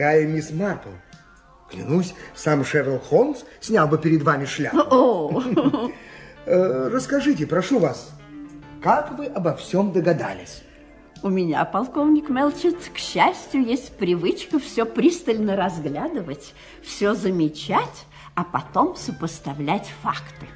дорогая 0.00 0.26
мисс 0.26 0.50
Марпл. 0.50 0.88
Клянусь, 1.70 2.14
сам 2.34 2.64
Шерлок 2.64 3.04
Холмс 3.04 3.40
снял 3.60 3.86
бы 3.86 3.98
перед 3.98 4.22
вами 4.22 4.46
шляпу. 4.46 5.42
Э, 6.46 6.88
Расскажите, 6.88 7.46
прошу 7.46 7.78
вас, 7.78 8.12
как 8.82 9.16
вы 9.18 9.26
обо 9.26 9.54
всем 9.54 9.92
догадались? 9.92 10.62
у 11.22 11.28
меня, 11.28 11.62
полковник 11.66 12.30
Мелчет, 12.30 12.76
к 12.94 12.96
счастью, 12.96 13.62
есть 13.62 13.94
привычка 13.98 14.58
все 14.58 14.86
пристально 14.86 15.54
разглядывать, 15.54 16.54
все 16.82 17.12
замечать, 17.12 18.06
а 18.34 18.42
потом 18.42 18.96
сопоставлять 18.96 19.92
факты. 20.02 20.46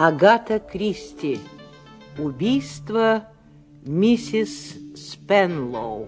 Агата 0.00 0.60
Кристи. 0.60 1.40
Убийство 2.18 3.24
миссис 3.82 4.76
Спенлоу. 4.94 6.06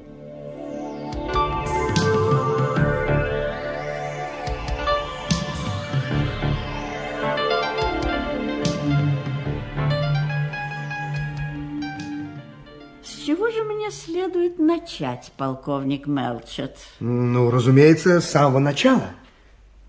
С 13.02 13.16
чего 13.26 13.50
же 13.50 13.64
мне 13.64 13.90
следует 13.90 14.60
начать, 14.60 15.32
полковник 15.36 16.06
Мелчет? 16.06 16.76
Ну, 17.00 17.50
разумеется, 17.50 18.20
с 18.20 18.30
самого 18.30 18.60
начала. 18.60 19.10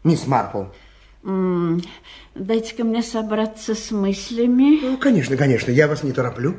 Мисс 0.04 0.26
Марпл. 0.26 0.64
Дайте-ка 1.24 2.84
мне 2.84 3.04
собраться 3.04 3.76
с 3.76 3.92
мыслями. 3.92 4.80
Ну, 4.82 4.98
конечно, 4.98 5.38
конечно, 5.38 5.72
я 5.72 5.88
вас 5.88 6.04
не 6.04 6.12
тороплю. 6.12 6.56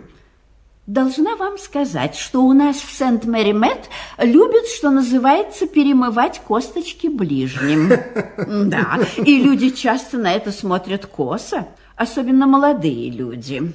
Должна 0.86 1.36
вам 1.36 1.58
сказать, 1.58 2.16
что 2.16 2.42
у 2.42 2.52
нас 2.52 2.76
в 2.76 2.90
Сент-Мэри-Мэтт 2.92 3.88
любят, 4.18 4.66
что 4.66 4.90
называется, 4.90 5.66
перемывать 5.66 6.40
косточки 6.40 7.06
ближним. 7.06 7.92
Да, 8.68 8.98
и 9.16 9.40
люди 9.40 9.70
часто 9.70 10.18
на 10.18 10.32
это 10.32 10.50
смотрят 10.50 11.06
косо, 11.06 11.68
особенно 11.94 12.46
молодые 12.46 13.10
люди. 13.10 13.72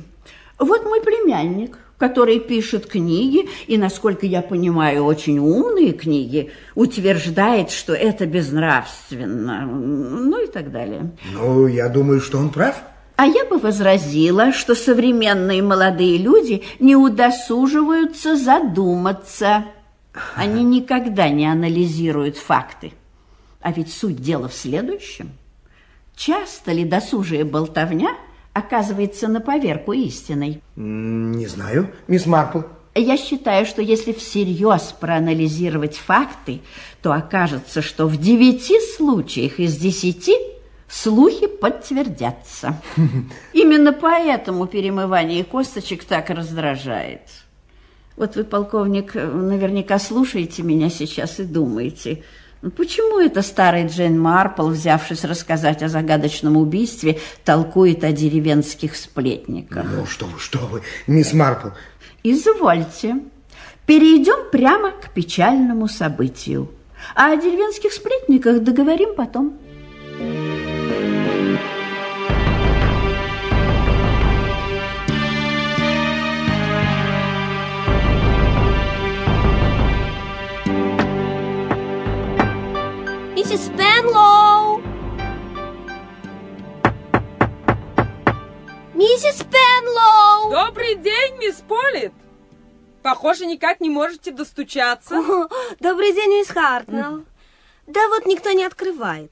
Вот 0.60 0.84
мой 0.84 1.02
племянник, 1.02 1.78
который 1.98 2.40
пишет 2.40 2.86
книги, 2.86 3.50
и, 3.66 3.78
насколько 3.78 4.26
я 4.26 4.42
понимаю, 4.42 5.03
очень 5.03 5.40
умные 5.40 5.94
книги, 5.94 6.52
утверждает, 6.76 7.72
что 7.72 7.94
это 7.94 8.26
безнравственно, 8.26 9.66
ну 9.66 10.44
и 10.44 10.48
так 10.48 10.72
далее. 10.72 11.12
Ну, 11.34 11.67
я 11.67 11.89
думаю, 11.89 12.22
что 12.22 12.38
он 12.38 12.50
прав. 12.50 12.81
А 13.16 13.26
я 13.26 13.45
бы 13.45 13.58
возразила, 13.58 14.54
что 14.54 14.76
современные 14.76 15.64
молодые 15.64 16.20
люди 16.20 16.64
не 16.80 16.95
удосуживаются 16.95 18.36
задуматься. 18.36 19.66
Они 20.36 20.64
никогда 20.64 21.30
не 21.30 21.48
анализируют 21.48 22.38
факты. 22.38 22.94
А 23.60 23.72
ведь 23.72 23.92
суть 23.92 24.22
дела 24.22 24.48
в 24.48 24.54
следующем. 24.54 25.32
Часто 26.16 26.72
ли 26.72 26.86
досужая 26.86 27.43
болтовня 27.43 28.16
оказывается 28.58 29.28
на 29.28 29.42
поверку 29.42 29.94
истиной? 29.94 30.62
Не 30.76 31.48
знаю, 31.48 31.92
мисс 32.08 32.26
Марпл. 32.26 32.62
Я 32.95 33.16
считаю, 33.16 33.66
что 33.66 33.82
если 33.82 34.12
всерьез 34.12 34.95
проанализировать 35.00 35.98
факты, 35.98 36.62
то 37.02 37.14
окажется, 37.14 37.82
что 37.82 38.08
в 38.08 38.17
девяти 38.17 38.80
случаях 38.80 39.60
из 39.60 39.78
десяти 39.78 40.36
слухи 40.90 41.46
подтвердятся. 41.48 42.82
Именно 43.54 43.94
поэтому 43.94 44.66
перемывание 44.66 45.44
косточек 45.44 46.06
так 46.06 46.32
раздражает. 46.32 47.22
Вот 48.16 48.36
вы, 48.36 48.44
полковник, 48.44 49.14
наверняка 49.14 50.00
слушаете 50.00 50.64
меня 50.64 50.90
сейчас 50.90 51.40
и 51.40 51.44
думаете, 51.44 52.23
почему 52.76 53.20
это 53.20 53.42
старый 53.42 53.88
Джейн 53.88 54.20
Марпл, 54.20 54.68
взявшись 54.68 55.23
рассказать 55.23 55.84
о 55.84 55.90
загадочном 55.90 56.58
убийстве, 56.58 57.20
толкует 57.45 58.04
о 58.04 58.12
деревенских 58.12 58.95
сплетниках? 58.95 59.86
Ну, 59.92 60.06
что 60.06 60.26
вы, 60.26 60.40
что 60.40 60.60
вы, 60.60 60.82
мисс 61.08 61.34
Марпл. 61.34 61.70
Извольте. 62.23 63.17
Перейдем 63.86 64.52
прямо 64.52 64.92
к 64.92 65.12
печальному 65.14 65.88
событию. 65.88 66.70
А 67.16 67.32
о 67.32 67.38
деревенских 67.38 67.94
сплетниках 67.94 68.62
договорим 68.64 69.16
потом. 69.16 69.58
Миссис 83.50 83.68
Спенлоу! 83.68 84.82
Миссис 88.94 89.38
Спенлоу! 89.38 90.52
Добрый 90.52 90.96
день, 90.96 91.38
мисс 91.40 91.64
Полит. 91.66 92.12
Похоже, 93.04 93.46
никак 93.46 93.80
не 93.80 93.90
можете 93.90 94.32
достучаться. 94.32 95.18
О, 95.20 95.48
Добрый 95.80 96.12
день, 96.12 96.30
мисс 96.40 96.50
Хартнелл. 96.50 97.24
Да 97.88 98.10
вот 98.10 98.26
никто 98.26 98.52
не 98.52 98.66
открывает. 98.66 99.32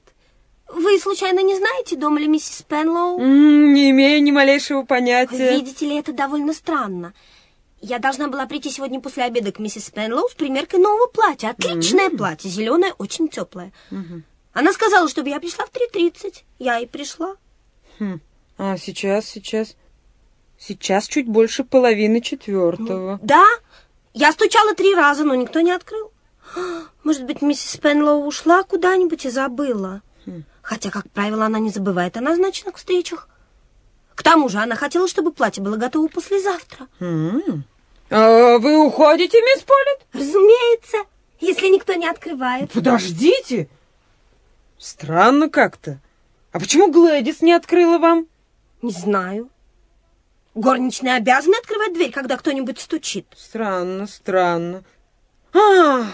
Вы, 0.66 0.98
случайно, 0.98 1.40
не 1.40 1.54
знаете, 1.54 1.96
дома 1.96 2.18
ли 2.18 2.26
миссис 2.26 2.60
Спенлоу? 2.60 3.20
М, 3.20 3.74
Не 3.74 3.90
имею 3.90 4.22
ни 4.22 4.30
малейшего 4.30 4.84
понятия. 4.84 5.50
Видите 5.50 5.84
ли, 5.84 5.96
это 5.98 6.14
довольно 6.14 6.54
странно. 6.54 7.12
Я 7.80 7.98
должна 7.98 8.28
была 8.28 8.46
прийти 8.46 8.70
сегодня 8.70 9.00
после 9.00 9.24
обеда 9.24 9.52
к 9.52 9.58
миссис 9.58 9.86
Спенлоу 9.86 10.28
с 10.28 10.34
примеркой 10.34 10.80
нового 10.80 11.06
платья. 11.08 11.50
Отличное 11.50 12.10
платье, 12.10 12.50
зеленое, 12.50 12.94
очень 12.98 13.28
теплое. 13.28 13.72
Она 14.52 14.72
сказала, 14.72 15.08
чтобы 15.08 15.28
я 15.28 15.38
пришла 15.38 15.66
в 15.66 15.70
3.30. 15.70 16.42
Я 16.58 16.78
и 16.78 16.86
пришла. 16.86 17.36
А, 18.58 18.78
сейчас, 18.78 19.26
сейчас. 19.26 19.76
Сейчас 20.58 21.06
чуть 21.06 21.28
больше 21.28 21.64
половины 21.64 22.22
четвертого. 22.22 23.18
Да, 23.22 23.44
я 24.14 24.32
стучала 24.32 24.74
три 24.74 24.94
раза, 24.94 25.24
но 25.24 25.34
никто 25.34 25.60
не 25.60 25.72
открыл. 25.72 26.10
Может 27.04 27.24
быть, 27.24 27.42
миссис 27.42 27.72
Спенлоу 27.72 28.24
ушла 28.24 28.62
куда-нибудь 28.62 29.26
и 29.26 29.30
забыла. 29.30 30.00
Хотя, 30.62 30.90
как 30.90 31.08
правило, 31.10 31.44
она 31.44 31.58
не 31.58 31.70
забывает 31.70 32.16
о 32.16 32.20
назначенных 32.20 32.76
встречах. 32.76 33.28
К 34.16 34.22
тому 34.22 34.48
же 34.48 34.58
она 34.58 34.74
хотела, 34.74 35.06
чтобы 35.06 35.30
платье 35.30 35.62
было 35.62 35.76
готово 35.76 36.08
послезавтра. 36.08 36.88
А 38.08 38.58
вы 38.58 38.78
уходите, 38.78 39.38
мисс 39.40 39.62
Полит? 39.62 40.00
Разумеется, 40.12 40.98
если 41.38 41.68
никто 41.68 41.92
не 41.94 42.08
открывает. 42.08 42.72
Подождите. 42.72 43.68
Странно 44.78 45.50
как-то. 45.50 46.00
А 46.50 46.58
почему 46.58 46.90
Глэдис 46.90 47.42
не 47.42 47.52
открыла 47.52 47.98
вам? 47.98 48.26
Не 48.80 48.90
знаю. 48.90 49.50
Горничные 50.54 51.16
обязаны 51.16 51.54
открывать 51.56 51.92
дверь, 51.92 52.10
когда 52.10 52.38
кто-нибудь 52.38 52.80
стучит. 52.80 53.26
Странно, 53.36 54.06
странно. 54.06 54.82
А, 55.52 56.06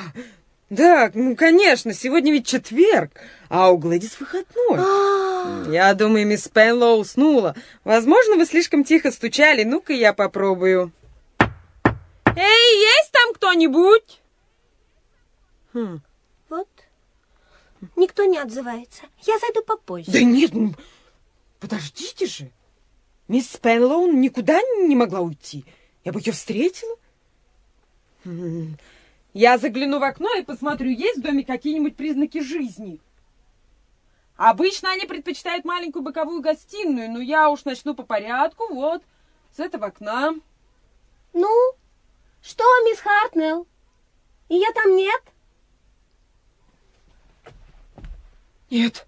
да, 0.73 1.11
ну, 1.13 1.37
конечно, 1.37 1.93
сегодня 1.93 2.33
ведь 2.33 2.47
четверг, 2.47 3.13
а 3.51 3.71
у 3.71 3.77
Глэдис 3.77 4.19
выходной. 4.19 4.79
А, 4.79 5.67
Я 5.71 5.93
думаю, 5.93 6.27
мисс 6.27 6.49
Пенлоу 6.49 7.01
уснула. 7.01 7.55
Возможно, 7.85 8.37
вы 8.37 8.47
слишком 8.47 8.83
тихо 8.83 9.11
стучали. 9.11 9.65
Ну-ка, 9.65 9.93
я 9.93 10.15
попробую. 10.15 10.91
Эй, 11.39 12.81
есть 12.81 13.13
там 13.13 13.35
кто-нибудь? 13.35 14.23
Хм. 15.75 16.01
Вот. 16.49 16.69
Никто 17.95 18.25
не 18.25 18.39
отзывается. 18.39 19.03
Я 19.27 19.39
зайду 19.41 19.63
попозже. 19.63 20.11
Да 20.11 20.23
нет, 20.23 20.55
ну, 20.55 20.73
подождите 21.61 22.25
же. 22.25 22.51
Мисс 23.29 23.59
Пенлоу 23.59 24.11
никуда 24.11 24.59
не 24.87 24.97
могла 24.97 25.21
уйти. 25.21 25.67
Я 26.03 26.13
бы 26.13 26.21
ее 26.21 26.33
встретила. 26.33 26.97
Я 29.33 29.57
загляну 29.57 29.99
в 29.99 30.03
окно 30.03 30.29
и 30.35 30.43
посмотрю, 30.43 30.91
есть 30.91 31.19
в 31.19 31.23
доме 31.23 31.45
какие-нибудь 31.45 31.97
признаки 31.97 32.43
жизни. 32.43 33.01
Обычно 34.37 34.91
они 34.91 35.07
предпочитают 35.07 35.65
маленькую 35.65 36.03
боковую 36.03 36.43
гостиную, 36.43 37.11
но 37.11 37.21
я 37.21 37.49
уж 37.49 37.65
начну 37.65 37.95
по 37.95 38.03
порядку. 38.03 38.67
Вот, 38.75 39.03
с 39.57 39.61
этого 39.61 39.87
окна. 39.87 40.35
Ну, 41.33 41.75
что, 42.43 42.65
мисс 42.85 42.99
Хартнелл? 42.99 43.67
Ее 44.49 44.71
там 44.75 44.97
нет? 44.97 45.23
Нет, 48.71 49.07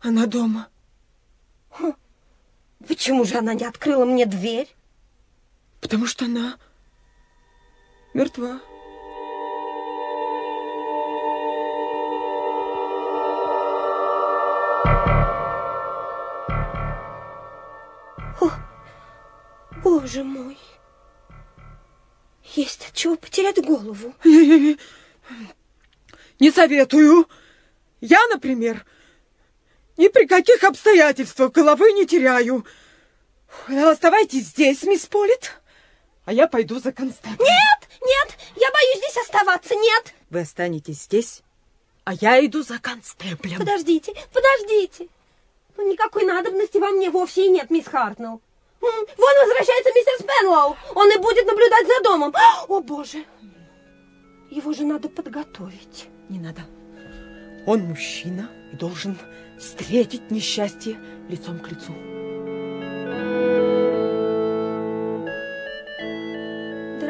она 0.00 0.26
дома. 0.26 0.68
Почему 2.86 3.24
же 3.24 3.36
она 3.36 3.54
не 3.54 3.64
открыла 3.64 4.04
мне 4.04 4.26
дверь? 4.26 4.68
Потому 5.80 6.06
что 6.06 6.26
она 6.26 6.58
мертва. 8.14 8.60
О, 18.40 18.50
боже 19.82 20.24
мой! 20.24 20.56
Есть 22.54 22.88
от 22.88 22.94
чего 22.94 23.16
потерять 23.16 23.62
голову. 23.64 24.14
Не 26.40 26.50
советую. 26.52 27.28
Я, 28.00 28.24
например, 28.28 28.86
ни 29.96 30.08
при 30.08 30.26
каких 30.26 30.62
обстоятельствах 30.64 31.52
головы 31.52 31.92
не 31.92 32.06
теряю. 32.06 32.64
Оставайтесь 33.68 34.46
здесь, 34.46 34.82
мисс 34.84 35.06
Полит 35.06 35.60
а 36.28 36.32
я 36.34 36.46
пойду 36.46 36.78
за 36.78 36.92
констеблем. 36.92 37.38
Нет, 37.38 37.88
нет, 38.02 38.38
я 38.56 38.70
боюсь 38.70 38.98
здесь 38.98 39.16
оставаться, 39.24 39.74
нет. 39.74 40.12
Вы 40.28 40.40
останетесь 40.40 41.04
здесь, 41.04 41.40
а 42.04 42.12
я 42.12 42.44
иду 42.44 42.62
за 42.62 42.78
констеблем. 42.78 43.56
Подождите, 43.56 44.12
подождите. 44.30 45.08
Ну, 45.78 45.90
никакой 45.90 46.26
надобности 46.26 46.76
во 46.76 46.90
мне 46.90 47.08
вовсе 47.08 47.46
и 47.46 47.48
нет, 47.48 47.70
мисс 47.70 47.86
Хартнелл. 47.86 48.42
Вон 48.82 49.06
возвращается 49.16 49.90
мистер 49.94 50.12
Спенлоу. 50.20 50.76
Он 50.94 51.10
и 51.10 51.16
будет 51.16 51.46
наблюдать 51.46 51.86
за 51.86 52.02
домом. 52.04 52.34
О, 52.68 52.80
боже. 52.82 53.24
Его 54.50 54.74
же 54.74 54.84
надо 54.84 55.08
подготовить. 55.08 56.08
Не 56.28 56.40
надо. 56.40 56.60
Он 57.66 57.80
мужчина 57.84 58.50
и 58.70 58.76
должен 58.76 59.16
встретить 59.58 60.30
несчастье 60.30 60.98
лицом 61.30 61.58
к 61.60 61.70
лицу. 61.70 61.94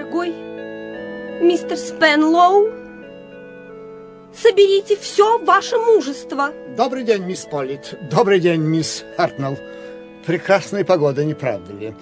Дорогой 0.08 0.30
мистер 1.42 1.76
Спенлоу, 1.76 2.70
соберите 4.34 4.96
все 4.96 5.38
ваше 5.38 5.76
мужество. 5.76 6.50
Добрый 6.78 7.04
день, 7.04 7.24
мисс 7.24 7.44
Полит. 7.44 7.94
Добрый 8.10 8.40
день, 8.40 8.62
мисс 8.62 9.04
Хартнелл. 9.18 9.58
Прекрасная 10.24 10.82
погода, 10.84 11.24
не 11.26 11.34
правда 11.34 11.74
ли? 11.74 11.94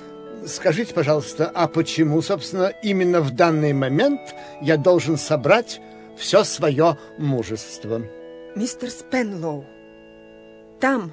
Скажите, 0.46 0.94
пожалуйста, 0.94 1.50
а 1.52 1.66
почему, 1.66 2.22
собственно, 2.22 2.72
именно 2.80 3.20
в 3.20 3.32
данный 3.32 3.72
момент 3.72 4.20
я 4.62 4.76
должен 4.76 5.16
собрать 5.16 5.80
все 6.16 6.44
свое 6.44 6.98
мужество? 7.18 8.02
Мистер 8.54 8.90
Спенлоу, 8.90 9.64
там, 10.80 11.12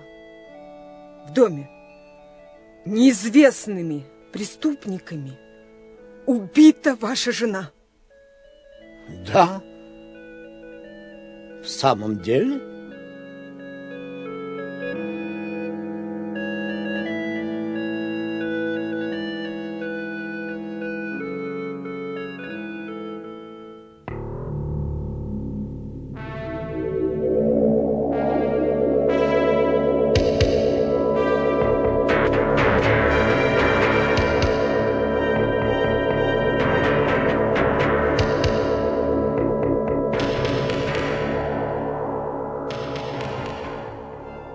в 1.27 1.33
доме, 1.33 1.67
неизвестными 2.85 4.05
преступниками 4.31 5.39
убита 6.25 6.95
ваша 6.95 7.31
жена. 7.31 7.71
Да? 9.25 9.61
В 11.61 11.67
самом 11.67 12.21
деле? 12.21 12.72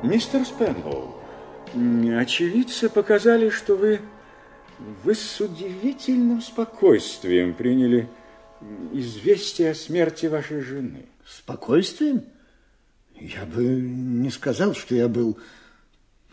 Мистер 0.08 0.42
Спенлоу, 0.46 1.16
очевидцы 2.18 2.88
показали, 2.88 3.50
что 3.50 3.76
вы, 3.76 4.00
вы 5.04 5.14
с 5.14 5.38
удивительным 5.38 6.40
спокойствием 6.40 7.52
приняли 7.52 8.08
известие 8.94 9.72
о 9.72 9.74
смерти 9.74 10.24
вашей 10.24 10.62
жены. 10.62 11.04
Спокойствием? 11.26 12.24
Я 13.20 13.44
бы 13.44 13.62
не 13.62 14.30
сказал, 14.30 14.74
что 14.74 14.94
я 14.94 15.08
был 15.08 15.38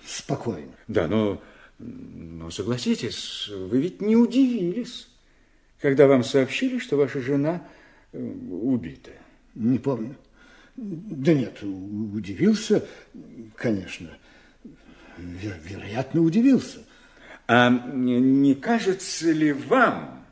спокоен. 0.06 0.72
Да, 0.88 1.10
но, 1.10 1.42
но 1.78 2.52
согласитесь, 2.52 3.50
вы 3.50 3.82
ведь 3.82 4.00
не 4.00 4.16
удивились, 4.16 5.10
когда 5.82 6.08
вам 6.08 6.24
сообщили, 6.24 6.80
что 6.80 6.96
ваша 6.96 7.20
жена 7.20 7.68
э, 8.14 8.26
убита. 8.26 9.12
Не 9.54 9.80
помню. 9.80 10.16
Да 10.78 11.34
нет, 11.34 11.64
удивился, 11.64 12.86
конечно. 13.56 14.10
Веро- 15.18 15.60
вероятно, 15.64 16.22
удивился. 16.22 16.80
А 17.48 17.70
не 17.70 18.56
кажется 18.56 19.32
ли 19.32 19.54
вам, 19.54 20.26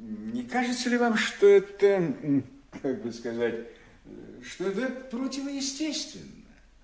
не 0.00 0.44
кажется 0.44 0.88
ли 0.88 0.96
вам, 0.96 1.16
что 1.16 1.46
это, 1.46 2.14
как 2.82 3.02
бы 3.02 3.12
сказать, 3.12 3.66
что 4.42 4.64
это 4.64 4.88
противоестественно? 5.10 6.30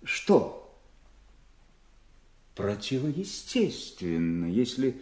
Что? 0.03 0.79
Противоестественно, 2.55 4.47
если 4.47 5.01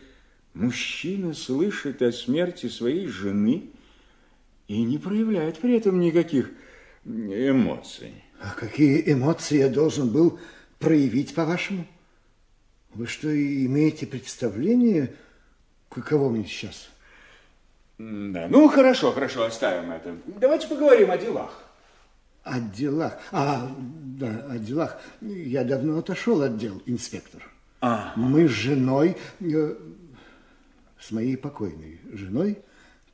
мужчина 0.55 1.35
слышит 1.35 2.03
о 2.03 2.13
смерти 2.13 2.69
своей 2.69 3.07
жены 3.07 3.71
и 4.69 4.83
не 4.83 4.99
проявляет 4.99 5.59
при 5.59 5.75
этом 5.77 5.99
никаких 5.99 6.53
эмоций. 7.05 8.25
А 8.41 8.55
какие 8.55 9.13
эмоции 9.13 9.59
я 9.59 9.69
должен 9.69 10.11
был 10.11 10.39
проявить, 10.79 11.35
по-вашему? 11.35 11.87
Вы 12.95 13.07
что, 13.07 13.29
имеете 13.29 14.07
представление, 14.07 15.15
каково 15.89 16.31
мне 16.31 16.45
сейчас? 16.45 16.89
Да, 17.99 18.47
ну 18.49 18.69
хорошо, 18.69 19.13
хорошо, 19.13 19.45
оставим 19.45 19.91
это. 19.91 20.17
Давайте 20.27 20.69
поговорим 20.69 21.11
о 21.11 21.19
делах. 21.19 21.65
О 22.45 22.61
делах. 22.61 23.19
А, 23.33 23.71
да, 23.79 24.47
о 24.51 24.59
делах. 24.59 25.01
Я 25.21 25.65
давно 25.65 25.99
отошел 25.99 26.43
от 26.43 26.57
дел, 26.57 26.81
инспектор. 26.87 27.43
А. 27.81 28.13
Мы 28.17 28.49
с 28.49 28.53
женой, 28.53 29.17
э, 29.41 29.75
с 30.99 31.11
моей 31.11 31.37
покойной 31.37 32.01
женой, 32.13 32.59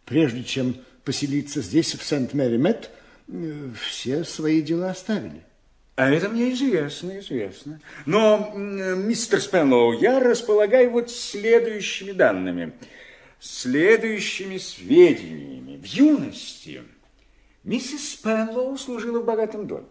прежде 0.05 0.45
чем 0.45 0.77
поселиться 1.05 1.63
здесь, 1.63 1.95
в 1.95 2.05
Сент-Мэри-Мет, 2.05 2.91
э, 2.91 3.04
все 3.81 4.25
свои 4.25 4.63
дела 4.63 4.91
оставили. 4.91 5.43
А 5.97 6.11
это 6.11 6.29
мне 6.29 6.53
известно, 6.53 7.19
известно. 7.21 7.81
Но, 8.05 8.53
мистер 8.55 9.41
Спенлоу, 9.41 9.93
я 9.93 10.19
располагаю 10.19 10.91
вот 10.91 11.11
следующими 11.11 12.11
данными, 12.11 12.73
следующими 13.39 14.59
сведениями. 14.59 15.77
В 15.77 15.87
юности 15.87 16.83
миссис 17.63 18.15
Спенлоу 18.15 18.77
служила 18.77 19.21
в 19.21 19.25
богатом 19.25 19.69
доме. 19.69 19.87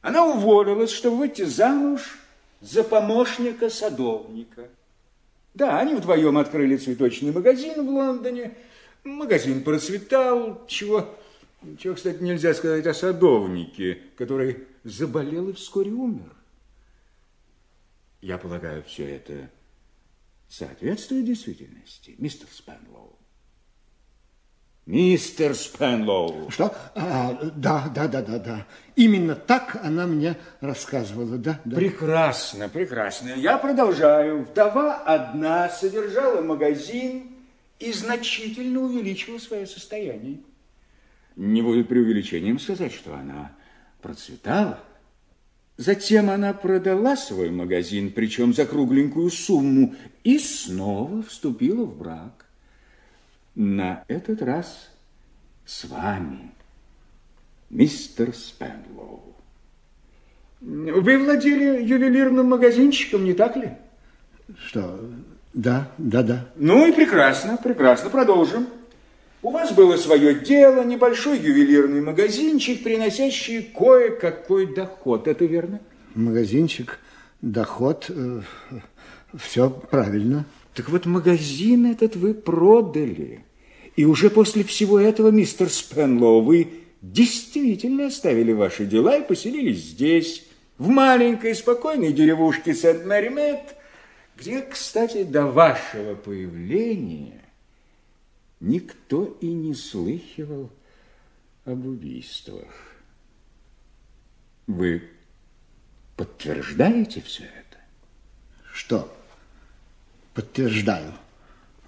Она 0.00 0.24
уволилась, 0.24 0.90
чтобы 0.90 1.18
выйти 1.18 1.42
замуж 1.42 2.18
за 2.60 2.82
помощника 2.82 3.68
садовника. 3.68 4.68
Да, 5.54 5.78
они 5.78 5.94
вдвоем 5.94 6.38
открыли 6.38 6.76
цветочный 6.76 7.32
магазин 7.32 7.86
в 7.86 7.90
Лондоне. 7.90 8.54
Магазин 9.04 9.62
процветал, 9.62 10.62
чего, 10.66 11.14
чего, 11.78 11.94
кстати, 11.94 12.22
нельзя 12.22 12.54
сказать 12.54 12.86
о 12.86 12.94
садовнике, 12.94 13.98
который 14.16 14.66
заболел 14.84 15.48
и 15.48 15.52
вскоре 15.52 15.90
умер. 15.90 16.34
Я 18.20 18.38
полагаю, 18.38 18.82
все 18.84 19.16
это 19.16 19.50
соответствует 20.48 21.24
действительности, 21.24 22.14
мистер 22.18 22.48
Спенлоу. 22.50 23.18
Мистер 24.84 25.54
Спенлоу. 25.54 26.50
Что? 26.50 26.74
А, 26.96 27.38
да, 27.54 27.90
да, 27.94 28.08
да, 28.08 28.20
да, 28.20 28.38
да. 28.38 28.66
Именно 28.96 29.36
так 29.36 29.76
она 29.82 30.06
мне 30.06 30.36
рассказывала, 30.60 31.38
да, 31.38 31.60
да. 31.64 31.76
Прекрасно, 31.76 32.68
прекрасно. 32.68 33.28
Я 33.30 33.58
продолжаю. 33.58 34.42
Вдова 34.42 34.96
одна 34.96 35.68
содержала 35.68 36.42
магазин 36.42 37.30
и 37.78 37.92
значительно 37.92 38.80
увеличила 38.80 39.38
свое 39.38 39.68
состояние. 39.68 40.40
Не 41.36 41.62
будет 41.62 41.88
преувеличением 41.88 42.58
сказать, 42.58 42.92
что 42.92 43.14
она 43.14 43.52
процветала. 44.00 44.80
Затем 45.76 46.28
она 46.30 46.52
продала 46.52 47.16
свой 47.16 47.50
магазин, 47.50 48.12
причем 48.12 48.52
за 48.52 48.66
кругленькую 48.66 49.30
сумму, 49.30 49.94
и 50.22 50.38
снова 50.38 51.22
вступила 51.22 51.84
в 51.84 51.96
брак. 51.96 52.46
На 53.54 54.04
этот 54.08 54.42
раз 54.42 54.90
с 55.64 55.84
вами, 55.84 56.52
мистер 57.70 58.34
Спенлоу. 58.34 59.34
Вы 60.60 61.18
владели 61.18 61.82
ювелирным 61.82 62.50
магазинчиком, 62.50 63.24
не 63.24 63.32
так 63.32 63.56
ли? 63.56 63.72
Что? 64.66 65.10
Да, 65.54 65.90
да, 65.98 66.22
да. 66.22 66.48
Ну 66.56 66.86
и 66.86 66.92
прекрасно, 66.92 67.56
прекрасно. 67.56 68.10
Продолжим. 68.10 68.68
У 69.42 69.50
вас 69.50 69.72
было 69.72 69.96
свое 69.96 70.36
дело, 70.36 70.84
небольшой 70.84 71.36
ювелирный 71.36 72.00
магазинчик, 72.00 72.84
приносящий 72.84 73.60
кое-какой 73.60 74.72
доход. 74.72 75.26
Это 75.26 75.44
верно? 75.46 75.80
Магазинчик, 76.14 77.00
доход, 77.40 78.08
все 79.36 79.68
правильно. 79.68 80.46
Так 80.74 80.90
вот, 80.90 81.06
магазин 81.06 81.86
этот 81.86 82.14
вы 82.14 82.34
продали. 82.34 83.44
И 83.96 84.04
уже 84.04 84.30
после 84.30 84.62
всего 84.62 85.00
этого, 85.00 85.32
мистер 85.32 85.68
Спенлоу, 85.68 86.42
вы 86.42 86.68
действительно 87.02 88.06
оставили 88.06 88.52
ваши 88.52 88.86
дела 88.86 89.16
и 89.16 89.26
поселились 89.26 89.78
здесь, 89.78 90.46
в 90.78 90.86
маленькой 90.86 91.56
спокойной 91.56 92.12
деревушке 92.12 92.74
Сент-Мэри-Мэтт, 92.74 93.74
где, 94.38 94.62
кстати, 94.62 95.24
до 95.24 95.46
вашего 95.46 96.14
появления 96.14 97.41
никто 98.62 99.36
и 99.40 99.48
не 99.48 99.74
слыхивал 99.74 100.70
об 101.64 101.84
убийствах. 101.84 102.72
Вы 104.66 105.02
подтверждаете 106.16 107.20
все 107.20 107.42
это? 107.42 107.78
Что? 108.72 109.14
Подтверждаю. 110.32 111.12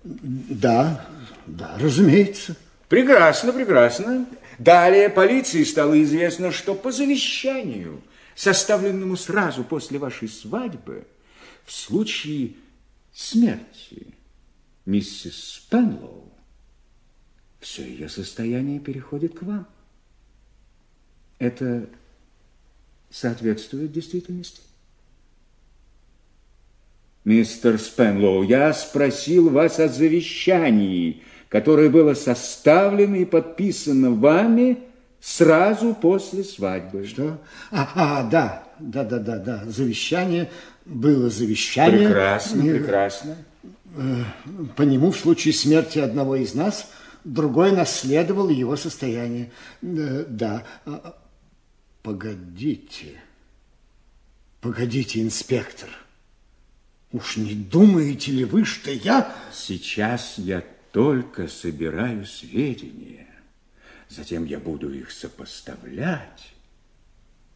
Да, 0.02 1.08
да, 1.46 1.78
разумеется. 1.78 2.56
Прекрасно, 2.88 3.52
прекрасно. 3.52 4.26
Далее 4.58 5.08
полиции 5.08 5.62
стало 5.62 6.00
известно, 6.02 6.50
что 6.50 6.74
по 6.74 6.92
завещанию, 6.92 8.02
составленному 8.34 9.16
сразу 9.16 9.64
после 9.64 9.98
вашей 9.98 10.28
свадьбы, 10.28 11.06
в 11.64 11.72
случае 11.72 12.54
смерти 13.12 14.08
миссис 14.84 15.54
Спенлоу, 15.54 16.33
все 17.64 17.83
ее 17.83 18.11
состояние 18.11 18.78
переходит 18.78 19.38
к 19.38 19.42
вам. 19.42 19.66
Это 21.38 21.87
соответствует 23.11 23.90
действительности? 23.90 24.61
Мистер 27.25 27.78
Спенлоу, 27.78 28.42
я 28.42 28.75
спросил 28.75 29.49
вас 29.49 29.80
о 29.80 29.88
завещании, 29.88 31.23
которое 31.49 31.88
было 31.88 32.12
составлено 32.12 33.16
и 33.16 33.25
подписано 33.25 34.11
вами 34.11 34.80
сразу 35.21 35.94
после 35.94 36.44
свадьбы. 36.44 37.06
Что? 37.06 37.38
А, 37.71 37.90
а 37.94 38.23
да, 38.25 38.64
да, 38.78 39.04
да, 39.04 39.18
да, 39.18 39.38
да. 39.38 39.64
Завещание 39.64 40.50
было 40.85 41.30
завещание. 41.30 42.09
Прекрасно, 42.09 42.62
прекрасно. 42.62 43.37
Э, 43.97 44.23
по 44.76 44.83
нему 44.83 45.12
в 45.12 45.16
случае 45.16 45.54
смерти 45.54 45.99
одного 45.99 46.37
из 46.37 46.52
нас 46.52 46.90
другой 47.24 47.72
наследовал 47.72 48.48
его 48.48 48.76
состояние. 48.76 49.50
Э, 49.82 50.24
да. 50.28 50.64
А, 50.84 50.90
а, 50.92 51.18
погодите. 52.02 53.20
Погодите, 54.60 55.22
инспектор. 55.22 55.88
Уж 57.12 57.36
не 57.36 57.54
думаете 57.54 58.32
ли 58.32 58.44
вы, 58.44 58.64
что 58.64 58.90
я... 58.90 59.34
Сейчас 59.52 60.34
я 60.36 60.64
только 60.92 61.48
собираю 61.48 62.26
сведения. 62.26 63.28
Затем 64.08 64.44
я 64.44 64.58
буду 64.58 64.92
их 64.92 65.10
сопоставлять 65.10 66.54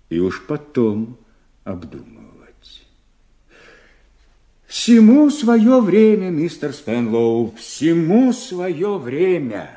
и 0.08 0.18
уж 0.18 0.46
потом 0.46 1.18
обдумывать. 1.64 2.27
Всему 4.68 5.30
свое 5.30 5.80
время, 5.80 6.28
мистер 6.28 6.74
Спенлоу, 6.74 7.54
всему 7.56 8.34
свое 8.34 8.98
время. 8.98 9.70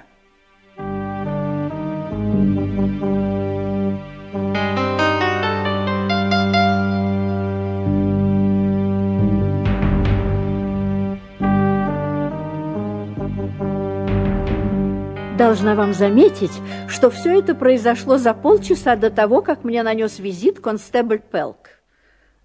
Должна 15.38 15.76
вам 15.76 15.94
заметить, 15.94 16.52
что 16.90 17.10
все 17.10 17.40
это 17.40 17.56
произошло 17.56 18.18
за 18.18 18.34
полчаса 18.34 18.98
до 18.98 19.10
того, 19.10 19.42
как 19.42 19.64
мне 19.64 19.84
нанес 19.84 20.20
визит 20.20 20.60
констебль 20.60 21.20
Пелк. 21.20 21.70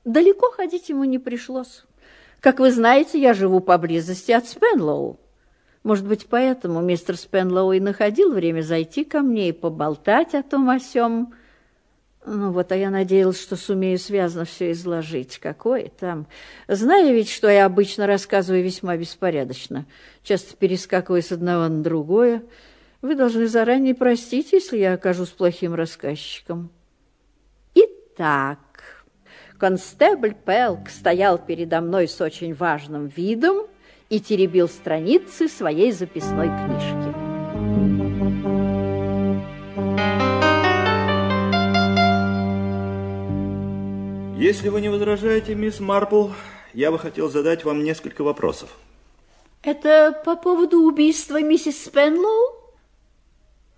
Далеко 0.05 0.53
ходить 0.53 0.89
ему 0.91 1.03
не 1.03 1.19
пришлось. 1.19 1.85
Как 2.41 2.59
вы 2.61 2.71
знаете, 2.71 3.21
я 3.21 3.35
живу 3.35 3.61
поблизости 3.61 4.33
от 4.33 4.47
Спенлоу. 4.47 5.19
Может 5.83 6.07
быть, 6.07 6.27
поэтому 6.27 6.81
мистер 6.81 7.17
Спенлоу 7.17 7.73
и 7.73 7.81
находил 7.81 8.33
время 8.33 8.63
зайти 8.63 9.05
ко 9.05 9.21
мне 9.21 9.51
и 9.51 9.53
поболтать 9.53 10.35
о 10.35 10.43
том 10.43 10.69
о 10.69 10.81
сём. 10.81 11.33
Ну 12.27 12.51
вот, 12.51 12.73
а 12.73 12.77
я 12.77 12.91
надеялась, 12.91 13.41
что 13.41 13.55
сумею 13.55 13.99
связно 13.99 14.45
все 14.45 14.73
изложить. 14.73 15.39
Какое 15.39 15.89
там? 15.89 16.27
Знаю 16.67 17.15
ведь, 17.15 17.31
что 17.31 17.49
я 17.49 17.67
обычно 17.67 18.09
рассказываю 18.09 18.65
весьма 18.65 18.97
беспорядочно, 18.97 19.87
часто 20.25 20.57
перескакивая 20.57 21.23
с 21.23 21.31
одного 21.31 21.69
на 21.69 21.85
другое, 21.85 22.43
вы 23.01 23.15
должны 23.15 23.47
заранее 23.47 23.95
простить, 23.95 24.53
если 24.53 24.79
я 24.79 24.95
окажусь 24.95 25.29
плохим 25.29 25.75
рассказчиком. 25.75 26.71
Итак, 27.75 28.59
констебль 29.59 30.35
Пелк 30.35 30.89
стоял 30.89 31.39
передо 31.39 31.81
мной 31.81 32.09
с 32.09 32.21
очень 32.21 32.55
важным 32.55 33.07
видом 33.07 33.67
и 34.09 34.21
теребил 34.21 34.69
страницы 34.69 35.49
своей 35.49 35.93
записной 35.93 36.49
книжки. 36.49 37.27
Если 44.39 44.69
вы 44.69 44.81
не 44.81 44.89
возражаете, 44.89 45.55
мисс 45.55 45.81
Марпл, 45.81 46.29
я 46.73 46.93
бы 46.93 46.99
хотел 46.99 47.31
задать 47.31 47.65
вам 47.65 47.83
несколько 47.83 48.23
вопросов. 48.23 48.77
Это 49.63 50.23
по 50.25 50.37
поводу 50.37 50.83
убийства 50.83 51.43
миссис 51.43 51.85
Спенлоу? 51.85 52.75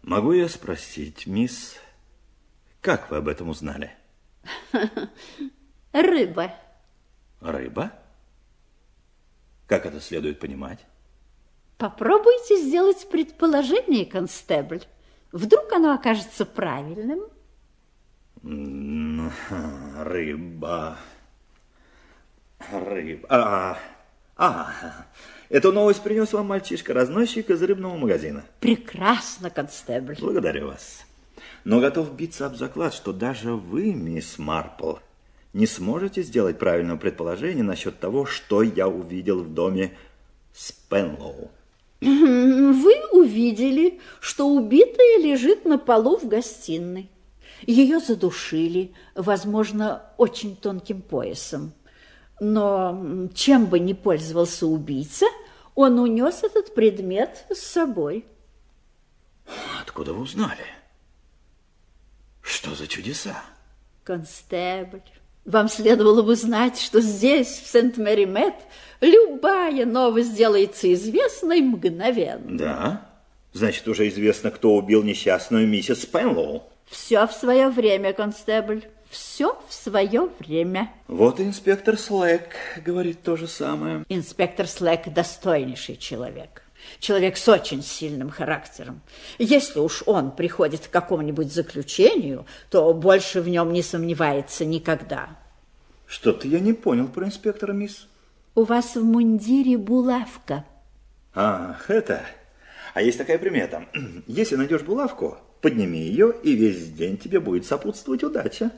Могу 0.03 0.33
я 0.33 0.49
спросить, 0.49 1.27
мисс, 1.27 1.77
как 2.81 3.11
вы 3.11 3.19
об 3.19 3.29
этом 3.29 3.49
узнали? 3.49 3.93
Рыба. 5.93 6.53
Рыба? 7.41 7.93
Как 9.67 9.87
это 9.87 10.01
следует 10.01 10.41
понимать? 10.41 10.85
Попробуйте 11.77 12.61
сделать 12.61 13.09
предположение, 13.09 14.05
констебль. 14.07 14.83
Вдруг 15.31 15.73
оно 15.73 15.93
окажется 15.95 16.45
правильным? 16.45 17.21
Рыба. 20.03 20.99
Рыба. 22.73 23.27
А, 23.29 23.79
а, 24.37 24.73
Эту 25.49 25.73
новость 25.73 26.03
принес 26.03 26.33
вам 26.33 26.47
мальчишка-разносчик 26.47 27.51
из 27.51 27.63
рыбного 27.63 27.97
магазина. 27.97 28.45
Прекрасно, 28.61 29.51
констебль. 29.51 30.17
Благодарю 30.21 30.69
вас. 30.69 31.07
Но 31.65 31.81
готов 31.81 32.15
биться 32.15 32.47
об 32.47 32.57
заклад, 32.57 32.93
что 32.93 33.13
даже 33.13 33.55
вы, 33.55 33.95
мисс 33.95 34.39
Марпл, 34.39 34.97
не 35.53 35.67
сможете 35.67 36.23
сделать 36.23 36.59
правильного 36.59 36.99
предположения 36.99 37.63
насчет 37.63 37.99
того, 38.01 38.27
что 38.27 38.63
я 38.63 38.89
увидел 38.89 39.43
в 39.43 39.53
доме 39.53 39.97
Спенлоу. 40.53 41.51
Вы 42.01 42.95
увидели, 43.13 44.01
что 44.21 44.49
убитая 44.49 45.19
лежит 45.19 45.65
на 45.65 45.79
полу 45.79 46.17
в 46.19 46.29
гостиной. 46.29 47.11
Ее 47.67 47.99
задушили, 47.99 48.95
возможно, 49.15 50.05
очень 50.17 50.55
тонким 50.57 51.03
поясом. 51.03 51.73
Но 52.41 53.29
чем 53.35 53.67
бы 53.67 53.81
ни 53.81 53.95
пользовался 53.95 54.67
убийца, 54.67 55.27
он 55.75 55.99
унес 55.99 56.45
этот 56.45 56.75
предмет 56.75 57.47
с 57.51 57.59
собой. 57.59 58.25
Откуда 59.81 60.13
вы 60.13 60.23
узнали? 60.23 60.65
Что 62.41 62.75
за 62.75 62.87
чудеса? 62.87 63.43
Констебль, 64.05 65.03
вам 65.49 65.69
следовало 65.69 66.23
бы 66.23 66.37
знать, 66.37 66.79
что 66.79 67.01
здесь, 67.01 67.49
в 67.65 67.67
Сент-Мэри-Мэтт, 67.69 68.57
любая 69.01 69.87
новость 69.87 70.37
делается 70.37 70.93
известной 70.93 71.63
мгновенно. 71.63 72.59
Да? 72.59 73.07
Значит, 73.55 73.89
уже 73.89 74.09
известно, 74.09 74.51
кто 74.51 74.75
убил 74.75 75.03
несчастную 75.03 75.67
миссис 75.67 76.05
Пенлоу. 76.05 76.65
Все 76.87 77.27
в 77.27 77.33
свое 77.33 77.71
время, 77.71 78.13
констебль 78.13 78.85
все 79.11 79.59
в 79.69 79.73
свое 79.73 80.29
время. 80.39 80.93
Вот 81.07 81.41
инспектор 81.41 81.97
Слэк 81.97 82.55
говорит 82.85 83.23
то 83.23 83.37
же 83.37 83.49
самое. 83.49 84.05
Инспектор 84.09 84.67
Слэк 84.67 85.09
достойнейший 85.13 85.97
человек. 85.97 86.63
Человек 86.99 87.37
с 87.37 87.49
очень 87.49 87.83
сильным 87.83 88.31
характером. 88.31 89.01
Если 89.39 89.79
уж 89.79 90.03
он 90.07 90.31
приходит 90.31 90.87
к 90.87 90.91
какому-нибудь 90.91 91.53
заключению, 91.53 92.47
то 92.71 92.93
больше 92.95 93.41
в 93.41 93.49
нем 93.49 93.73
не 93.73 93.83
сомневается 93.83 94.65
никогда. 94.65 95.29
Что-то 96.07 96.49
я 96.49 96.61
не 96.61 96.73
понял 96.73 97.09
про 97.09 97.27
инспектора, 97.27 97.73
мисс. 97.73 98.07
У 98.55 98.65
вас 98.65 98.97
в 98.97 99.05
мундире 99.05 99.77
булавка. 99.77 100.65
Ах, 101.35 101.91
это... 101.91 102.25
А 102.95 103.03
есть 103.03 103.19
такая 103.19 103.39
примета. 103.39 103.85
Если 104.27 104.57
найдешь 104.57 104.83
булавку, 104.83 105.39
подними 105.61 106.01
ее, 106.01 106.35
и 106.43 106.55
весь 106.55 106.91
день 106.93 107.17
тебе 107.17 107.39
будет 107.39 107.67
сопутствовать 107.67 108.25
удача. 108.25 108.73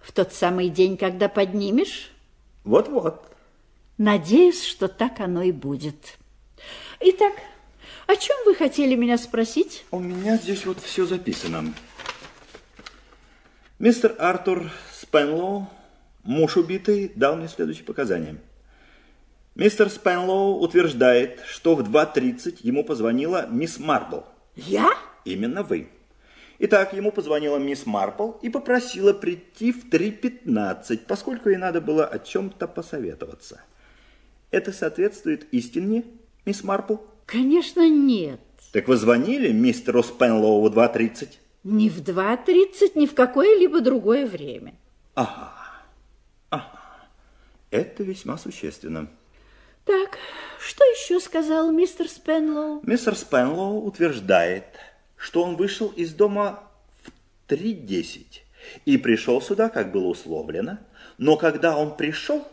В 0.00 0.12
тот 0.12 0.32
самый 0.32 0.70
день, 0.70 0.96
когда 0.96 1.28
поднимешь? 1.28 2.10
Вот-вот. 2.64 3.26
Надеюсь, 3.98 4.64
что 4.64 4.88
так 4.88 5.20
оно 5.20 5.42
и 5.42 5.52
будет. 5.52 6.18
Итак, 7.02 7.32
о 8.06 8.14
чем 8.14 8.36
вы 8.44 8.54
хотели 8.54 8.94
меня 8.94 9.16
спросить? 9.16 9.86
У 9.90 10.00
меня 10.00 10.36
здесь 10.36 10.66
вот 10.66 10.80
все 10.80 11.06
записано. 11.06 11.72
Мистер 13.78 14.14
Артур 14.18 14.70
Спенлоу, 14.92 15.66
муж 16.24 16.58
убитый, 16.58 17.10
дал 17.14 17.36
мне 17.36 17.48
следующие 17.48 17.84
показания. 17.84 18.36
Мистер 19.54 19.88
Спенлоу 19.88 20.60
утверждает, 20.60 21.40
что 21.48 21.74
в 21.74 21.80
2.30 21.80 22.58
ему 22.60 22.84
позвонила 22.84 23.46
мисс 23.46 23.78
Марпл. 23.78 24.20
Я? 24.54 24.92
Именно 25.24 25.62
вы. 25.62 25.88
Итак, 26.58 26.92
ему 26.92 27.12
позвонила 27.12 27.56
мисс 27.56 27.86
Марпл 27.86 28.32
и 28.42 28.50
попросила 28.50 29.14
прийти 29.14 29.72
в 29.72 29.88
3.15, 29.88 30.98
поскольку 31.08 31.48
ей 31.48 31.56
надо 31.56 31.80
было 31.80 32.04
о 32.04 32.18
чем-то 32.18 32.68
посоветоваться. 32.68 33.62
Это 34.50 34.70
соответствует 34.70 35.46
истине, 35.54 36.04
мисс 36.50 36.64
Марпл? 36.64 36.96
Конечно, 37.26 37.88
нет. 37.88 38.40
Так 38.72 38.88
вы 38.88 38.96
звонили 38.96 39.52
мистеру 39.52 40.02
Спенлоу 40.02 40.60
в 40.68 40.76
2.30? 40.76 41.28
Ни 41.62 41.88
в 41.88 42.00
2.30, 42.00 42.92
ни 42.96 43.06
в 43.06 43.14
какое-либо 43.14 43.80
другое 43.80 44.26
время. 44.26 44.74
Ага, 45.14 45.52
ага. 46.50 46.80
Это 47.70 48.02
весьма 48.02 48.36
существенно. 48.36 49.08
Так, 49.84 50.18
что 50.60 50.82
еще 50.84 51.20
сказал 51.20 51.70
мистер 51.70 52.08
Спенлоу? 52.08 52.80
Мистер 52.82 53.14
Спенлоу 53.14 53.84
утверждает, 53.84 54.64
что 55.16 55.44
он 55.44 55.54
вышел 55.54 55.88
из 55.88 56.12
дома 56.12 56.64
в 57.04 57.52
3.10 57.52 58.24
и 58.86 58.96
пришел 58.96 59.40
сюда, 59.40 59.68
как 59.68 59.92
было 59.92 60.08
условлено, 60.08 60.78
но 61.16 61.36
когда 61.36 61.76
он 61.76 61.96
пришел, 61.96 62.44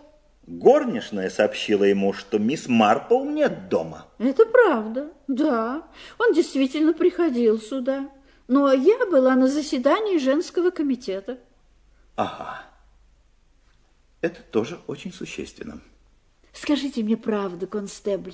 горничная 0.47 1.29
сообщила 1.29 1.83
ему, 1.83 2.13
что 2.13 2.39
мисс 2.39 2.67
Марпл 2.67 3.23
нет 3.25 3.69
дома. 3.69 4.07
Это 4.17 4.45
правда, 4.45 5.11
да. 5.27 5.83
Он 6.17 6.33
действительно 6.33 6.93
приходил 6.93 7.59
сюда. 7.59 8.09
Но 8.47 8.71
я 8.71 9.05
была 9.11 9.35
на 9.35 9.47
заседании 9.47 10.17
женского 10.17 10.71
комитета. 10.71 11.37
Ага. 12.15 12.63
Это 14.21 14.41
тоже 14.41 14.79
очень 14.87 15.13
существенно. 15.13 15.81
Скажите 16.53 17.03
мне 17.03 17.17
правду, 17.17 17.67
констебль. 17.67 18.33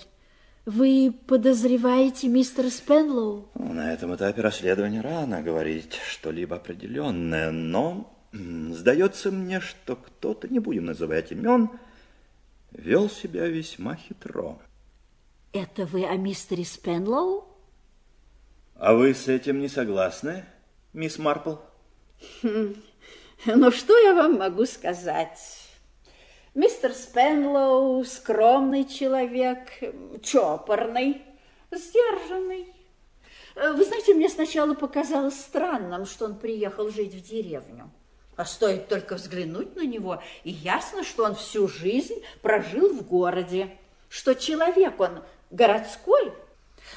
Вы 0.65 1.13
подозреваете 1.27 2.29
мистера 2.29 2.69
Спенлоу? 2.69 3.49
На 3.55 3.91
этом 3.91 4.15
этапе 4.15 4.41
расследования 4.41 5.01
рано 5.01 5.41
говорить 5.41 5.95
что-либо 6.07 6.55
определенное, 6.55 7.51
но 7.51 8.09
сдается 8.31 9.29
мне, 9.29 9.59
что 9.59 9.97
кто-то, 9.97 10.47
не 10.47 10.59
будем 10.59 10.85
называть 10.85 11.33
имен, 11.33 11.69
вел 12.73 13.09
себя 13.09 13.47
весьма 13.47 13.95
хитро. 13.95 14.59
Это 15.53 15.85
вы 15.85 16.05
о 16.05 16.15
мистере 16.15 16.65
Спенлоу? 16.65 17.47
А 18.75 18.93
вы 18.93 19.13
с 19.13 19.27
этим 19.27 19.59
не 19.59 19.69
согласны, 19.69 20.45
мисс 20.93 21.17
Марпл? 21.17 21.55
Хм. 22.41 22.75
Ну, 23.45 23.71
что 23.71 23.97
я 23.97 24.13
вам 24.13 24.37
могу 24.37 24.65
сказать? 24.65 25.69
Мистер 26.55 26.93
Спенлоу 26.93 28.03
скромный 28.05 28.85
человек, 28.85 29.59
чопорный, 30.21 31.21
сдержанный. 31.71 32.73
Вы 33.55 33.83
знаете, 33.85 34.13
мне 34.13 34.29
сначала 34.29 34.73
показалось 34.73 35.39
странным, 35.39 36.05
что 36.05 36.25
он 36.25 36.37
приехал 36.37 36.89
жить 36.89 37.13
в 37.13 37.27
деревню. 37.27 37.91
А 38.35 38.45
стоит 38.45 38.87
только 38.87 39.15
взглянуть 39.15 39.75
на 39.75 39.85
него, 39.85 40.21
и 40.43 40.51
ясно, 40.51 41.03
что 41.03 41.23
он 41.25 41.35
всю 41.35 41.67
жизнь 41.67 42.23
прожил 42.41 42.93
в 42.93 43.05
городе, 43.07 43.77
что 44.09 44.33
человек 44.33 44.99
он 44.99 45.23
городской. 45.51 46.33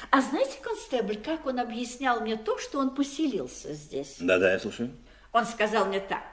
А 0.09 0.21
знаете, 0.21 0.57
констебль, 0.61 1.17
как 1.17 1.45
он 1.45 1.59
объяснял 1.59 2.21
мне 2.21 2.35
то, 2.35 2.57
что 2.57 2.79
он 2.79 2.93
поселился 2.93 3.73
здесь? 3.73 4.17
Да-да, 4.19 4.53
я 4.53 4.59
слушаю. 4.59 4.91
Он 5.31 5.45
сказал 5.45 5.85
мне 5.85 5.99
так. 5.99 6.23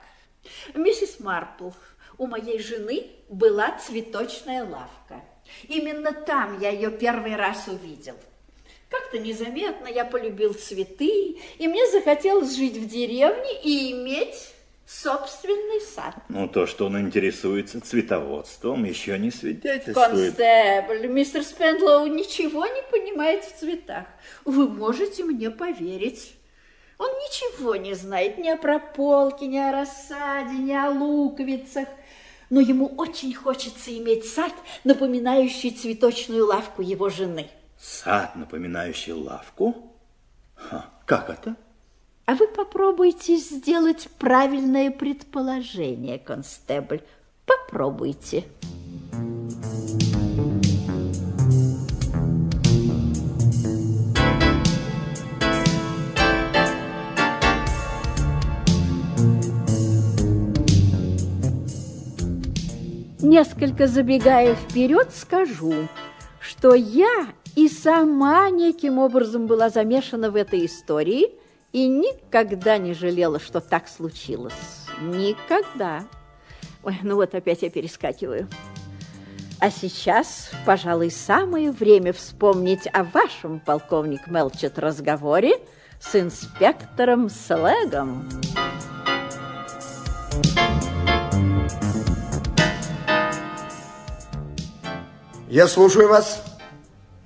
Миссис 0.74 1.20
Марпл, 1.20 1.70
у 2.18 2.26
моей 2.26 2.58
жены 2.58 3.06
была 3.28 3.76
цветочная 3.78 4.64
лавка. 4.64 5.22
Именно 5.64 6.12
там 6.12 6.60
я 6.60 6.70
ее 6.70 6.90
первый 6.90 7.36
раз 7.36 7.68
увидел. 7.68 8.14
Как-то 8.88 9.18
незаметно 9.18 9.88
я 9.88 10.04
полюбил 10.04 10.54
цветы, 10.54 11.38
и 11.58 11.68
мне 11.68 11.90
захотелось 11.90 12.54
жить 12.54 12.76
в 12.76 12.86
деревне 12.86 13.60
и 13.62 13.92
иметь 13.92 14.53
собственный 14.86 15.80
сад. 15.80 16.14
Ну, 16.28 16.48
то, 16.48 16.66
что 16.66 16.86
он 16.86 17.00
интересуется 17.00 17.80
цветоводством, 17.80 18.84
еще 18.84 19.18
не 19.18 19.30
свидетельствует. 19.30 20.36
Констебль, 20.36 21.06
мистер 21.08 21.42
Спендлоу 21.42 22.06
ничего 22.06 22.66
не 22.66 22.82
понимает 22.90 23.44
в 23.44 23.58
цветах. 23.58 24.06
Вы 24.44 24.68
можете 24.68 25.24
мне 25.24 25.50
поверить. 25.50 26.34
Он 26.98 27.08
ничего 27.08 27.76
не 27.76 27.94
знает 27.94 28.38
ни 28.38 28.48
о 28.48 28.56
прополке, 28.56 29.46
ни 29.46 29.58
о 29.58 29.72
рассаде, 29.72 30.54
ни 30.54 30.72
о 30.72 30.90
луковицах. 30.90 31.88
Но 32.50 32.60
ему 32.60 32.86
очень 32.86 33.34
хочется 33.34 33.96
иметь 33.98 34.26
сад, 34.28 34.52
напоминающий 34.84 35.70
цветочную 35.70 36.46
лавку 36.46 36.82
его 36.82 37.08
жены. 37.08 37.50
Сад, 37.80 38.36
напоминающий 38.36 39.12
лавку? 39.12 39.92
Ха, 40.54 40.90
как 41.06 41.30
это? 41.30 41.56
А 42.26 42.34
вы 42.34 42.48
попробуйте 42.48 43.36
сделать 43.36 44.08
правильное 44.18 44.90
предположение, 44.90 46.18
констебль. 46.18 47.02
Попробуйте. 47.44 48.44
Несколько 63.20 63.86
забегая 63.86 64.54
вперед, 64.54 65.10
скажу, 65.14 65.74
что 66.40 66.74
я 66.74 67.26
и 67.54 67.68
сама 67.68 68.48
неким 68.48 68.98
образом 68.98 69.46
была 69.46 69.68
замешана 69.68 70.30
в 70.30 70.36
этой 70.36 70.64
истории– 70.64 71.28
и 71.74 71.88
никогда 71.88 72.78
не 72.78 72.94
жалела, 72.94 73.40
что 73.40 73.60
так 73.60 73.88
случилось. 73.88 74.86
Никогда. 75.00 76.04
Ой, 76.84 76.96
ну 77.02 77.16
вот 77.16 77.34
опять 77.34 77.62
я 77.62 77.70
перескакиваю. 77.70 78.48
А 79.58 79.70
сейчас, 79.72 80.52
пожалуй, 80.64 81.10
самое 81.10 81.72
время 81.72 82.12
вспомнить 82.12 82.86
о 82.92 83.02
вашем, 83.02 83.58
полковник 83.58 84.28
Мелчет, 84.28 84.78
разговоре 84.78 85.54
с 85.98 86.14
инспектором 86.14 87.28
Слэгом. 87.28 88.30
Я 95.48 95.66
слушаю 95.66 96.08
вас, 96.08 96.44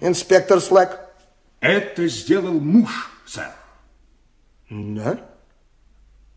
инспектор 0.01 0.59
Слэг. 0.63 0.99
Это 1.61 2.09
сделал 2.09 2.55
муж, 2.55 3.11
сэр. 3.27 3.58
Да? 4.71 5.19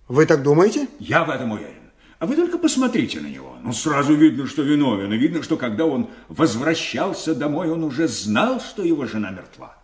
Вы 0.08 0.26
так 0.26 0.44
думаете? 0.44 0.88
Я 1.00 1.24
в 1.24 1.30
этом 1.30 1.52
уверен. 1.52 1.92
А 2.20 2.28
вы 2.28 2.36
только 2.36 2.58
посмотрите 2.58 3.20
на 3.20 3.28
него. 3.28 3.58
Ну, 3.64 3.74
сразу 3.74 4.14
видно, 4.14 4.46
что 4.46 4.62
виновен. 4.62 5.12
И 5.12 5.18
видно, 5.18 5.42
что 5.42 5.58
когда 5.58 5.86
он 5.86 6.10
возвращался 6.28 7.34
домой, 7.34 7.70
он 7.72 7.84
уже 7.84 8.08
знал, 8.08 8.60
что 8.60 8.84
его 8.84 9.06
жена 9.08 9.32
мертва. 9.32 9.76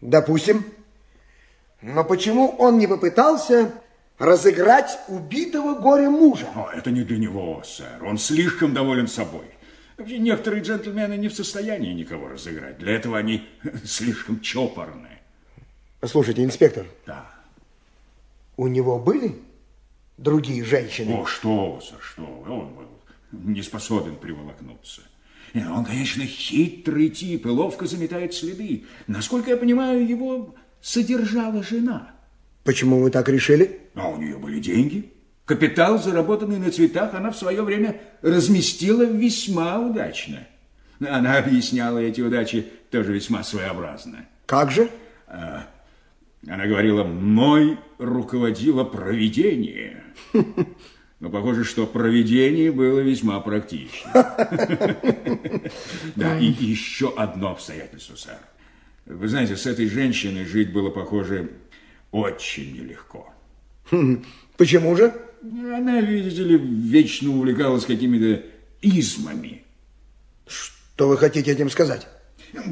Допустим. 0.00 0.64
Но 1.82 2.04
почему 2.04 2.48
он 2.58 2.78
не 2.78 2.86
попытался 2.88 3.72
разыграть 4.18 4.98
убитого 5.08 5.78
горя 5.78 6.10
мужа? 6.10 6.48
О, 6.54 6.70
это 6.74 6.90
не 6.90 7.04
для 7.04 7.18
него, 7.18 7.62
сэр. 7.64 8.04
Он 8.04 8.18
слишком 8.18 8.74
доволен 8.74 9.06
собой. 9.06 9.46
Некоторые 9.98 10.62
джентльмены 10.62 11.16
не 11.16 11.28
в 11.28 11.34
состоянии 11.34 11.92
никого 11.92 12.28
разыграть. 12.28 12.78
Для 12.78 12.92
этого 12.92 13.18
они 13.18 13.48
слишком 13.84 14.40
чопорные. 14.40 15.21
Слушайте, 16.04 16.42
инспектор. 16.44 16.86
Да. 17.06 17.30
У 18.56 18.66
него 18.66 18.98
были 18.98 19.36
другие 20.18 20.64
женщины? 20.64 21.14
О, 21.14 21.26
что 21.26 21.74
вы, 21.74 21.82
что 22.00 22.22
вы. 22.22 22.52
Он 22.52 22.74
был 22.74 22.88
не 23.32 23.62
способен 23.62 24.16
приволокнуться. 24.16 25.02
Нет, 25.54 25.68
он, 25.68 25.84
конечно, 25.84 26.24
хитрый 26.24 27.10
тип 27.10 27.46
и 27.46 27.48
ловко 27.48 27.86
заметает 27.86 28.34
следы. 28.34 28.84
Насколько 29.06 29.50
я 29.50 29.56
понимаю, 29.56 30.06
его 30.06 30.54
содержала 30.80 31.62
жена. 31.62 32.10
Почему 32.64 33.00
вы 33.00 33.10
так 33.10 33.28
решили? 33.28 33.80
А 33.94 34.08
у 34.08 34.16
нее 34.16 34.38
были 34.38 34.60
деньги. 34.60 35.10
Капитал, 35.44 35.98
заработанный 35.98 36.58
на 36.58 36.70
цветах, 36.70 37.14
она 37.14 37.30
в 37.30 37.36
свое 37.36 37.62
время 37.62 38.00
разместила 38.22 39.02
весьма 39.02 39.78
удачно. 39.80 40.46
Она 41.00 41.38
объясняла 41.38 41.98
эти 41.98 42.20
удачи 42.20 42.66
тоже 42.90 43.12
весьма 43.12 43.42
своеобразно. 43.42 44.26
Как 44.46 44.70
же? 44.70 44.88
А, 45.26 45.66
она 46.46 46.66
говорила, 46.66 47.04
мной 47.04 47.78
руководило 47.98 48.84
провидение. 48.84 50.02
Но 51.20 51.30
похоже, 51.30 51.62
что 51.62 51.86
проведение 51.86 52.72
было 52.72 52.98
весьма 52.98 53.38
практично. 53.40 54.10
Да, 56.16 56.38
и 56.38 56.46
еще 56.46 57.14
одно 57.16 57.52
обстоятельство, 57.52 58.16
сэр. 58.16 58.38
Вы 59.06 59.28
знаете, 59.28 59.56
с 59.56 59.66
этой 59.66 59.88
женщиной 59.88 60.44
жить 60.44 60.72
было, 60.72 60.90
похоже, 60.90 61.50
очень 62.10 62.72
нелегко. 62.74 63.32
Почему 64.56 64.96
же? 64.96 65.14
Она, 65.42 66.00
видите 66.00 66.42
ли, 66.42 66.56
вечно 66.56 67.30
увлекалась 67.30 67.84
какими-то 67.84 68.44
измами. 68.80 69.62
Что 70.46 71.08
вы 71.08 71.16
хотите 71.16 71.52
этим 71.52 71.70
сказать? 71.70 72.06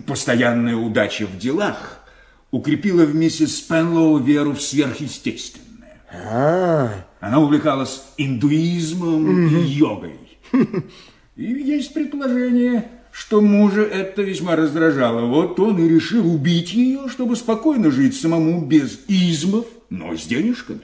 Постоянная 0.06 0.76
удача 0.76 1.26
в 1.26 1.38
делах 1.38 1.99
укрепила 2.50 3.04
в 3.04 3.14
миссис 3.14 3.58
Спенлоу 3.58 4.18
веру 4.18 4.52
в 4.52 4.60
сверхъестественное. 4.60 6.02
А, 6.12 7.04
Она 7.20 7.40
увлекалась 7.40 8.02
индуизмом 8.16 9.48
и 9.48 9.60
йогой. 9.62 10.18
И 11.36 11.44
есть 11.44 11.94
предположение, 11.94 12.90
что 13.12 13.40
мужа 13.40 13.82
это 13.82 14.22
весьма 14.22 14.56
раздражало. 14.56 15.26
Вот 15.26 15.58
он 15.58 15.78
и 15.78 15.88
решил 15.88 16.30
убить 16.30 16.72
ее, 16.72 17.08
чтобы 17.08 17.34
спокойно 17.34 17.90
жить 17.90 18.20
самому 18.20 18.64
без 18.66 19.00
измов, 19.08 19.66
но 19.88 20.14
с 20.16 20.26
денежками. 20.26 20.82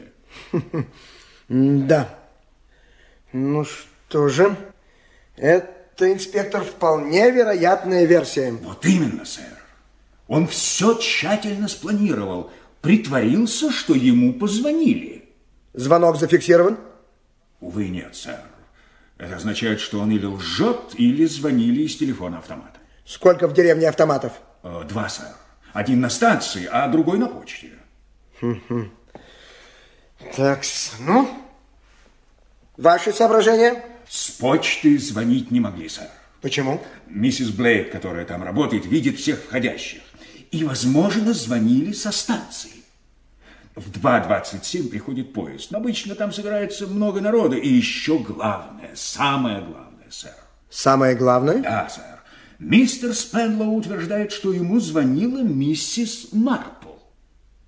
да. 1.49 2.09
Ну 3.33 3.65
что 3.65 4.29
же, 4.29 4.57
это, 5.37 6.11
инспектор, 6.11 6.65
вполне 6.65 7.31
вероятная 7.31 8.07
версия. 8.07 8.53
Вот 8.53 8.87
именно, 8.87 9.27
сэр. 9.27 9.56
Он 10.29 10.47
все 10.47 10.95
тщательно 10.99 11.69
спланировал, 11.69 12.51
притворился, 12.81 13.71
что 13.71 13.95
ему 13.95 14.33
позвонили. 14.35 15.29
Звонок 15.73 16.17
зафиксирован? 16.17 16.79
Увы, 17.61 17.89
нет, 17.89 18.17
сэр. 18.17 18.41
Это 19.19 19.37
означает, 19.37 19.81
что 19.81 20.01
он 20.01 20.11
или 20.11 20.27
лжет, 20.27 20.95
или 20.95 21.25
звонили 21.27 21.83
из 21.83 21.97
телефона 21.97 22.39
автомата. 22.39 22.81
Сколько 23.05 23.47
в 23.49 23.55
деревне 23.55 23.89
автоматов? 23.89 24.33
Э, 24.63 24.83
Два, 24.89 25.09
сэр. 25.09 25.35
Один 25.73 26.01
на 26.01 26.11
станции, 26.11 26.69
а 26.71 26.89
другой 26.89 27.19
на 27.19 27.29
почте. 27.29 27.71
Так, 30.35 30.63
ну, 31.01 31.29
ваши 32.77 33.13
соображения? 33.13 33.83
С 34.09 34.31
почты 34.31 34.99
звонить 34.99 35.51
не 35.51 35.61
могли, 35.61 35.89
сэр. 35.89 36.09
Почему? 36.41 36.83
Миссис 37.07 37.51
Блейк, 37.51 37.91
которая 37.93 38.25
там 38.25 38.43
работает, 38.43 38.87
видит 38.87 39.19
всех 39.19 39.43
входящих. 39.43 40.03
И, 40.51 40.65
возможно, 40.65 41.33
звонили 41.33 41.93
со 41.93 42.13
станции. 42.13 42.71
В 43.75 43.91
2.27 43.91 44.89
приходит 44.89 45.33
поезд. 45.33 45.75
Обычно 45.75 46.15
там 46.15 46.33
собирается 46.33 46.87
много 46.87 47.21
народа. 47.21 47.57
И 47.57 47.69
еще 47.69 48.19
главное, 48.19 48.93
самое 48.95 49.61
главное, 49.61 50.07
сэр. 50.11 50.35
Самое 50.71 51.15
главное? 51.15 51.63
Да, 51.63 51.89
сэр. 51.89 52.23
Мистер 52.59 53.15
Спенлоу 53.15 53.75
утверждает, 53.75 54.33
что 54.33 54.53
ему 54.53 54.81
звонила 54.81 55.43
миссис 55.43 56.29
Марпл. 56.33 56.95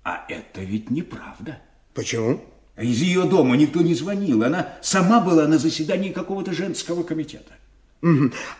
А 0.03 0.25
это 0.27 0.61
ведь 0.61 0.89
неправда. 0.89 1.59
Почему? 1.93 2.41
Из 2.75 3.01
ее 3.01 3.25
дома 3.25 3.55
никто 3.55 3.81
не 3.81 3.93
звонил. 3.93 4.43
Она 4.43 4.73
сама 4.81 5.19
была 5.19 5.47
на 5.47 5.59
заседании 5.59 6.11
какого-то 6.11 6.53
женского 6.53 7.03
комитета. 7.03 7.53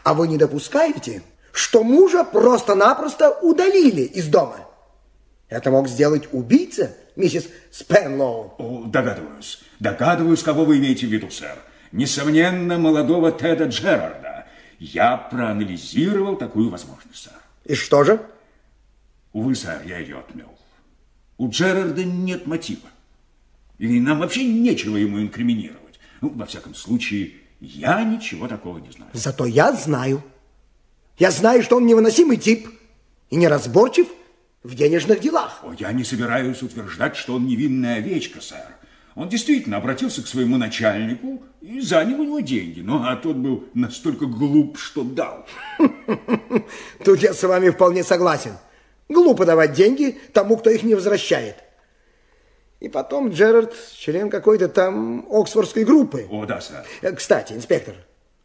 А 0.03 0.13
вы 0.13 0.27
не 0.27 0.37
допускаете, 0.37 1.23
что 1.51 1.83
мужа 1.83 2.23
просто-напросто 2.23 3.31
удалили 3.41 4.01
из 4.01 4.27
дома? 4.27 4.67
Это 5.49 5.71
мог 5.71 5.87
сделать 5.87 6.29
убийца, 6.31 6.95
миссис 7.15 7.49
Спенлоу. 7.71 8.53
О, 8.57 8.83
догадываюсь. 8.85 9.61
Догадываюсь, 9.79 10.43
кого 10.43 10.63
вы 10.65 10.77
имеете 10.77 11.07
в 11.07 11.11
виду, 11.11 11.31
сэр. 11.31 11.57
Несомненно, 11.91 12.77
молодого 12.77 13.31
Теда 13.31 13.65
Джерарда. 13.65 14.45
Я 14.77 15.17
проанализировал 15.17 16.35
такую 16.37 16.69
возможность, 16.69 17.23
сэр. 17.23 17.33
И 17.65 17.73
что 17.73 18.03
же? 18.03 18.21
Увы, 19.33 19.55
сэр, 19.55 19.81
я 19.85 19.97
ее 19.97 20.19
отмел. 20.19 20.55
У 21.37 21.49
Джерарда 21.49 22.03
нет 22.03 22.45
мотива. 22.45 22.87
И 23.79 23.99
нам 23.99 24.19
вообще 24.19 24.45
нечего 24.45 24.97
ему 24.97 25.19
инкриминировать. 25.19 25.99
Ну, 26.21 26.29
во 26.29 26.45
всяком 26.45 26.75
случае, 26.75 27.31
я 27.59 28.03
ничего 28.03 28.47
такого 28.47 28.77
не 28.77 28.91
знаю. 28.91 29.09
Зато 29.13 29.45
я 29.45 29.71
знаю. 29.71 30.21
Я 31.19 31.31
знаю, 31.31 31.61
что 31.63 31.75
он 31.75 31.85
невыносимый 31.85 32.37
тип 32.37 32.69
и 33.29 33.35
неразборчив 33.35 34.07
в 34.63 34.73
денежных 34.73 35.19
делах. 35.19 35.59
О, 35.63 35.73
я 35.77 35.91
не 35.91 36.05
собираюсь 36.05 36.61
утверждать, 36.61 37.17
что 37.17 37.35
он 37.35 37.45
невинная 37.45 37.97
овечка, 37.97 38.39
сэр. 38.39 38.77
Он 39.15 39.27
действительно 39.27 39.77
обратился 39.77 40.23
к 40.23 40.27
своему 40.27 40.55
начальнику 40.55 41.43
и 41.59 41.81
занял 41.81 42.21
у 42.21 42.23
него 42.23 42.39
деньги. 42.39 42.79
Ну, 42.79 43.03
а 43.03 43.17
тот 43.17 43.35
был 43.35 43.65
настолько 43.73 44.27
глуп, 44.27 44.77
что 44.79 45.03
дал. 45.03 45.45
Тут 47.03 47.19
я 47.19 47.33
с 47.33 47.43
вами 47.43 47.69
вполне 47.69 48.05
согласен. 48.05 48.53
Глупо 49.09 49.45
давать 49.45 49.73
деньги 49.73 50.17
тому, 50.31 50.55
кто 50.55 50.69
их 50.69 50.83
не 50.83 50.95
возвращает. 50.95 51.57
И 52.79 52.87
потом 52.87 53.31
Джерард 53.31 53.75
член 53.97 54.29
какой-то 54.29 54.69
там 54.69 55.27
Оксфордской 55.29 55.83
группы. 55.83 56.27
О, 56.31 56.45
да, 56.45 56.61
сэр. 56.61 56.85
Э, 57.01 57.11
Кстати, 57.11 57.51
инспектор, 57.51 57.95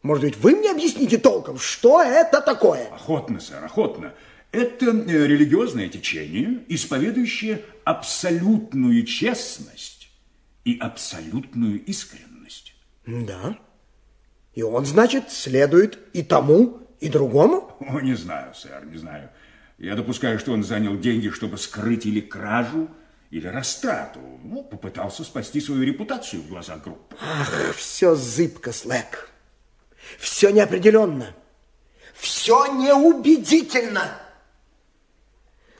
может 0.05 0.23
быть, 0.23 0.37
вы 0.37 0.55
мне 0.55 0.69
объясните 0.69 1.17
толком, 1.17 1.57
что 1.57 1.99
это 1.99 2.39
такое? 2.39 2.85
Охотно, 2.93 3.39
сэр, 3.39 3.65
охотно. 3.65 4.13
Это 4.51 4.85
э, 4.85 5.25
религиозное 5.25 5.89
течение, 5.89 6.63
исповедующее 6.67 7.63
абсолютную 7.83 9.03
честность 9.03 10.09
и 10.63 10.77
абсолютную 10.77 11.83
искренность. 11.85 12.75
Да. 13.07 13.57
И 14.53 14.61
он, 14.61 14.85
значит, 14.85 15.31
следует 15.31 15.97
и 16.13 16.21
тому, 16.21 16.81
и 16.99 17.09
другому? 17.09 17.75
О, 17.79 17.99
не 17.99 18.13
знаю, 18.13 18.53
сэр, 18.53 18.85
не 18.85 18.97
знаю. 18.97 19.31
Я 19.79 19.95
допускаю, 19.95 20.37
что 20.37 20.51
он 20.51 20.63
занял 20.63 20.99
деньги, 20.99 21.29
чтобы 21.29 21.57
скрыть 21.57 22.05
или 22.05 22.21
кражу, 22.21 22.89
или 23.31 23.47
растрату. 23.47 24.19
Ну, 24.43 24.63
попытался 24.63 25.23
спасти 25.23 25.59
свою 25.59 25.81
репутацию 25.81 26.43
в 26.43 26.47
глазах 26.47 26.83
группы. 26.83 27.15
Ах, 27.19 27.73
все 27.75 28.13
зыбко, 28.13 28.71
Слэк. 28.71 29.31
Все 30.19 30.49
неопределенно. 30.49 31.33
Все 32.13 32.67
неубедительно. 32.73 34.19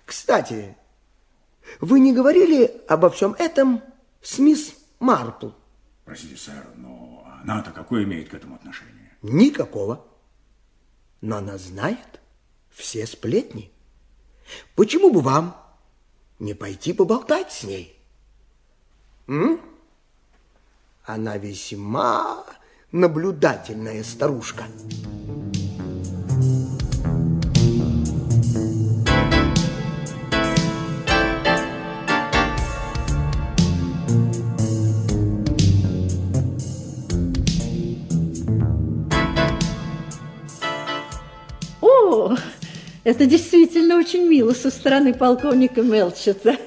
Кстати, 0.06 0.78
вы 1.80 2.00
не 2.00 2.14
говорили 2.14 2.84
обо 2.88 3.10
всем 3.10 3.34
этом 3.34 3.82
с 4.22 4.38
мисс 4.38 4.76
Марпл? 5.00 5.50
Простите, 6.04 6.38
сэр, 6.38 6.68
но 6.76 7.26
она-то 7.42 7.72
какое 7.72 8.04
имеет 8.04 8.30
к 8.30 8.34
этому 8.34 8.56
отношение? 8.56 9.18
Никакого. 9.22 10.06
Но 11.22 11.38
она 11.38 11.58
знает 11.58 12.20
все 12.70 13.08
сплетни. 13.08 13.72
Почему 14.76 15.10
бы 15.10 15.22
вам 15.22 15.60
не 16.38 16.54
пойти 16.54 16.94
поболтать 16.94 17.52
с 17.52 17.64
ней? 17.64 18.00
М? 19.28 19.60
Она 21.04 21.38
весьма 21.38 22.46
наблюдательная 22.92 24.04
старушка. 24.04 24.66
О, 41.82 42.36
это 43.04 43.26
действительно 43.26 43.98
очень 43.98 44.28
мило 44.28 44.54
со 44.54 44.70
стороны 44.70 45.14
полковника 45.14 45.82
Мелчета. 45.82 46.58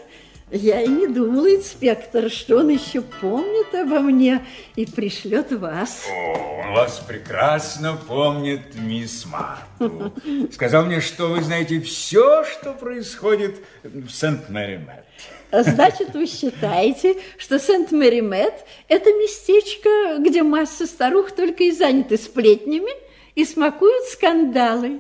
Я 0.51 0.81
и 0.81 0.89
не 0.89 1.07
думала, 1.07 1.55
инспектор, 1.55 2.31
что 2.31 2.59
он 2.59 2.71
еще 2.71 3.03
помнит 3.03 3.75
обо 3.75 4.01
мне 4.01 4.47
и 4.77 4.87
пришлет 4.87 5.53
вас. 5.53 6.07
О, 6.11 6.63
он 6.63 6.73
вас 6.73 7.01
прекрасно 7.07 7.97
помнит, 7.97 8.75
мисс 8.75 9.27
Марпл. 9.27 10.09
Сказал 10.51 10.87
мне, 10.87 11.01
что 11.01 11.27
вы 11.27 11.43
знаете 11.43 11.81
все, 11.81 12.45
что 12.45 12.73
происходит 12.73 13.57
в 13.83 14.09
Сент-Мэри-Мэтт. 14.09 15.05
Значит, 15.51 16.15
вы 16.15 16.27
считаете, 16.27 17.17
что 17.37 17.59
Сент-Мэри-Мэтт– 17.59 18.65
это 18.89 19.11
местечко, 19.13 20.17
где 20.19 20.43
масса 20.43 20.87
старух 20.87 21.33
только 21.33 21.65
и 21.65 21.73
заняты 21.73 22.17
сплетнями 22.17 22.93
и 23.39 23.45
смакуют 23.45 24.05
скандалы. 24.07 24.99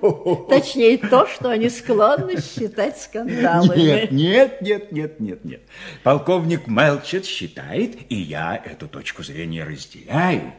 Точнее, 0.48 0.96
то, 0.98 1.26
что 1.26 1.50
они 1.50 1.68
склонны 1.68 2.40
считать 2.40 2.96
скандалами. 2.96 3.80
Нет, 3.80 4.12
нет, 4.12 4.62
нет, 4.62 4.92
нет, 4.92 5.18
нет, 5.18 5.44
нет. 5.44 5.62
Полковник 6.04 6.68
Мелчет 6.68 7.26
считает, 7.26 7.96
и 8.08 8.14
я 8.14 8.62
эту 8.64 8.86
точку 8.86 9.24
зрения 9.24 9.64
разделяю, 9.64 10.52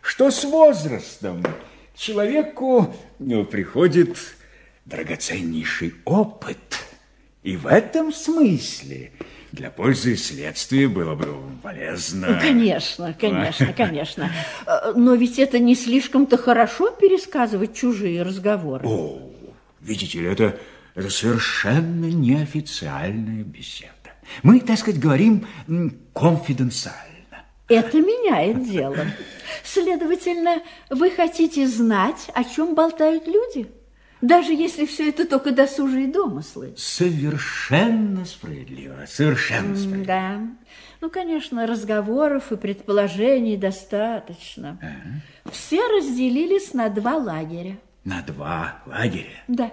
что 0.00 0.30
с 0.30 0.42
возрастом 0.44 1.44
человеку 1.94 2.96
ну, 3.18 3.44
приходит 3.44 4.16
драгоценнейший 4.86 5.96
опыт. 6.06 6.78
И 7.42 7.58
в 7.58 7.66
этом 7.66 8.10
смысле 8.10 9.12
для 9.52 9.70
пользы 9.70 10.16
следствия 10.16 10.88
было 10.88 11.14
бы 11.14 11.34
полезно. 11.62 12.38
Конечно, 12.40 13.14
конечно, 13.18 13.72
конечно. 13.72 14.30
Но 14.94 15.14
ведь 15.14 15.38
это 15.38 15.58
не 15.58 15.74
слишком-то 15.74 16.36
хорошо 16.36 16.90
пересказывать 16.90 17.74
чужие 17.74 18.22
разговоры. 18.22 18.86
О, 18.86 19.30
видите 19.80 20.20
ли, 20.20 20.26
это, 20.28 20.58
это 20.94 21.10
совершенно 21.10 22.06
неофициальная 22.06 23.42
беседа. 23.42 23.92
Мы, 24.42 24.60
так 24.60 24.78
сказать, 24.78 25.00
говорим 25.00 25.46
конфиденциально. 26.12 26.98
Это 27.68 27.98
меняет 27.98 28.68
дело. 28.68 28.98
Следовательно, 29.64 30.62
вы 30.90 31.10
хотите 31.10 31.66
знать, 31.66 32.28
о 32.34 32.44
чем 32.44 32.74
болтают 32.74 33.26
люди? 33.26 33.68
Даже 34.20 34.52
если 34.52 34.84
все 34.84 35.10
это 35.10 35.26
только 35.26 35.52
досужие 35.52 36.08
домыслы. 36.08 36.74
Совершенно 36.76 38.24
справедливо, 38.24 39.04
совершенно 39.06 39.76
справедливо. 39.76 40.06
Да. 40.06 40.40
Ну, 41.00 41.10
конечно, 41.10 41.66
разговоров 41.66 42.50
и 42.50 42.56
предположений 42.56 43.56
достаточно. 43.56 44.78
Все 45.50 45.80
разделились 45.96 46.74
на 46.74 46.88
два 46.88 47.16
лагеря. 47.16 47.78
На 48.04 48.22
два 48.22 48.82
лагеря. 48.86 49.44
Да. 49.46 49.70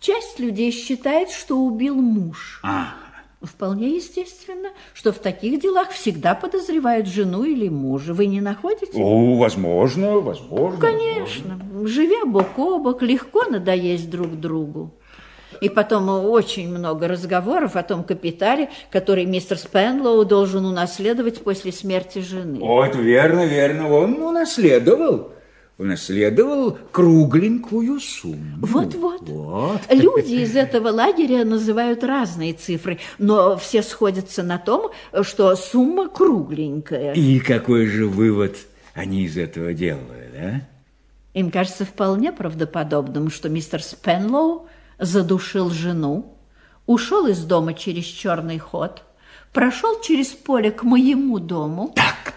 Часть 0.00 0.38
людей 0.40 0.72
считает, 0.72 1.30
что 1.30 1.58
убил 1.58 1.96
муж. 1.96 2.60
Ага. 2.62 2.94
Вполне 3.42 3.96
естественно, 3.96 4.68
что 4.94 5.12
в 5.12 5.18
таких 5.18 5.60
делах 5.60 5.90
всегда 5.90 6.34
подозревают 6.36 7.08
жену 7.08 7.42
или 7.42 7.68
мужа. 7.68 8.14
Вы 8.14 8.26
не 8.26 8.40
находите? 8.40 8.92
О, 8.94 9.36
возможно, 9.36 10.20
возможно. 10.20 10.80
Конечно. 10.80 11.58
Живя 11.84 12.24
бок 12.24 12.56
о 12.56 12.78
бок, 12.78 13.02
легко 13.02 13.44
надоесть 13.44 14.08
друг 14.08 14.38
другу. 14.38 14.92
И 15.60 15.68
потом 15.68 16.08
очень 16.08 16.68
много 16.68 17.08
разговоров 17.08 17.76
о 17.76 17.82
том 17.82 18.04
капитале, 18.04 18.70
который 18.90 19.26
мистер 19.26 19.58
Спенлоу 19.58 20.24
должен 20.24 20.64
унаследовать 20.64 21.42
после 21.42 21.72
смерти 21.72 22.20
жены. 22.20 22.60
Вот, 22.60 22.94
верно, 22.94 23.44
верно. 23.44 23.92
Он 23.92 24.22
унаследовал. 24.22 25.32
Унаследовал 25.78 26.78
кругленькую 26.92 27.98
сумму. 27.98 28.58
Вот-вот. 28.60 29.22
Вот. 29.22 29.80
Люди 29.90 30.34
из 30.34 30.54
этого 30.54 30.88
лагеря 30.88 31.44
называют 31.44 32.04
разные 32.04 32.52
цифры, 32.52 32.98
но 33.18 33.56
все 33.56 33.82
сходятся 33.82 34.42
на 34.42 34.58
том, 34.58 34.90
что 35.22 35.56
сумма 35.56 36.08
кругленькая. 36.08 37.14
И 37.14 37.40
какой 37.40 37.86
же 37.86 38.06
вывод 38.06 38.56
они 38.94 39.24
из 39.24 39.36
этого 39.36 39.72
делают, 39.72 40.34
а? 40.36 40.60
Им 41.34 41.50
кажется 41.50 41.84
вполне 41.84 42.30
правдоподобным, 42.30 43.30
что 43.30 43.48
мистер 43.48 43.82
Спенлоу 43.82 44.68
задушил 44.98 45.70
жену, 45.70 46.36
ушел 46.86 47.26
из 47.26 47.42
дома 47.44 47.72
через 47.72 48.04
черный 48.04 48.58
ход, 48.58 49.02
прошел 49.52 50.00
через 50.02 50.28
поле 50.28 50.70
к 50.70 50.82
моему 50.82 51.38
дому, 51.38 51.92
так, 51.94 52.34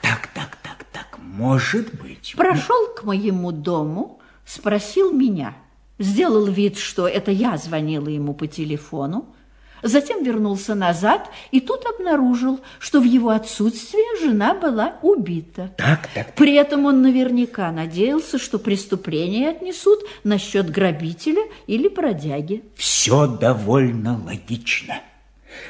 может 1.35 1.93
быть. 1.95 2.33
прошел 2.37 2.87
к 2.95 3.03
моему 3.03 3.51
дому, 3.51 4.19
спросил 4.45 5.11
меня, 5.11 5.55
сделал 5.99 6.45
вид, 6.45 6.77
что 6.77 7.07
это 7.07 7.31
я 7.31 7.57
звонила 7.57 8.07
ему 8.07 8.33
по 8.33 8.47
телефону, 8.47 9.33
затем 9.81 10.23
вернулся 10.23 10.75
назад 10.75 11.29
и 11.51 11.59
тут 11.59 11.85
обнаружил, 11.85 12.59
что 12.79 13.01
в 13.01 13.03
его 13.03 13.29
отсутствие 13.29 14.05
жена 14.21 14.53
была 14.53 14.95
убита. 15.01 15.73
Так, 15.77 16.09
так, 16.13 16.35
При 16.35 16.55
этом 16.55 16.85
он 16.85 17.01
наверняка 17.01 17.71
надеялся, 17.71 18.37
что 18.37 18.57
преступление 18.57 19.49
отнесут 19.49 19.99
на 20.23 20.37
счет 20.37 20.69
грабителя 20.69 21.43
или 21.67 21.87
бродяги. 21.87 22.63
Все 22.75 23.27
довольно 23.27 24.19
логично. 24.23 25.01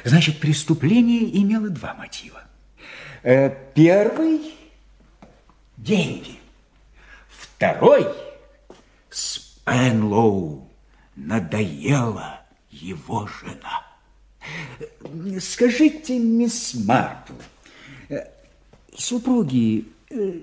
Значит, 0.04 0.40
преступление 0.40 1.40
имело 1.40 1.68
два 1.68 1.94
мотива. 1.94 2.42
Э, 3.22 3.50
Первый– 3.74 4.40
деньги. 5.76 6.38
Второй– 7.28 8.06
Спенлоу 9.10 10.68
надоела 11.16 12.40
его 12.70 13.26
жена. 13.26 13.82
Скажите, 15.40 16.18
мисс 16.18 16.74
Марпл, 16.74 17.32
э, 18.08 18.28
супруги 18.94 19.88
э, 20.10 20.40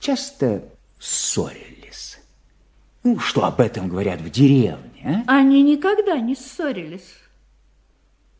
часто 0.00 0.64
ссорились? 0.98 2.18
Ну, 3.04 3.20
что 3.20 3.44
об 3.44 3.60
этом 3.60 3.88
говорят 3.88 4.20
в 4.20 4.30
деревне, 4.30 5.24
а? 5.28 5.38
Они 5.38 5.62
никогда 5.62 6.18
не 6.18 6.34
ссорились. 6.34 7.14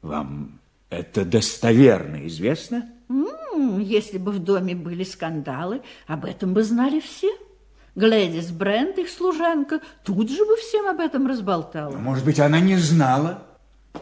Вам 0.03 0.59
это 0.91 1.25
достоверно 1.25 2.27
известно? 2.27 2.91
Если 3.79 4.19
бы 4.19 4.33
в 4.33 4.39
доме 4.39 4.75
были 4.75 5.05
скандалы, 5.05 5.83
об 6.07 6.25
этом 6.25 6.55
бы 6.55 6.63
знали 6.63 7.01
все. 7.01 7.31
Глэдис 7.95 8.51
Брент, 8.51 8.99
их 8.99 9.09
служанка, 9.09 9.81
тут 10.05 10.29
же 10.29 10.45
бы 10.45 10.57
всем 10.57 10.87
об 10.87 10.99
этом 10.99 11.29
разболтала. 11.29 11.97
Может 11.97 12.25
быть, 12.25 12.41
она 12.41 12.59
не 12.59 12.77
знала 12.77 13.54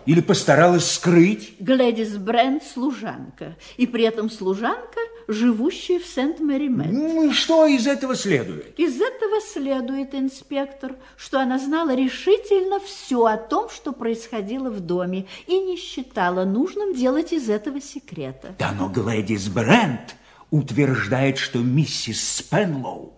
или 0.07 0.21
постаралась 0.21 0.91
скрыть? 0.91 1.55
Глэдис 1.61 2.17
Брент– 2.17 2.65
служанка, 2.75 3.57
и 3.77 3.87
при 3.87 4.05
этом 4.05 4.31
служанка, 4.31 5.01
живущая 5.29 5.99
в 5.99 6.07
Сент-Мэри-Мэтт. 6.07 6.93
Ну, 6.93 7.31
и 7.31 7.33
что 7.33 7.67
из 7.67 7.87
этого 7.87 8.17
следует? 8.17 8.79
Из 8.79 9.01
этого 9.01 9.41
следует, 9.41 10.15
инспектор, 10.15 10.97
что 11.17 11.41
она 11.41 11.59
знала 11.59 11.95
решительно 11.95 12.81
все 12.81 13.25
о 13.25 13.37
том, 13.37 13.71
что 13.71 13.93
происходило 13.93 14.71
в 14.71 14.81
доме, 14.81 15.27
и 15.47 15.59
не 15.59 15.77
считала 15.77 16.45
нужным 16.45 16.95
делать 16.95 17.33
из 17.33 17.49
этого 17.49 17.81
секрета. 17.81 18.55
Да, 18.59 18.73
но 18.73 18.89
Глэдис 18.89 19.49
Брент 19.49 20.17
утверждает, 20.51 21.39
что 21.39 21.61
миссис 21.61 22.37
Спенлоу 22.37 23.15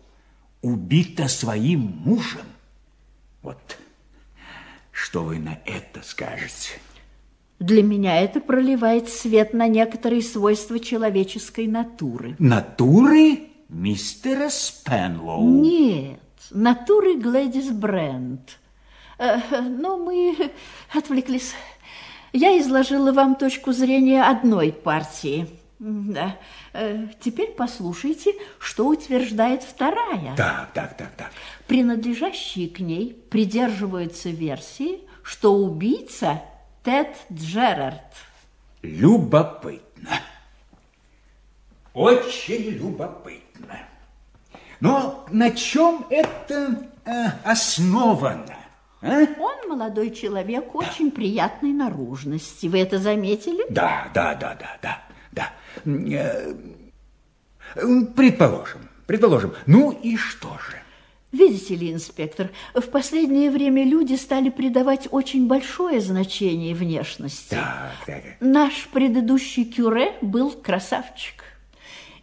убита 0.63 1.29
своим 1.29 1.81
мужем. 2.05 2.47
Вот 3.43 3.59
что 4.95 5.23
вы 5.25 5.39
на 5.39 5.59
это 5.67 6.01
скажете? 6.03 6.79
Для 7.59 7.83
меня 7.83 8.21
это 8.21 8.41
проливает 8.41 9.09
свет 9.09 9.53
на 9.53 9.67
некоторые 9.67 10.23
свойства 10.23 10.79
человеческой 10.79 11.67
натуры. 11.67 12.37
Натуры 12.39 13.41
мистера 13.69 14.49
Спенлоу? 14.49 15.49
Нет, 15.49 16.21
натуры 16.51 17.17
Глэдис 17.17 17.71
Брент. 17.71 18.59
Э, 19.19 19.39
Но 19.61 19.99
мы 19.99 20.51
отвлеклись. 20.93 21.55
Я 22.33 22.59
изложила 22.59 23.13
вам 23.13 23.35
точку 23.35 23.73
зрения 23.73 24.23
одной 24.23 24.73
партии. 24.73 25.49
Да. 25.79 26.37
Э, 26.75 27.07
Теперь 27.21 27.53
послушайте, 27.53 28.35
что 28.59 28.89
утверждает 28.89 29.63
вторая. 29.63 30.35
Так, 30.37 30.73
так, 30.75 30.97
так, 30.97 31.11
так. 31.17 31.31
Принадлежащие 31.69 32.69
к 32.69 32.81
ней 32.81 33.15
придерживаются 33.31 34.31
версии, 34.31 35.01
что 35.23 35.55
убийца 35.55 36.43
Тед 36.83 37.17
Джерард. 37.33 38.03
Любопытно. 38.83 40.11
Очень 41.95 42.71
любопытно. 42.71 43.79
Но 44.81 45.25
на 45.31 45.53
чем 45.53 46.05
это 46.11 46.89
э, 47.05 47.27
основано? 47.45 48.57
а? 49.01 49.21
Он 49.39 49.69
молодой 49.69 50.11
человек 50.11 50.75
очень 50.75 51.13
приятной 51.13 51.73
наружности. 51.73 52.67
Вы 52.67 52.81
это 52.81 52.99
заметили? 52.99 53.65
Да, 53.71 54.11
да, 54.13 54.35
да, 54.35 54.57
да, 54.59 54.77
да, 54.83 55.03
да. 55.35 55.53
Э, 55.85 56.55
Предположим, 58.15 58.89
предположим. 59.07 59.55
Ну 59.67 59.91
и 59.91 60.17
что 60.17 60.49
же? 60.51 60.77
Видите 61.33 61.75
ли, 61.75 61.93
инспектор, 61.93 62.51
в 62.75 62.89
последнее 62.91 63.51
время 63.51 63.85
люди 63.85 64.15
стали 64.15 64.51
придавать 64.51 65.09
очень 65.11 65.49
большое 65.49 66.01
значение 66.01 66.77
внешности. 66.77 67.51
Так, 67.51 67.93
так. 68.07 68.23
Наш 68.39 68.89
предыдущий 68.93 69.65
кюре 69.65 70.15
был 70.23 70.53
красавчик. 70.53 71.43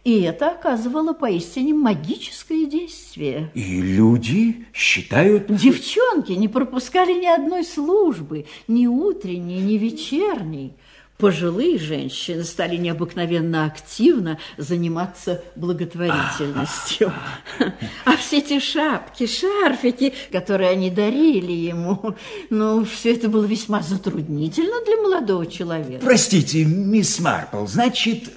И 0.04 0.22
это 0.22 0.52
оказывало 0.52 1.12
поистине 1.12 1.74
магическое 1.74 2.64
действие. 2.64 3.50
И 3.54 3.82
люди 3.82 4.66
считают... 4.72 5.46
Девчонки 5.54 6.32
не 6.32 6.48
пропускали 6.48 7.12
ни 7.12 7.26
одной 7.26 7.64
службы, 7.64 8.46
ни 8.66 8.86
утренней, 8.86 9.60
ни 9.60 9.74
вечерней. 9.74 10.72
Пожилые 11.18 11.78
женщины 11.78 12.42
стали 12.42 12.76
необыкновенно 12.76 13.64
активно 13.64 14.38
заниматься 14.56 15.44
благотворительностью. 15.54 17.12
А 18.04 18.16
все 18.16 18.38
эти 18.38 18.58
шапки, 18.58 19.26
шарфики, 19.26 20.12
которые 20.32 20.70
они 20.70 20.90
дарили 20.90 21.52
ему, 21.52 22.16
ну, 22.50 22.84
все 22.84 23.14
это 23.14 23.28
было 23.28 23.44
весьма 23.44 23.82
затруднительно 23.82 24.84
для 24.84 24.96
молодого 24.96 25.46
человека. 25.46 26.04
Простите, 26.04 26.64
мисс 26.64 27.20
Марпл, 27.20 27.66
значит, 27.66 28.32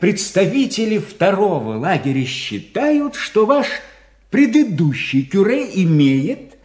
представители 0.00 0.98
второго 0.98 1.78
лагеря 1.78 2.24
считают, 2.26 3.14
что 3.14 3.46
ваш 3.46 3.66
предыдущий 4.30 5.22
кюре 5.22 5.70
имеет 5.82 6.56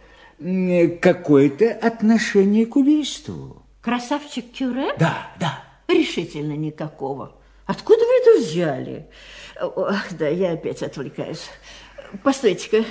какое-то 1.00 1.70
отношение 1.70 2.66
к 2.66 2.76
убийству? 2.76 3.61
Красавчик 3.82 4.52
Кюре? 4.52 4.94
Да, 4.96 5.26
да. 5.40 5.64
Решительно 5.88 6.52
никакого. 6.52 7.34
Откуда 7.66 7.98
вы 7.98 8.12
это 8.20 8.40
взяли? 8.40 9.08
Ах, 9.60 10.06
да, 10.12 10.28
я 10.28 10.52
опять 10.52 10.82
отвлекаюсь. 10.82 11.50
Постойте-ка, 12.22 12.84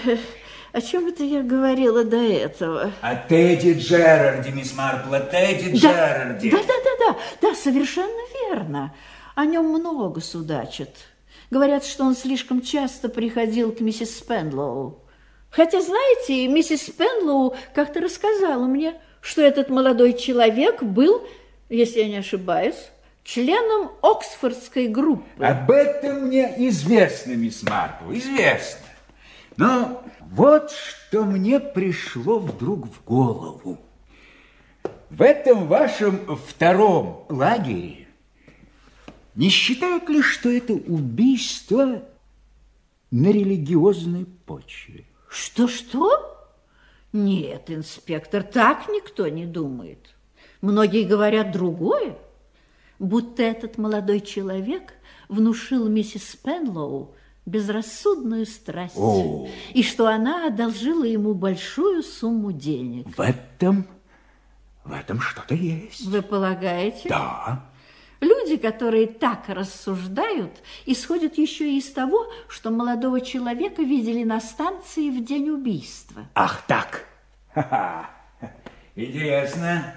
о 0.73 0.82
чем 0.82 1.08
это 1.08 1.23
я 1.23 1.43
говорила 1.43 2.04
до 2.04 2.17
этого? 2.17 2.91
О 3.01 3.15
Тедди 3.15 3.73
Джерарде, 3.80 4.51
мисс 4.51 4.73
Марпл, 4.75 5.13
о 5.13 5.21
Тедди 5.21 5.77
Джерарде. 5.77 6.51
Да, 6.51 6.58
да, 6.58 6.73
да, 6.84 6.91
да, 6.99 7.19
да, 7.41 7.56
совершенно 7.56 8.21
верно. 8.49 8.93
О 9.36 9.45
нем 9.45 9.67
много 9.67 10.19
судачат. 10.19 10.89
Говорят, 11.51 11.86
что 11.86 12.04
он 12.04 12.15
слишком 12.15 12.62
часто 12.62 13.08
приходил 13.08 13.71
к 13.71 13.80
миссис 13.80 14.17
Спенлоу. 14.17 15.06
Хотя, 15.49 15.82
знаете, 15.82 16.47
миссис 16.47 16.88
Спенлоу 16.88 17.56
как-то 17.73 18.01
рассказала 18.01 18.65
мне, 18.65 18.99
что 19.21 19.41
этот 19.41 19.69
молодой 19.69 20.13
человек 20.13 20.84
был, 20.84 21.25
если 21.69 21.99
я 21.99 22.10
не 22.10 22.17
ошибаюсь, 22.17 22.89
членом 23.23 23.91
Оксфордской 24.01 24.88
группы. 24.88 25.43
Об 25.43 25.71
этом 25.71 26.27
мне 26.27 26.53
известно, 26.69 27.34
мисс 27.34 27.63
Марпл, 27.63 28.12
известно. 28.13 28.86
Но 29.57 30.03
вот 30.19 30.71
что 30.71 31.23
мне 31.23 31.60
пришло 31.60 32.39
вдруг 32.39 32.88
в 32.88 33.03
голову. 33.03 33.77
В 35.10 35.21
этом 35.21 35.67
вашем 35.67 36.38
втором 36.38 37.25
лагере 37.29 38.07
не 39.36 39.49
считают 39.49 40.10
ли, 40.10 40.21
что 40.21 40.49
это 40.49 40.73
убийство 40.73 42.03
на 43.12 43.27
религиозной 43.27 44.25
почве? 44.45 45.05
Что-что? 45.29 46.40
Нет, 47.13 47.69
инспектор, 47.69 48.43
так 48.43 48.88
никто 48.88 49.28
не 49.28 49.45
думает. 49.45 50.15
Многие 50.62 51.04
говорят 51.04 51.52
другое, 51.52 52.17
будто 53.00 53.43
этот 53.43 53.78
молодой 53.78 54.21
человек 54.21 54.93
внушил 55.28 55.89
миссис 55.89 56.36
Пенлоу 56.36 57.15
безрассудную 57.45 58.45
страсть, 58.45 58.97
О. 58.97 59.47
и 59.74 59.84
что 59.84 60.08
она 60.08 60.47
одолжила 60.47 61.04
ему 61.04 61.34
большую 61.34 62.04
сумму 62.04 62.52
денег. 62.52 63.08
В 63.17 63.19
этом, 63.19 63.88
в 64.84 64.93
этом 64.93 65.19
что-то 65.19 65.56
есть. 65.56 66.06
Вы 66.06 66.21
полагаете? 66.21 67.10
Да. 67.10 67.65
Люди, 68.21 68.57
которые 68.57 69.07
так 69.07 69.49
рассуждают, 69.49 70.51
исходят 70.86 71.39
еще 71.39 71.67
и 71.71 71.79
из 71.79 71.91
того, 71.91 72.27
что 72.47 72.69
молодого 72.69 73.19
человека 73.19 73.81
видели 73.81 74.23
на 74.23 74.39
станции 74.39 75.10
в 75.10 75.25
день 75.25 75.49
убийства. 75.49 76.27
Ах 76.36 76.63
так. 76.67 77.05
Ха-ха. 77.53 78.12
Интересно. 78.95 79.95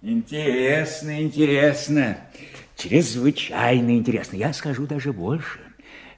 Интересно, 0.00 1.22
интересно. 1.22 2.16
Чрезвычайно 2.76 3.98
интересно. 3.98 4.36
Я 4.36 4.54
скажу 4.54 4.86
даже 4.86 5.12
больше. 5.12 5.60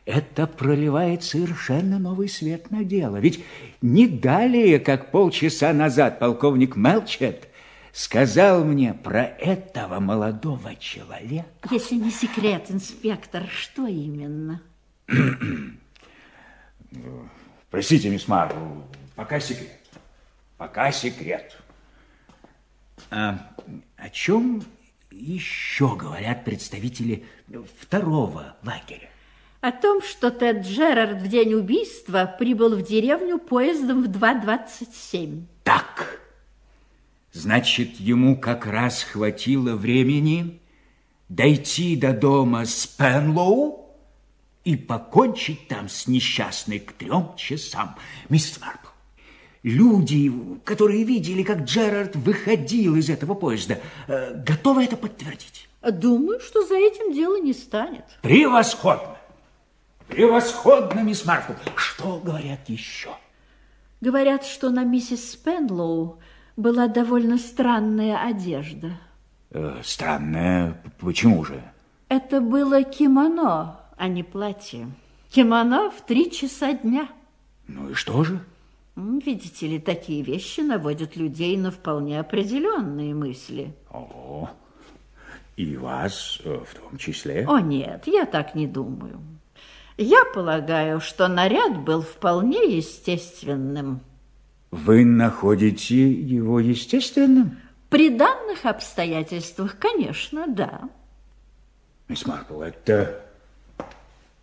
Это 0.07 0.47
проливает 0.47 1.25
совершенно 1.25 1.99
новый 1.99 2.29
свет 2.29 2.71
на 2.71 2.85
дело. 2.85 3.17
Ведь 3.17 3.45
не 3.83 4.07
далее, 4.07 4.79
как 4.79 5.11
полчаса 5.11 5.73
назад 5.73 6.21
полковник 6.21 6.77
Мелчет 6.77 7.49
сказал 7.95 8.65
мне 8.65 8.93
про 8.93 9.23
этого 9.23 10.01
молодого 10.01 10.75
человека. 10.75 11.69
Если 11.71 11.95
не 11.95 12.11
секрет, 12.11 12.67
инспектор, 12.69 13.47
что 13.49 13.87
именно? 13.87 14.61
Простите, 17.71 18.11
мисс 18.11 18.27
Марпл, 18.27 18.83
пока 19.15 19.39
секрет. 19.39 19.81
Пока 20.57 20.91
секрет. 20.91 21.57
А, 23.11 23.55
о 23.97 24.11
чем 24.11 24.65
еще 25.11 25.97
говорят 25.97 26.45
представители 26.45 27.25
второго 27.81 28.57
лагеря? 28.65 29.09
О 29.61 29.71
том, 29.71 30.03
что 30.03 30.31
Тед 30.31 30.67
Джерард 30.67 31.23
в 31.23 31.29
день 31.29 31.55
убийства 31.55 32.27
прибыл 32.39 32.77
в 32.77 32.83
деревню 32.83 33.39
поездом 33.39 34.03
в 34.03 34.09
2.27. 34.09 35.45
Так. 35.63 36.24
Значит, 37.35 37.99
ему 37.99 38.37
как 38.37 38.65
раз 38.65 39.03
хватило 39.03 39.75
времени 39.75 40.61
дойти 41.29 41.97
до 41.97 42.13
дома 42.13 42.65
Спенлоу 42.65 43.91
и 44.63 44.77
покончить 44.77 45.67
там 45.67 45.89
с 45.89 46.07
несчастной 46.07 46.79
к 46.79 46.93
трем 46.93 47.35
часам. 47.37 47.97
Миссис 48.29 48.61
Марпл, 48.61 48.87
люди, 49.65 50.33
которые 50.65 51.03
видели, 51.03 51.43
как 51.43 51.65
Джерард 51.65 52.15
выходил 52.15 52.95
из 52.95 53.11
этого 53.11 53.35
поезда, 53.35 53.81
э, 54.07 54.35
готовы 54.37 54.85
это 54.85 54.97
подтвердить? 54.97 55.69
Думаю, 55.83 56.39
что 56.39 56.65
за 56.65 56.77
этим 56.77 57.13
дело 57.13 57.41
не 57.41 57.53
станет. 57.53 58.05
Превосходно! 58.23 59.17
Превосходно, 60.07 61.01
мисс 61.01 61.25
Марпл. 61.25 61.55
Что 61.75 62.21
говорят 62.23 62.69
еще? 62.69 63.11
Говорят, 64.01 64.45
что 64.45 64.71
на 64.71 64.85
миссис 64.85 65.33
Спенлоу 65.33 66.21
была 66.57 66.89
довольно 66.89 67.39
странная 67.39 68.19
одежда. 68.27 68.99
Э, 69.51 69.81
странная? 69.83 70.81
Почему 70.99 71.45
же? 71.45 71.63
Это 72.09 72.41
было 72.41 72.83
кимоно, 72.83 73.81
а 73.97 74.09
не 74.09 74.23
платье. 74.23 74.89
Кимоно 75.31 75.91
в 75.91 76.01
три 76.07 76.31
часа 76.31 76.73
дня. 76.73 77.09
Ну 77.67 77.91
и 77.91 77.95
что 77.95 78.25
же? 78.25 78.41
Видите 78.97 79.67
ли, 79.67 79.79
такие 79.81 80.23
вещи 80.23 80.61
наводят 80.61 81.17
людей 81.17 81.57
на 81.57 81.73
вполне 81.73 82.21
определенные 82.21 83.15
мысли. 83.15 83.75
О, 83.91 84.49
и 85.57 85.77
вас 85.77 86.41
э, 86.45 86.61
в 86.65 86.79
том 86.79 86.99
числе? 86.99 87.45
О, 87.49 87.59
нет, 87.59 88.05
я 88.07 88.25
так 88.25 88.55
не 88.55 88.69
думаю. 88.69 89.21
Я 89.97 90.25
полагаю, 90.33 91.01
что 91.01 91.29
наряд 91.29 91.79
был 91.79 92.03
вполне 92.03 92.77
естественным. 92.77 94.01
Вы 94.75 95.05
находите 95.05 96.11
его 96.11 96.59
естественным? 96.59 97.61
При 97.91 98.11
данных 98.11 98.65
обстоятельствах, 98.65 99.79
конечно, 99.79 100.49
да. 100.49 100.91
Мисс 102.09 102.27
Марпл, 102.27 102.61
это... 102.61 103.25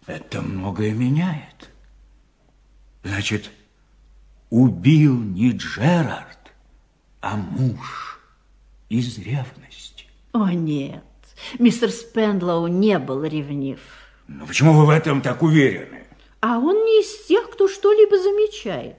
это 0.06 0.42
многое 0.42 0.94
меняет. 0.94 1.70
Значит, 3.04 3.52
убил 4.50 5.20
не 5.20 5.52
Джерард, 5.52 6.54
а 7.20 7.36
муж 7.36 8.22
из 8.88 9.18
ревности. 9.18 10.06
О, 10.32 10.48
нет, 10.48 11.04
мистер 11.60 11.90
Спендлоу 11.90 12.68
не 12.68 13.00
был 13.00 13.26
ревнив. 13.26 13.82
Но 14.30 14.46
почему 14.46 14.72
вы 14.76 14.86
в 14.86 14.92
этом 14.92 15.22
так 15.22 15.44
уверены? 15.44 16.06
А 16.40 16.58
он 16.58 16.86
не 16.86 17.02
из 17.02 17.26
тех, 17.26 17.50
кто 17.50 17.68
что-либо 17.68 18.18
замечает. 18.18 18.96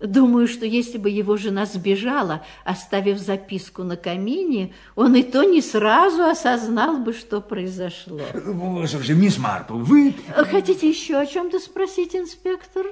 Думаю, 0.00 0.46
что 0.46 0.64
если 0.64 0.96
бы 0.96 1.10
его 1.10 1.36
жена 1.36 1.66
сбежала, 1.66 2.44
оставив 2.64 3.18
записку 3.18 3.82
на 3.82 3.96
камине, 3.96 4.72
он 4.94 5.16
и 5.16 5.24
то 5.24 5.42
не 5.42 5.60
сразу 5.60 6.22
осознал 6.22 6.98
бы, 6.98 7.12
что 7.12 7.40
произошло. 7.40 8.20
Слушайте, 8.32 9.14
мисс 9.14 9.38
Марпл, 9.38 9.76
вы... 9.76 10.14
Хотите 10.28 10.88
еще 10.88 11.18
о 11.18 11.26
чем-то 11.26 11.58
спросить, 11.58 12.14
инспектор? 12.14 12.86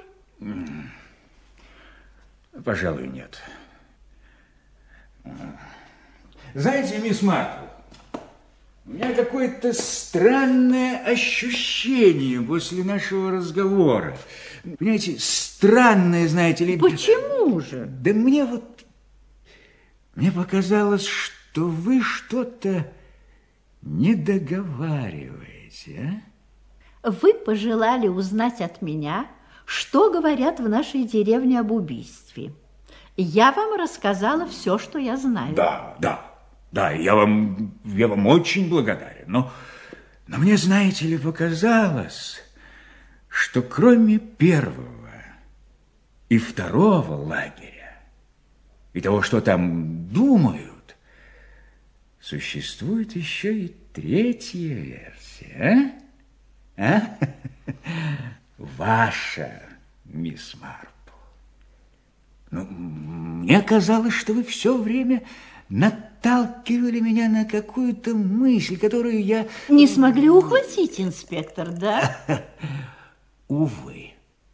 Пожалуй, 2.65 3.07
нет. 3.07 3.39
Знаете, 6.53 6.97
мисс 6.99 7.21
Марпл, 7.21 7.67
у 8.85 8.91
меня 8.91 9.13
какое-то 9.13 9.71
странное 9.71 10.97
ощущение 11.05 12.41
после 12.41 12.83
нашего 12.83 13.31
разговора. 13.31 14.17
Понимаете, 14.77 15.17
странное, 15.19 16.27
знаете 16.27 16.65
ли... 16.65 16.77
Почему 16.77 17.59
же? 17.59 17.85
Да 17.85 18.13
мне 18.13 18.45
вот... 18.45 18.85
Мне 20.15 20.31
показалось, 20.31 21.05
что 21.05 21.67
вы 21.67 22.01
что-то 22.01 22.91
не 23.81 24.15
договариваете, 24.15 26.23
а? 27.03 27.09
Вы 27.09 27.33
пожелали 27.33 28.07
узнать 28.07 28.61
от 28.61 28.81
меня, 28.81 29.27
что 29.65 30.11
говорят 30.11 30.59
в 30.59 30.67
нашей 30.67 31.03
деревне 31.03 31.59
об 31.59 31.71
убийстве. 31.71 32.53
Я 33.15 33.51
вам 33.51 33.79
рассказала 33.79 34.47
все, 34.47 34.77
что 34.77 34.99
я 34.99 35.17
знаю. 35.17 35.55
Да, 35.55 35.95
да, 35.99 36.31
да, 36.71 36.91
я 36.91 37.15
вам, 37.15 37.73
я 37.83 38.07
вам 38.07 38.27
очень 38.27 38.69
благодарен. 38.69 39.25
Но, 39.27 39.51
но 40.27 40.37
мне, 40.37 40.57
знаете 40.57 41.05
ли, 41.05 41.17
показалось, 41.17 42.41
что 43.37 43.61
кроме 43.61 44.17
первого 44.17 45.11
и 46.27 46.39
второго 46.39 47.13
лагеря 47.13 47.99
и 48.93 48.99
того, 48.99 49.21
что 49.21 49.41
там 49.41 50.07
думают, 50.07 50.95
существует 52.19 53.15
еще 53.15 53.55
и 53.55 53.75
третья 53.93 54.73
версия, 54.73 55.93
а? 56.77 56.83
а? 56.83 57.17
Ваша, 58.57 59.61
мисс 60.05 60.55
Марпл. 60.59 61.17
Ну, 62.49 62.65
мне 62.65 63.61
казалось, 63.61 64.15
что 64.15 64.33
вы 64.33 64.43
все 64.43 64.75
время 64.75 65.21
наталкивали 65.69 67.01
меня 67.01 67.29
на 67.29 67.45
какую-то 67.45 68.15
мысль, 68.15 68.79
которую 68.79 69.23
я... 69.23 69.47
Не 69.69 69.85
смогли 69.85 70.27
ухватить, 70.27 70.99
инспектор, 70.99 71.69
да? 71.69 72.17
Увы, 73.47 74.11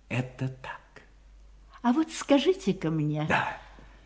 это 0.10 0.50
так. 0.62 0.80
А 1.82 1.92
вот 1.94 2.12
скажите-ка 2.12 2.90
мне, 2.90 3.26
Да. 3.28 3.58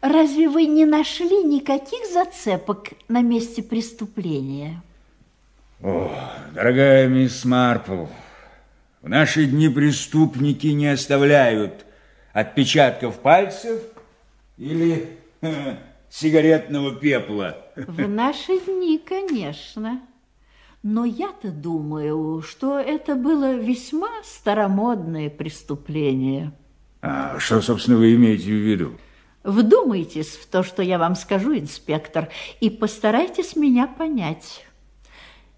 разве 0.01 0.47
вы 0.49 0.65
не 0.65 0.85
нашли 0.85 1.43
никаких 1.43 2.07
зацепок 2.11 2.89
на 3.07 3.21
месте 3.21 3.61
преступления? 3.61 4.81
О, 5.81 6.11
дорогая 6.53 7.07
мисс 7.07 7.45
Марпл, 7.45 8.05
в 9.01 9.09
наши 9.09 9.45
дни 9.45 9.69
преступники 9.69 10.67
не 10.67 10.87
оставляют 10.87 11.85
отпечатков 12.33 13.19
пальцев 13.19 13.81
или 14.57 15.17
ха, 15.41 15.77
сигаретного 16.09 16.95
пепла. 16.95 17.57
В 17.75 18.07
наши 18.07 18.57
дни, 18.59 18.97
конечно. 18.97 20.01
Но 20.83 21.05
я-то 21.05 21.51
думаю, 21.51 22.41
что 22.41 22.79
это 22.79 23.15
было 23.15 23.55
весьма 23.55 24.09
старомодное 24.23 25.29
преступление. 25.29 26.53
А 27.01 27.39
что, 27.39 27.61
собственно, 27.61 27.97
вы 27.97 28.15
имеете 28.15 28.45
в 28.45 28.65
виду? 28.65 28.91
Вдумайтесь 29.43 30.35
в 30.35 30.45
то, 30.47 30.63
что 30.63 30.83
я 30.83 30.97
вам 30.97 31.15
скажу, 31.15 31.57
инспектор, 31.57 32.29
и 32.59 32.69
постарайтесь 32.69 33.55
меня 33.55 33.87
понять. 33.87 34.65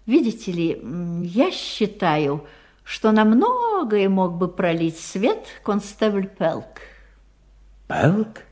Видите 0.06 0.52
ли, 0.52 0.82
я 1.24 1.50
считаю, 1.50 2.46
что 2.84 3.12
на 3.12 3.24
многое 3.24 4.08
мог 4.08 4.34
бы 4.34 4.48
пролить 4.48 4.98
свет 4.98 5.46
констебль 5.62 6.26
Пелк. 6.26 6.80
Пелк? 7.88 8.42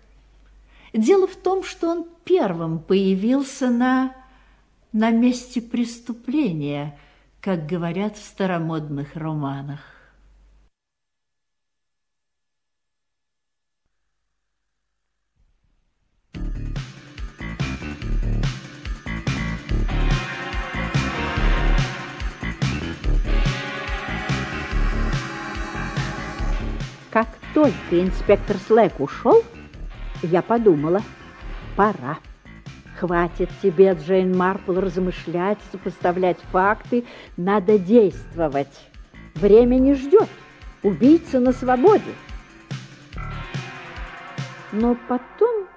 Дело 0.92 1.26
в 1.26 1.36
том, 1.36 1.62
что 1.62 1.88
он 1.88 2.06
первым 2.24 2.78
появился 2.78 3.70
на, 3.70 4.14
на 4.92 5.10
месте 5.10 5.60
преступления, 5.60 6.98
как 7.40 7.66
говорят 7.66 8.16
в 8.16 8.24
старомодных 8.24 9.16
романах. 9.16 9.80
Как 27.10 27.28
только 27.52 28.00
инспектор 28.00 28.56
Слэк 28.68 29.00
ушел, 29.00 29.42
я 30.22 30.40
подумала, 30.40 31.02
пора. 31.76 32.18
Хватит 32.98 33.48
тебе, 33.62 33.92
Джейн 33.92 34.36
Марпл, 34.36 34.72
размышлять, 34.72 35.58
сопоставлять 35.70 36.38
факты. 36.50 37.04
Надо 37.36 37.78
действовать. 37.78 38.90
Время 39.36 39.76
не 39.76 39.94
ждет. 39.94 40.28
Убийца 40.82 41.38
на 41.38 41.52
свободе. 41.52 42.12
Но 44.72 44.96
потом 45.08 45.68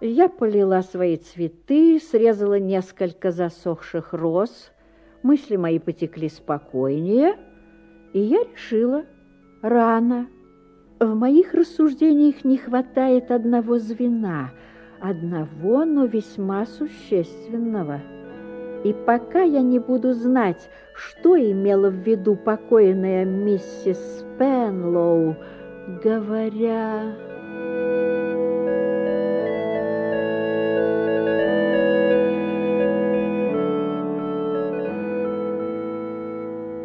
я 0.00 0.28
полила 0.28 0.82
свои 0.82 1.16
цветы, 1.16 1.98
срезала 1.98 2.60
несколько 2.60 3.32
засохших 3.32 4.12
роз. 4.12 4.70
Мысли 5.24 5.56
мои 5.56 5.80
потекли 5.80 6.28
спокойнее, 6.28 7.36
и 8.12 8.20
я 8.20 8.44
решила, 8.44 9.04
рано. 9.60 10.28
В 11.00 11.16
моих 11.16 11.52
рассуждениях 11.52 12.44
не 12.44 12.58
хватает 12.58 13.32
одного 13.32 13.78
звена, 13.78 14.52
одного, 15.04 15.84
но 15.84 16.06
весьма 16.06 16.64
существенного. 16.64 18.00
И 18.84 18.94
пока 19.06 19.42
я 19.42 19.60
не 19.60 19.78
буду 19.78 20.14
знать, 20.14 20.68
что 20.94 21.36
имела 21.36 21.90
в 21.90 21.94
виду 21.94 22.36
покойная 22.36 23.24
миссис 23.24 23.98
Спенлоу, 24.18 25.36
говоря... 26.02 27.14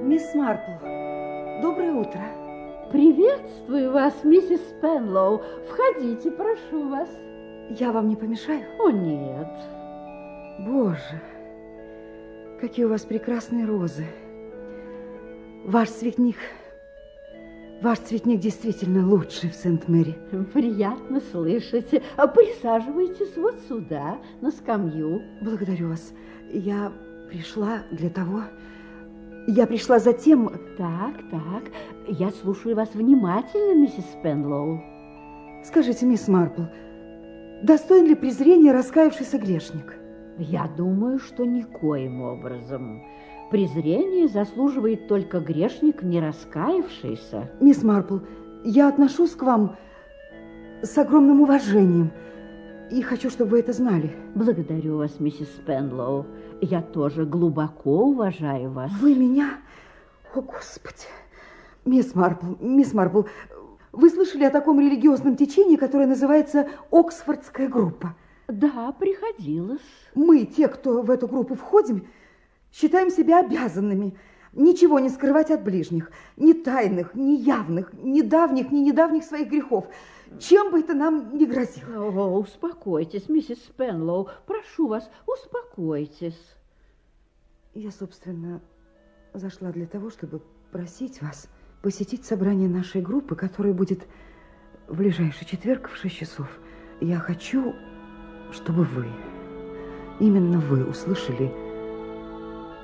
Мисс 0.03 0.35
Марпл, 0.35 0.71
доброе 1.61 1.93
утро. 1.93 2.21
Приветствую 2.91 3.91
вас, 3.93 4.13
миссис 4.23 4.61
Спенлоу. 4.71 5.41
Входите, 5.69 6.31
прошу 6.31 6.89
вас. 6.89 7.09
Я 7.69 7.91
вам 7.91 8.09
не 8.09 8.15
помешаю? 8.15 8.63
О, 8.79 8.89
нет. 8.89 9.47
Боже, 10.59 11.21
какие 12.59 12.85
у 12.85 12.89
вас 12.89 13.03
прекрасные 13.03 13.65
розы. 13.65 14.05
Ваш 15.65 15.89
цветник, 15.89 16.37
ваш 17.83 17.99
цветник 17.99 18.39
действительно 18.39 19.07
лучший 19.07 19.51
в 19.51 19.55
Сент-Мэри. 19.55 20.15
Приятно 20.51 21.21
слышать. 21.31 22.01
А 22.17 22.25
Присаживайтесь 22.27 23.37
вот 23.37 23.55
сюда, 23.67 24.17
на 24.41 24.49
скамью. 24.49 25.21
Благодарю 25.41 25.89
вас. 25.89 26.11
Я 26.51 26.91
пришла 27.29 27.83
для 27.91 28.09
того... 28.09 28.41
Я 29.47 29.67
пришла 29.67 29.99
за 29.99 30.13
тем... 30.13 30.49
Так, 30.77 31.15
так. 31.29 31.63
Я 32.07 32.31
слушаю 32.31 32.75
вас 32.75 32.93
внимательно, 32.95 33.79
миссис 33.79 34.05
Спенлоу. 34.19 34.81
Скажите, 35.63 36.05
мисс 36.05 36.27
Марпл, 36.27 36.63
достоин 37.63 38.07
ли 38.07 38.15
презрения 38.15 38.71
раскаявшийся 38.71 39.37
грешник? 39.37 39.95
Я 40.37 40.67
думаю, 40.77 41.19
что 41.19 41.45
никоим 41.45 42.21
образом. 42.21 43.03
Презрение 43.51 44.27
заслуживает 44.27 45.07
только 45.07 45.39
грешник, 45.39 46.03
не 46.03 46.19
раскаявшийся. 46.19 47.51
Мисс 47.59 47.83
Марпл, 47.83 48.19
я 48.63 48.87
отношусь 48.87 49.31
к 49.31 49.43
вам 49.43 49.75
с 50.81 50.97
огромным 50.97 51.41
уважением 51.41 52.11
и 52.91 53.01
хочу, 53.01 53.29
чтобы 53.29 53.51
вы 53.51 53.59
это 53.59 53.73
знали. 53.73 54.15
Благодарю 54.35 54.97
вас, 54.97 55.19
миссис 55.19 55.49
Спенлоу. 55.57 56.25
Я 56.61 56.81
тоже 56.81 57.25
глубоко 57.25 58.05
уважаю 58.05 58.71
вас. 58.71 58.91
Вы 59.01 59.15
меня... 59.15 59.57
О, 60.33 60.41
Господи! 60.41 61.07
Мисс 61.85 62.13
Марпл, 62.13 62.55
мисс 62.59 62.93
Марпл, 62.93 63.23
вы 63.91 64.09
слышали 64.09 64.43
о 64.43 64.51
таком 64.51 64.79
религиозном 64.79 65.35
течении, 65.35 65.75
которое 65.75 66.07
называется 66.07 66.69
Оксфордская 66.91 67.67
группа? 67.67 68.15
Да, 68.47 68.91
приходилось. 68.91 69.81
Мы, 70.15 70.45
те, 70.45 70.67
кто 70.67 71.01
в 71.01 71.09
эту 71.09 71.27
группу 71.27 71.55
входим, 71.55 72.07
считаем 72.71 73.09
себя 73.09 73.39
обязанными 73.39 74.17
ничего 74.53 74.99
не 74.99 75.09
скрывать 75.09 75.51
от 75.51 75.63
ближних, 75.63 76.11
ни 76.37 76.53
тайных, 76.53 77.13
ни 77.13 77.35
явных, 77.35 77.93
ни 77.93 78.21
давних, 78.21 78.71
ни 78.71 78.79
недавних 78.79 79.23
своих 79.23 79.49
грехов, 79.49 79.87
чем 80.39 80.71
бы 80.71 80.79
это 80.79 80.93
нам 80.93 81.37
ни 81.37 81.45
грозило. 81.45 82.05
О, 82.05 82.39
успокойтесь, 82.39 83.29
миссис 83.29 83.63
Спенлоу. 83.63 84.29
Прошу 84.45 84.87
вас, 84.87 85.09
успокойтесь. 85.27 86.39
Я, 87.75 87.91
собственно, 87.91 88.61
зашла 89.33 89.71
для 89.71 89.85
того, 89.85 90.09
чтобы 90.09 90.41
просить 90.71 91.21
вас 91.21 91.47
посетить 91.81 92.25
собрание 92.25 92.67
нашей 92.67 93.01
группы, 93.01 93.35
которое 93.35 93.73
будет 93.73 94.07
в 94.87 94.97
ближайший 94.97 95.45
четверг 95.45 95.89
в 95.89 95.97
6 95.97 96.15
часов. 96.15 96.47
Я 96.99 97.19
хочу, 97.19 97.75
чтобы 98.51 98.83
вы, 98.83 99.05
именно 100.19 100.59
вы, 100.59 100.85
услышали 100.85 101.51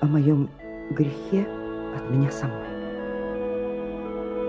о 0.02 0.08
моем 0.08 0.50
грехе 0.92 1.48
от 1.96 2.10
меня 2.10 2.32
самой. 2.32 2.66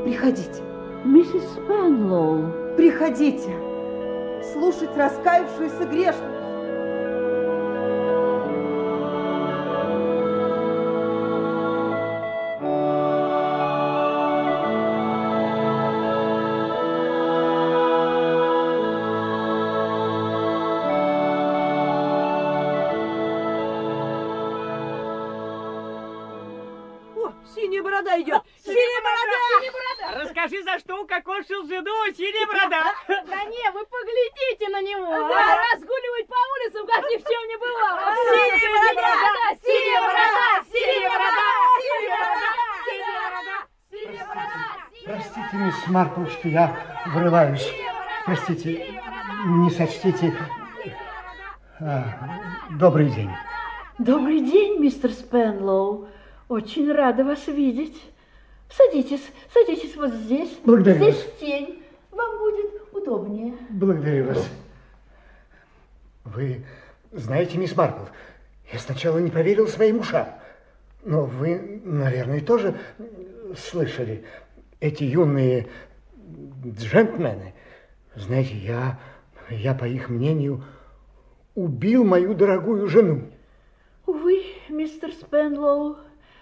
Приходите. 0.04 0.62
Миссис 1.04 1.42
Спенлоу. 1.52 2.76
Приходите 2.76 3.50
слушать 4.52 4.96
раскаявшуюся 4.96 5.84
грешницу. 5.86 6.35
Мисс 45.52 45.86
Марпл, 45.86 46.26
что 46.26 46.48
я 46.48 46.76
врываюсь. 47.06 47.66
Простите, 48.24 48.84
не 49.46 49.70
сочтите. 49.70 50.32
А, 51.78 52.04
добрый 52.78 53.10
день. 53.10 53.30
Добрый 53.98 54.40
день, 54.40 54.80
мистер 54.80 55.10
Спенлоу. 55.12 56.08
Очень 56.48 56.92
рада 56.92 57.24
вас 57.24 57.46
видеть. 57.46 58.00
Садитесь, 58.70 59.22
садитесь 59.52 59.96
вот 59.96 60.12
здесь. 60.12 60.58
Благодарю 60.64 60.98
Здесь 60.98 61.24
вас. 61.24 61.34
тень. 61.40 61.82
Вам 62.10 62.38
будет 62.38 62.70
удобнее. 62.92 63.54
Благодарю 63.70 64.26
вас. 64.26 64.48
Вы 66.24 66.64
знаете, 67.12 67.58
мисс 67.58 67.76
Марпл, 67.76 68.04
я 68.72 68.78
сначала 68.78 69.18
не 69.18 69.30
поверил 69.30 69.68
своим 69.68 70.00
ушам. 70.00 70.28
Но 71.04 71.24
вы, 71.24 71.80
наверное, 71.84 72.40
тоже 72.40 72.74
слышали. 73.56 74.24
Эти 74.86 75.02
юные 75.02 75.66
джентльмены, 76.64 77.54
знаете, 78.14 78.54
я, 78.54 79.00
я, 79.50 79.74
по 79.74 79.84
их 79.84 80.08
мнению, 80.08 80.62
убил 81.56 82.04
мою 82.04 82.34
дорогую 82.34 82.86
жену. 82.86 83.22
Увы, 84.06 84.44
мистер 84.68 85.10
Спенлоу, 85.10 85.96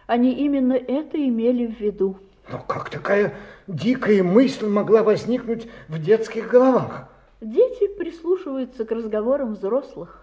они 0.06 0.34
именно 0.34 0.74
это 0.74 1.16
имели 1.16 1.66
в 1.68 1.80
виду. 1.80 2.18
Но 2.52 2.58
как 2.58 2.90
такая 2.90 3.32
дикая 3.66 4.22
мысль 4.22 4.66
могла 4.66 5.02
возникнуть 5.02 5.66
в 5.88 5.98
детских 5.98 6.50
головах? 6.50 7.08
Дети 7.40 7.88
прислушиваются 7.96 8.84
к 8.84 8.90
разговорам 8.90 9.54
взрослых. 9.54 10.22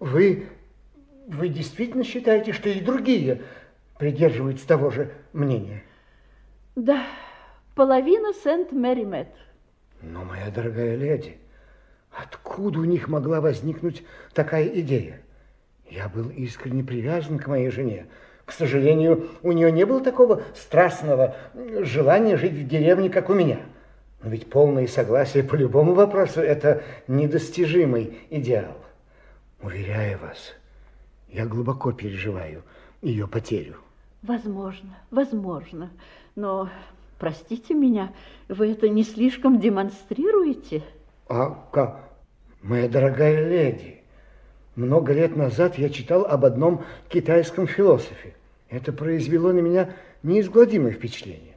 Вы, 0.00 0.48
вы 1.26 1.48
действительно 1.48 2.04
считаете, 2.04 2.52
что 2.52 2.68
и 2.68 2.82
другие 2.82 3.40
придерживаются 3.98 4.68
того 4.68 4.90
же 4.90 5.14
мнения? 5.32 5.82
Да, 6.76 7.06
половина 7.78 8.32
Сент-Мэри-Мэтт. 8.34 9.28
Но, 10.02 10.24
моя 10.24 10.50
дорогая 10.50 10.96
леди, 10.96 11.38
откуда 12.10 12.80
у 12.80 12.84
них 12.84 13.06
могла 13.06 13.40
возникнуть 13.40 14.02
такая 14.34 14.66
идея? 14.80 15.20
Я 15.88 16.08
был 16.08 16.28
искренне 16.28 16.82
привязан 16.82 17.38
к 17.38 17.46
моей 17.46 17.70
жене. 17.70 18.08
К 18.44 18.50
сожалению, 18.50 19.28
у 19.44 19.52
нее 19.52 19.70
не 19.70 19.86
было 19.86 20.00
такого 20.00 20.42
страстного 20.56 21.36
желания 21.54 22.36
жить 22.36 22.54
в 22.54 22.66
деревне, 22.66 23.10
как 23.10 23.30
у 23.30 23.34
меня. 23.34 23.60
Но 24.24 24.30
ведь 24.30 24.50
полное 24.50 24.88
согласие 24.88 25.44
по 25.44 25.54
любому 25.54 25.94
вопросу– 25.94 26.40
это 26.42 26.82
недостижимый 27.06 28.18
идеал. 28.30 28.76
Уверяю 29.62 30.18
вас, 30.18 30.52
я 31.28 31.46
глубоко 31.46 31.92
переживаю 31.92 32.64
ее 33.02 33.28
потерю. 33.28 33.76
Возможно, 34.22 34.98
возможно. 35.12 35.90
Но, 36.34 36.68
простите 37.18 37.74
меня, 37.74 38.12
вы 38.48 38.72
это 38.72 38.88
не 38.88 39.04
слишком 39.04 39.58
демонстрируете? 39.58 40.82
А 41.28 41.68
как? 41.72 42.08
Моя 42.62 42.88
дорогая 42.88 43.48
леди, 43.48 44.02
много 44.74 45.12
лет 45.12 45.36
назад 45.36 45.78
я 45.78 45.90
читал 45.90 46.24
об 46.24 46.44
одном 46.44 46.84
китайском 47.08 47.66
философе. 47.66 48.34
Это 48.68 48.92
произвело 48.92 49.52
на 49.52 49.60
меня 49.60 49.90
неизгладимое 50.22 50.92
впечатление. 50.92 51.54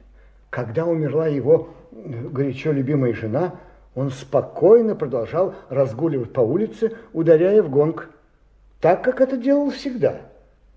Когда 0.50 0.86
умерла 0.86 1.28
его 1.28 1.70
горячо 1.92 2.72
любимая 2.72 3.14
жена, 3.14 3.54
он 3.94 4.10
спокойно 4.10 4.94
продолжал 4.94 5.54
разгуливать 5.68 6.32
по 6.32 6.40
улице, 6.40 6.96
ударяя 7.12 7.62
в 7.62 7.70
гонг, 7.70 8.10
так, 8.80 9.04
как 9.04 9.20
это 9.20 9.36
делал 9.36 9.70
всегда. 9.70 10.22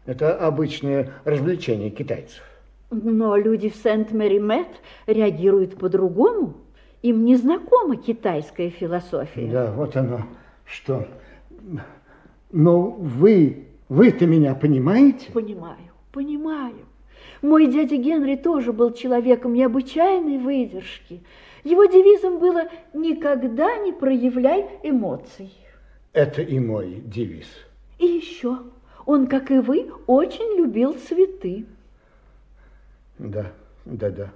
Это 0.06 0.38
обычное 0.38 1.12
развлечение 1.24 1.90
китайцев. 1.90 2.44
Но 2.92 3.36
люди 3.36 3.70
в 3.70 3.76
Сент-Мэри-Мэтт 3.76 4.82
реагируют 5.08 5.78
по-другому. 5.78 6.54
Им 7.02 7.26
не 7.26 7.36
знакома 7.36 7.98
китайская 7.98 8.70
философия. 8.70 9.48
Да, 9.52 9.72
вот 9.72 9.96
оно 9.96 10.22
что. 10.66 11.08
Но 12.52 12.90
вы, 12.90 13.68
вы-то 13.90 14.26
меня 14.26 14.56
понимаете? 14.56 15.32
Понимаю, 15.32 15.78
понимаю. 16.12 16.76
Мой 17.42 17.68
дядя 17.68 17.98
Генри 17.98 18.36
тоже 18.36 18.74
был 18.74 18.92
человеком 18.92 19.54
необычайной 19.54 20.38
выдержки. 20.38 21.22
Его 21.64 21.86
девизом 21.86 22.40
было 22.40 22.70
«никогда 22.94 23.78
не 23.78 23.92
проявляй 23.92 24.68
эмоций». 24.84 25.52
Это 26.14 26.42
и 26.42 26.60
мой 26.60 27.02
девиз. 27.06 27.48
И 28.00 28.06
еще, 28.06 28.60
он, 29.06 29.28
как 29.28 29.52
и 29.52 29.60
вы, 29.60 29.92
очень 30.08 30.58
любил 30.58 30.94
цветы. 30.94 31.66
Да, 33.18 33.52
да, 33.86 34.10
да. 34.10 34.30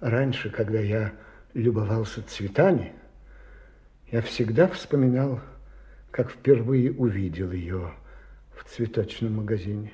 Раньше, 0.00 0.50
когда 0.50 0.80
я 0.80 1.12
любовался 1.54 2.22
цветами, 2.22 2.92
я 4.10 4.20
всегда 4.22 4.68
вспоминал, 4.68 5.40
как 6.10 6.30
впервые 6.30 6.92
увидел 6.92 7.52
ее 7.52 7.92
в 8.54 8.64
цветочном 8.68 9.36
магазине. 9.36 9.92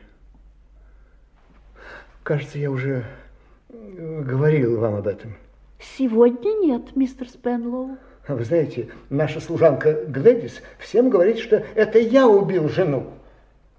Кажется, 2.23 2.59
я 2.59 2.71
уже 2.71 3.05
говорил 3.69 4.79
вам 4.79 4.97
об 4.97 5.07
этом. 5.07 5.35
Сегодня 5.97 6.51
нет, 6.61 6.97
мистер 6.97 7.29
Спенлоу. 7.29 7.97
Вы 8.29 8.45
знаете, 8.45 8.91
наша 9.09 9.41
служанка 9.41 10.05
Глэдис 10.07 10.61
всем 10.79 11.09
говорит, 11.09 11.39
что 11.39 11.57
это 11.75 11.99
я 11.99 12.29
убил 12.29 12.69
жену. 12.69 13.15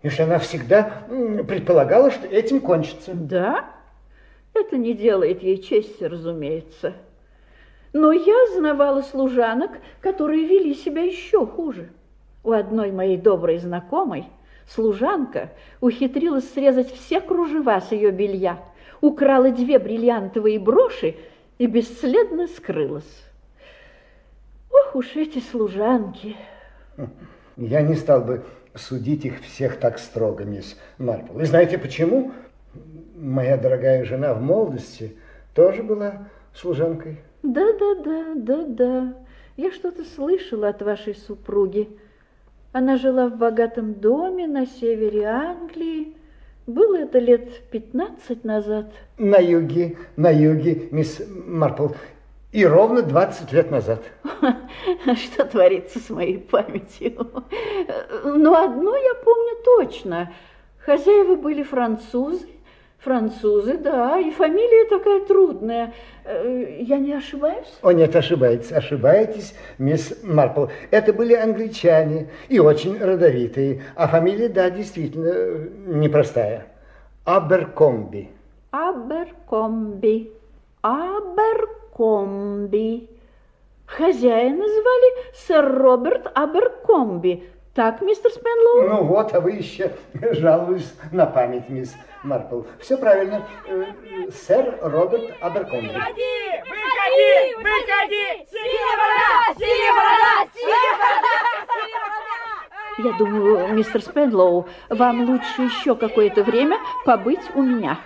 И 0.02 0.10
что 0.10 0.24
она 0.24 0.40
всегда 0.40 1.06
предполагала, 1.48 2.10
что 2.10 2.28
этим 2.28 2.60
кончится. 2.60 3.14
Да? 3.14 3.70
Это 4.54 4.78
не 4.78 4.94
делает 4.94 5.44
ей 5.44 5.58
чести, 5.58 6.04
разумеется. 6.04 6.94
Но 7.94 8.12
я 8.12 8.48
знавала 8.56 9.02
служанок, 9.02 9.72
которые 10.00 10.46
вели 10.46 10.74
себя 10.74 11.04
еще 11.04 11.46
хуже. 11.46 11.90
У 12.44 12.52
одной 12.52 12.92
моей 12.92 13.18
доброй 13.18 13.58
знакомой 13.58 14.26
служанка 14.68 15.52
ухитрилась 15.80 16.50
срезать 16.52 16.92
все 16.92 17.22
кружева 17.22 17.80
с 17.80 17.92
ее 17.92 18.12
белья, 18.12 18.60
украла 19.02 19.52
две 19.52 19.78
бриллиантовые 19.80 20.60
броши 20.60 21.16
и 21.58 21.68
бесследно 21.68 22.48
скрылась. 22.48 23.24
Ох 24.72 24.96
уж 24.96 25.16
эти 25.16 25.40
служанки! 25.40 26.36
Я 27.58 27.82
не 27.82 27.96
стал 27.96 28.22
бы 28.22 28.44
судить 28.74 29.26
их 29.26 29.42
всех 29.42 29.78
так 29.78 30.00
строго, 30.00 30.46
мисс 30.46 30.78
Марпл. 30.98 31.34
Вы 31.34 31.46
знаете 31.46 31.78
почему? 31.78 32.32
Моя 33.22 33.56
дорогая 33.56 34.04
жена 34.04 34.34
в 34.34 34.42
молодости 34.42 35.16
тоже 35.54 35.84
была 35.84 36.28
служанкой. 36.56 37.20
Да-да-да, 37.44 38.34
да-да. 38.36 39.14
Я 39.58 39.72
что-то 39.72 40.04
слышала 40.04 40.70
от 40.70 40.82
вашей 40.82 41.14
супруги. 41.14 41.88
Она 42.72 42.98
жила 42.98 43.28
в 43.28 43.38
богатом 43.38 43.94
доме 43.94 44.48
на 44.48 44.66
севере 44.66 45.26
Англии. 45.26 46.16
Было 46.66 46.98
это 46.98 47.20
лет 47.20 47.62
15 47.70 48.44
назад. 48.44 48.92
На 49.20 49.38
юге, 49.38 49.98
на 50.16 50.32
юге, 50.32 50.88
мисс 50.90 51.22
Марпл. 51.46 51.90
И 52.52 52.66
ровно 52.66 53.04
20 53.04 53.54
лет 53.54 53.70
назад. 53.70 54.02
Что 55.16 55.46
творится 55.46 56.00
с 56.00 56.10
моей 56.10 56.40
памятью? 56.40 57.44
Но 58.26 58.56
одно 58.56 58.96
я 58.96 59.14
помню 59.14 59.58
точно. 59.64 60.34
Хозяева 60.80 61.36
были 61.36 61.62
французы. 61.62 62.48
Французы, 63.04 63.78
да, 63.78 64.20
и 64.20 64.30
фамилия 64.30 64.86
такая 64.88 65.22
трудная. 65.22 65.92
Я 66.24 67.00
не 67.00 67.14
ошибаюсь? 67.14 67.80
О, 67.82 67.92
нет, 67.92 68.16
ошибаетесь, 68.16 68.72
ошибаетесь, 68.72 69.56
мисс 69.80 70.22
Марпл. 70.24 70.68
Это 70.92 71.12
были 71.12 71.34
англичане 71.34 72.30
и 72.48 72.60
очень 72.60 73.00
родовитые. 73.00 73.82
А 73.96 74.08
фамилия, 74.08 74.50
да, 74.50 74.70
действительно 74.70 75.68
непростая. 75.88 76.68
Аберкомби. 77.26 78.30
Аберкомби. 78.70 80.32
Аберкомби. 80.84 82.30
Хозяина 83.88 84.68
звали 84.68 85.34
сэр 85.34 85.66
Роберт 85.76 86.28
Аберкомби. 86.36 87.50
Так, 87.74 88.02
мистер 88.02 88.32
Спенлоу? 88.32 88.90
Ну 88.90 89.04
вот, 89.06 89.34
а 89.34 89.40
вы 89.40 89.52
еще 89.52 89.94
жалуетесь 90.14 90.94
на 91.14 91.26
память, 91.26 91.70
мисс 91.70 91.96
Марпл. 92.22 92.64
Все 92.82 92.98
правильно. 92.98 93.48
Сэр 94.30 94.78
Роберт 94.82 95.32
Аберкомби. 95.40 95.88
Выходи! 95.88 96.52
Выходи! 96.68 97.56
Выходи! 97.56 98.46
Синяя 98.52 98.98
борода! 98.98 99.54
Синяя 99.58 99.94
борода! 99.94 100.52
Синяя 100.54 100.94
борода! 100.98 101.52
Я 102.98 103.12
думаю, 103.14 103.74
мистер 103.74 104.02
Спенлоу, 104.02 104.68
вам 104.90 105.30
лучше 105.30 105.62
еще 105.62 105.96
какое-то 105.96 106.44
время 106.44 106.78
побыть 107.06 107.40
у 107.56 107.62
меня. 107.62 107.98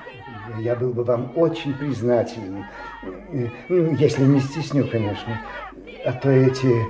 Я 0.60 0.76
был 0.76 0.94
бы 0.94 1.04
вам 1.04 1.34
очень 1.36 1.74
признателен, 1.74 2.66
если 3.98 4.24
не 4.24 4.40
стесню, 4.42 4.88
конечно. 4.88 5.42
А 6.06 6.14
то 6.14 6.30
эти, 6.30 6.86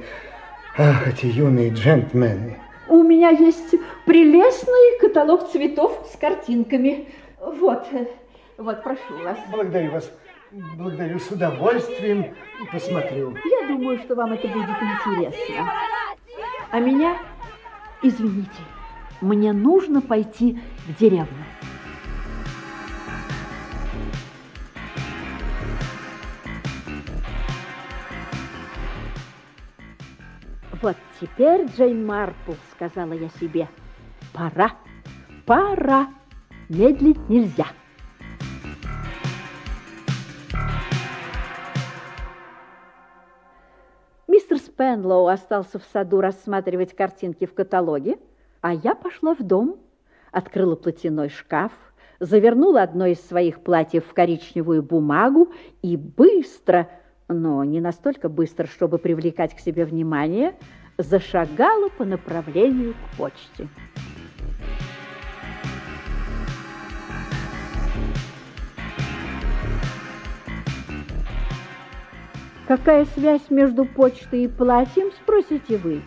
ах, 0.77 1.07
эти 1.07 1.27
юные 1.27 1.69
джентльмены. 1.69 2.59
У 2.87 3.03
меня 3.03 3.29
есть 3.29 3.75
прелестный 4.05 4.99
каталог 4.99 5.49
цветов 5.49 6.07
с 6.11 6.17
картинками. 6.17 7.07
Вот, 7.39 7.87
вот, 8.57 8.83
прошу 8.83 9.23
вас. 9.23 9.37
Благодарю 9.51 9.91
вас. 9.91 10.11
Благодарю, 10.77 11.19
с 11.19 11.29
удовольствием 11.31 12.35
посмотрю. 12.71 13.35
Я 13.61 13.67
думаю, 13.67 13.97
что 13.99 14.15
вам 14.15 14.33
это 14.33 14.47
будет 14.47 14.69
интересно. 14.69 15.71
А 16.71 16.79
меня 16.79 17.17
Извините, 18.01 18.49
мне 19.19 19.51
нужно 19.51 19.99
пойти 19.99 20.59
в 20.87 20.99
деревню. 20.99 21.45
Вот 30.81 30.97
теперь, 31.21 31.67
Джейн 31.67 32.05
Марпл, 32.05 32.53
сказала 32.71 33.13
я 33.13 33.29
себе, 33.29 33.69
пора, 34.33 34.71
пора, 35.45 36.07
медлить 36.67 37.29
нельзя. 37.29 37.67
Мистер 44.27 44.57
Спенлоу 44.57 45.27
остался 45.27 45.79
в 45.79 45.83
саду 45.93 46.19
рассматривать 46.19 46.93
картинки 46.93 47.45
в 47.45 47.53
каталоге, 47.53 48.17
а 48.59 48.73
я 48.73 48.95
пошла 48.95 49.33
в 49.33 49.43
дом, 49.43 49.77
открыла 50.31 50.75
платяной 50.75 51.29
шкаф, 51.29 51.71
завернула 52.19 52.81
одно 52.81 53.05
из 53.05 53.21
своих 53.21 53.61
платьев 53.61 54.05
в 54.05 54.13
коричневую 54.13 54.83
бумагу 54.83 55.53
и 55.81 55.95
быстро, 55.95 56.89
но 57.27 57.63
не 57.63 57.81
настолько 57.81 58.29
быстро, 58.29 58.67
чтобы 58.67 58.97
привлекать 58.97 59.55
к 59.55 59.59
себе 59.59 59.85
внимание, 59.85 60.55
зашагала 60.97 61.89
по 61.89 62.05
направлению 62.05 62.93
к 62.93 63.17
почте. 63.17 63.67
Какая 72.67 73.05
связь 73.05 73.51
между 73.51 73.85
почтой 73.85 74.45
и 74.45 74.47
платьем, 74.47 75.11
спросите 75.11 75.77
вы? 75.77 76.01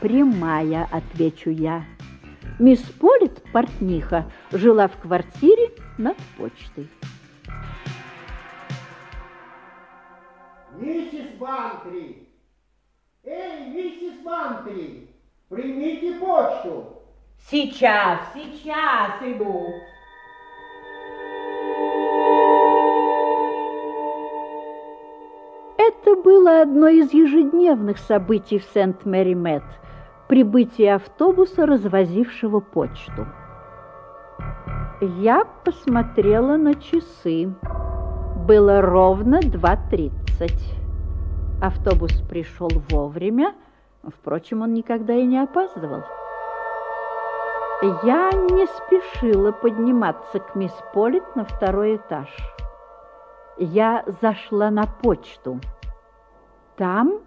Прямая, 0.00 0.88
отвечу 0.90 1.50
я. 1.50 1.84
Мисс 2.58 2.80
Полит, 2.80 3.42
портниха, 3.52 4.30
жила 4.52 4.88
в 4.88 4.96
квартире 4.96 5.70
над 5.98 6.16
почтой. 6.38 6.88
Миссис 10.80 11.28
Бантри! 11.38 12.26
Эй, 13.22 13.68
миссис 13.68 14.18
Бантри! 14.24 15.08
Примите 15.50 16.18
почту! 16.18 17.02
Сейчас, 17.50 18.20
сейчас 18.32 19.12
иду. 19.22 19.66
Это 25.76 26.16
было 26.22 26.62
одно 26.62 26.88
из 26.88 27.12
ежедневных 27.12 27.98
событий 27.98 28.58
в 28.58 28.64
Сент-Мэри-Мэтт– 28.72 29.64
прибытие 30.28 30.94
автобуса, 30.94 31.66
развозившего 31.66 32.60
почту. 32.60 33.26
Я 35.00 35.44
посмотрела 35.64 36.56
на 36.56 36.74
часы. 36.74 37.52
Было 38.46 38.80
ровно 38.80 39.40
2.30. 39.40 40.19
Автобус 41.60 42.12
пришел 42.22 42.70
вовремя, 42.88 43.54
впрочем, 44.02 44.62
он 44.62 44.72
никогда 44.72 45.12
и 45.12 45.24
не 45.24 45.38
опаздывал. 45.38 46.02
Я 48.02 48.30
не 48.32 48.66
спешила 48.66 49.52
подниматься 49.52 50.38
к 50.38 50.54
мисс 50.54 50.72
Полит 50.94 51.24
на 51.36 51.44
второй 51.44 51.96
этаж. 51.96 52.28
Я 53.58 54.04
зашла 54.22 54.70
на 54.70 54.86
почту. 54.86 55.60
Там 56.76 57.20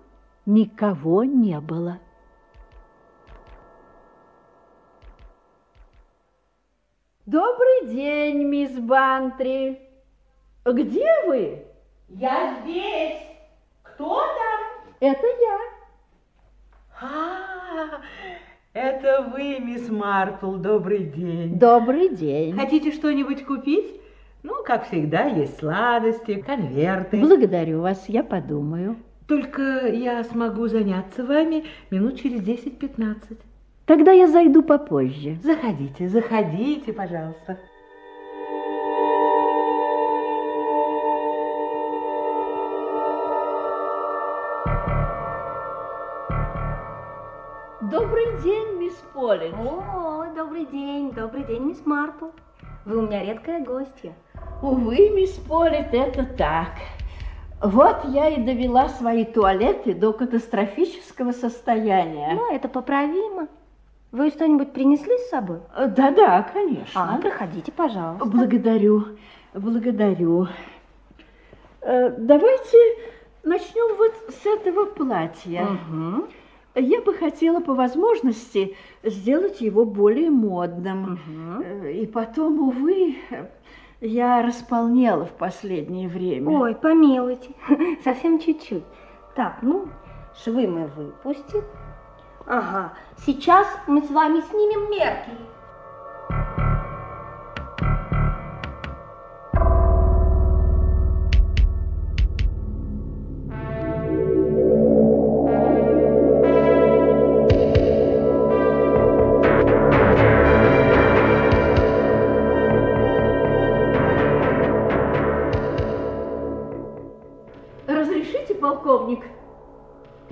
никого 0.48 1.24
не 1.24 1.60
было. 1.60 2.00
Добрый 7.28 7.88
день, 7.88 8.44
мисс 8.44 8.72
Бантри. 8.80 9.88
Где 10.66 11.08
вы? 11.28 11.73
Я 12.20 12.60
здесь. 12.62 13.18
Кто 13.82 14.20
там? 14.20 14.94
Это 15.00 15.26
я. 15.26 15.60
А, 17.02 18.02
это 18.74 19.32
вы, 19.34 19.60
мисс 19.60 19.90
Марпл. 19.90 20.58
Добрый 20.58 21.06
день. 21.06 21.58
Добрый 21.58 22.10
день. 22.10 22.56
Хотите 22.56 22.92
что-нибудь 22.92 23.44
купить? 23.46 24.00
Ну, 24.44 24.64
как 24.64 24.88
всегда, 24.88 25.24
есть 25.24 25.58
сладости, 25.58 26.36
конверты. 26.36 27.20
Благодарю 27.20 27.82
вас, 27.82 28.08
я 28.08 28.24
подумаю. 28.24 28.98
Только 29.28 29.88
я 29.88 30.24
смогу 30.24 30.68
заняться 30.68 31.26
вами 31.26 31.66
минут 31.90 32.22
через 32.22 32.42
10-15. 32.42 33.40
Тогда 33.86 34.12
я 34.12 34.28
зайду 34.28 34.62
попозже. 34.62 35.40
Заходите, 35.42 36.08
заходите, 36.10 36.94
пожалуйста. 36.94 37.58
Добрый 47.94 48.26
день, 48.42 48.80
мисс 48.80 48.96
Полин. 49.14 49.54
О, 49.54 50.26
добрый 50.36 50.66
день, 50.66 51.12
добрый 51.12 51.44
день, 51.44 51.62
мисс 51.66 51.86
Марпл. 51.86 52.30
Вы 52.86 52.98
у 52.98 53.02
меня 53.04 53.24
редкая 53.24 53.64
гостья. 53.64 54.16
Увы, 54.64 55.12
мисс 55.12 55.34
Полит, 55.48 55.94
это 55.94 56.26
так. 56.26 56.72
Вот 57.62 57.98
я 58.06 58.30
и 58.30 58.42
довела 58.42 58.90
свои 58.90 59.26
туалеты 59.26 59.94
до 59.94 60.12
катастрофического 60.12 61.34
состояния. 61.34 62.34
Ну, 62.34 62.52
это 62.52 62.68
поправимо. 62.68 63.48
Вы 64.12 64.32
что-нибудь 64.32 64.74
принесли 64.74 65.16
с 65.20 65.30
собой? 65.30 65.60
Да-да, 65.78 66.50
конечно. 66.52 67.14
А, 67.14 67.22
проходите, 67.22 67.72
пожалуйста. 67.72 68.26
Благодарю, 68.26 69.06
благодарю. 69.54 70.48
Э, 71.82 72.10
Давайте 72.18 72.78
начнем 73.44 73.96
вот 73.98 74.14
с 74.30 74.48
этого 74.48 74.86
платья. 74.86 75.68
Угу. 75.92 76.28
Я 76.76 77.02
бы 77.02 77.14
хотела 77.14 77.60
по 77.60 77.76
возможности 77.76 78.76
сделать 79.04 79.62
его 79.62 79.86
более 79.86 80.32
модным. 80.32 81.20
Угу. 81.60 81.88
И 81.88 82.06
потом, 82.08 82.60
увы, 82.68 83.16
я 84.02 84.42
располнела 84.42 85.26
в 85.26 85.34
последнее 85.34 86.08
время. 86.10 86.50
Ой, 86.50 86.76
помилуйте, 86.76 87.52
совсем 88.04 88.40
чуть-чуть. 88.40 88.84
Так, 89.36 89.60
ну, 89.62 89.88
швы 90.44 90.68
мы 90.68 90.88
выпустим. 90.88 91.64
Ага, 92.46 92.94
сейчас 93.26 93.68
мы 93.88 94.02
с 94.02 94.10
вами 94.10 94.42
снимем 94.42 94.90
мерки. 94.92 96.73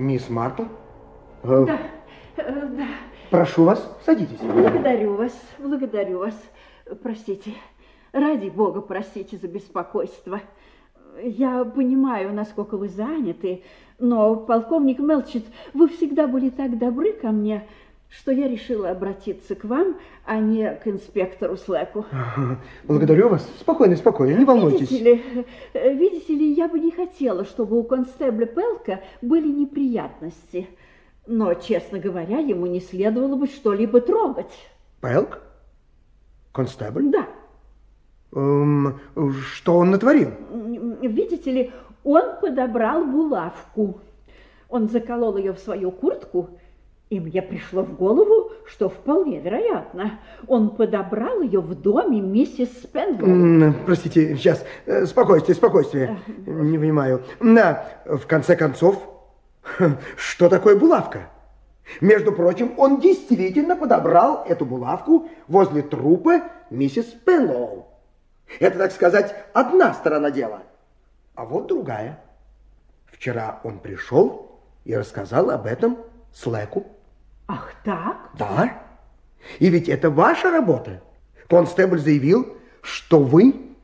Мисс 0.01 0.29
Марпл? 0.31 0.63
Э, 1.43 1.65
Да, 1.67 1.79
э, 2.37 2.67
да. 2.75 2.87
Прошу 3.29 3.65
вас, 3.65 3.97
садитесь. 4.03 4.39
Благодарю 4.39 5.13
вас, 5.15 5.39
благодарю 5.59 6.17
вас. 6.19 6.33
Простите, 7.03 7.53
ради 8.11 8.49
бога, 8.49 8.81
простите 8.81 9.37
за 9.37 9.47
беспокойство. 9.47 10.41
Я 11.21 11.63
понимаю, 11.65 12.33
насколько 12.33 12.77
вы 12.77 12.89
заняты, 12.89 13.63
но, 13.99 14.35
полковник 14.37 14.97
Мелчит, 14.97 15.45
вы 15.75 15.87
всегда 15.87 16.25
были 16.25 16.49
так 16.49 16.79
добры 16.79 17.13
ко 17.13 17.29
мне, 17.29 17.67
что 18.11 18.31
я 18.31 18.47
решила 18.47 18.89
обратиться 18.89 19.55
к 19.55 19.63
вам, 19.63 19.97
а 20.25 20.37
не 20.37 20.75
к 20.75 20.87
инспектору 20.87 21.55
Слэку. 21.55 22.05
Благодарю 22.83 23.29
вас. 23.29 23.49
Спокойно, 23.59 23.95
спокойно, 23.95 24.37
не 24.37 24.45
волнуйтесь. 24.45 24.91
Видите 24.91 25.03
ли, 25.03 25.45
видите 25.73 26.35
ли, 26.35 26.53
я 26.53 26.67
бы 26.67 26.79
не 26.79 26.91
хотела, 26.91 27.45
чтобы 27.45 27.79
у 27.79 27.83
констебля 27.83 28.45
Пелка 28.45 28.99
были 29.21 29.47
неприятности. 29.47 30.67
Но, 31.25 31.53
честно 31.53 31.99
говоря, 31.99 32.39
ему 32.39 32.65
не 32.65 32.81
следовало 32.81 33.35
бы 33.35 33.47
что-либо 33.47 34.01
трогать. 34.01 34.51
Пелк? 35.01 35.39
Констебль? 36.51 37.09
Да. 37.09 37.27
Эм, 38.33 38.99
что 39.53 39.77
он 39.77 39.91
натворил? 39.91 40.31
Видите 41.01 41.51
ли, 41.51 41.71
он 42.03 42.23
подобрал 42.41 43.05
булавку. 43.05 44.01
Он 44.67 44.89
заколол 44.89 45.37
ее 45.37 45.53
в 45.53 45.59
свою 45.59 45.91
куртку, 45.91 46.49
и 47.11 47.19
мне 47.19 47.41
пришло 47.41 47.83
в 47.83 47.93
голову, 47.97 48.53
что 48.65 48.87
вполне 48.87 49.41
вероятно, 49.41 50.21
он 50.47 50.69
подобрал 50.77 51.41
ее 51.41 51.59
в 51.59 51.75
доме 51.75 52.21
миссис 52.21 52.69
Спенвелл. 52.83 53.27
М, 53.27 53.75
Простите, 53.85 54.33
сейчас. 54.37 54.65
Э, 54.85 55.05
Спокойствие, 55.05 55.55
спокойствие. 55.55 56.17
Не 56.47 56.77
понимаю. 56.77 57.21
Да, 57.41 57.85
в 58.05 58.25
конце 58.27 58.55
концов, 58.55 58.97
что 60.15 60.47
такое 60.47 60.77
булавка? 60.77 61.27
Между 61.99 62.31
прочим, 62.31 62.71
он 62.77 63.01
действительно 63.01 63.75
подобрал 63.75 64.45
эту 64.47 64.65
булавку 64.65 65.27
возле 65.49 65.81
трупа 65.81 66.43
миссис 66.69 67.07
Пенлоу. 67.25 67.87
Это, 68.61 68.77
так 68.77 68.93
сказать, 68.93 69.35
одна 69.51 69.93
сторона 69.93 70.31
дела. 70.31 70.61
А 71.35 71.43
вот 71.43 71.67
другая. 71.67 72.21
Вчера 73.07 73.59
он 73.65 73.79
пришел 73.79 74.61
и 74.85 74.95
рассказал 74.95 75.49
об 75.49 75.65
этом 75.65 75.97
Слэку. 76.33 76.85
Ах 77.51 77.73
так? 77.83 78.29
Да. 78.37 78.81
И 79.59 79.67
ведь 79.69 79.89
это 79.89 80.09
ваша 80.09 80.51
работа. 80.51 81.01
Констебль 81.49 81.99
заявил, 81.99 82.55
что 82.81 83.19
вы, 83.19 83.75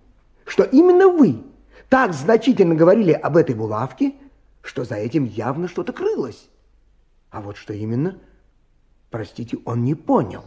что 0.45 0.63
именно 0.63 1.09
вы 1.09 1.43
так 1.89 2.13
значительно 2.13 2.75
говорили 2.75 3.11
об 3.11 3.35
этой 3.35 3.55
булавке, 3.55 4.13
что 4.61 4.85
за 4.85 4.95
этим 4.95 5.25
явно 5.25 5.67
что-то 5.67 5.91
крылось. 5.91 6.49
А 7.29 7.41
вот 7.41 7.57
что 7.57 7.73
именно, 7.73 8.17
простите, 9.09 9.57
он 9.65 9.83
не 9.83 9.95
понял. 9.95 10.45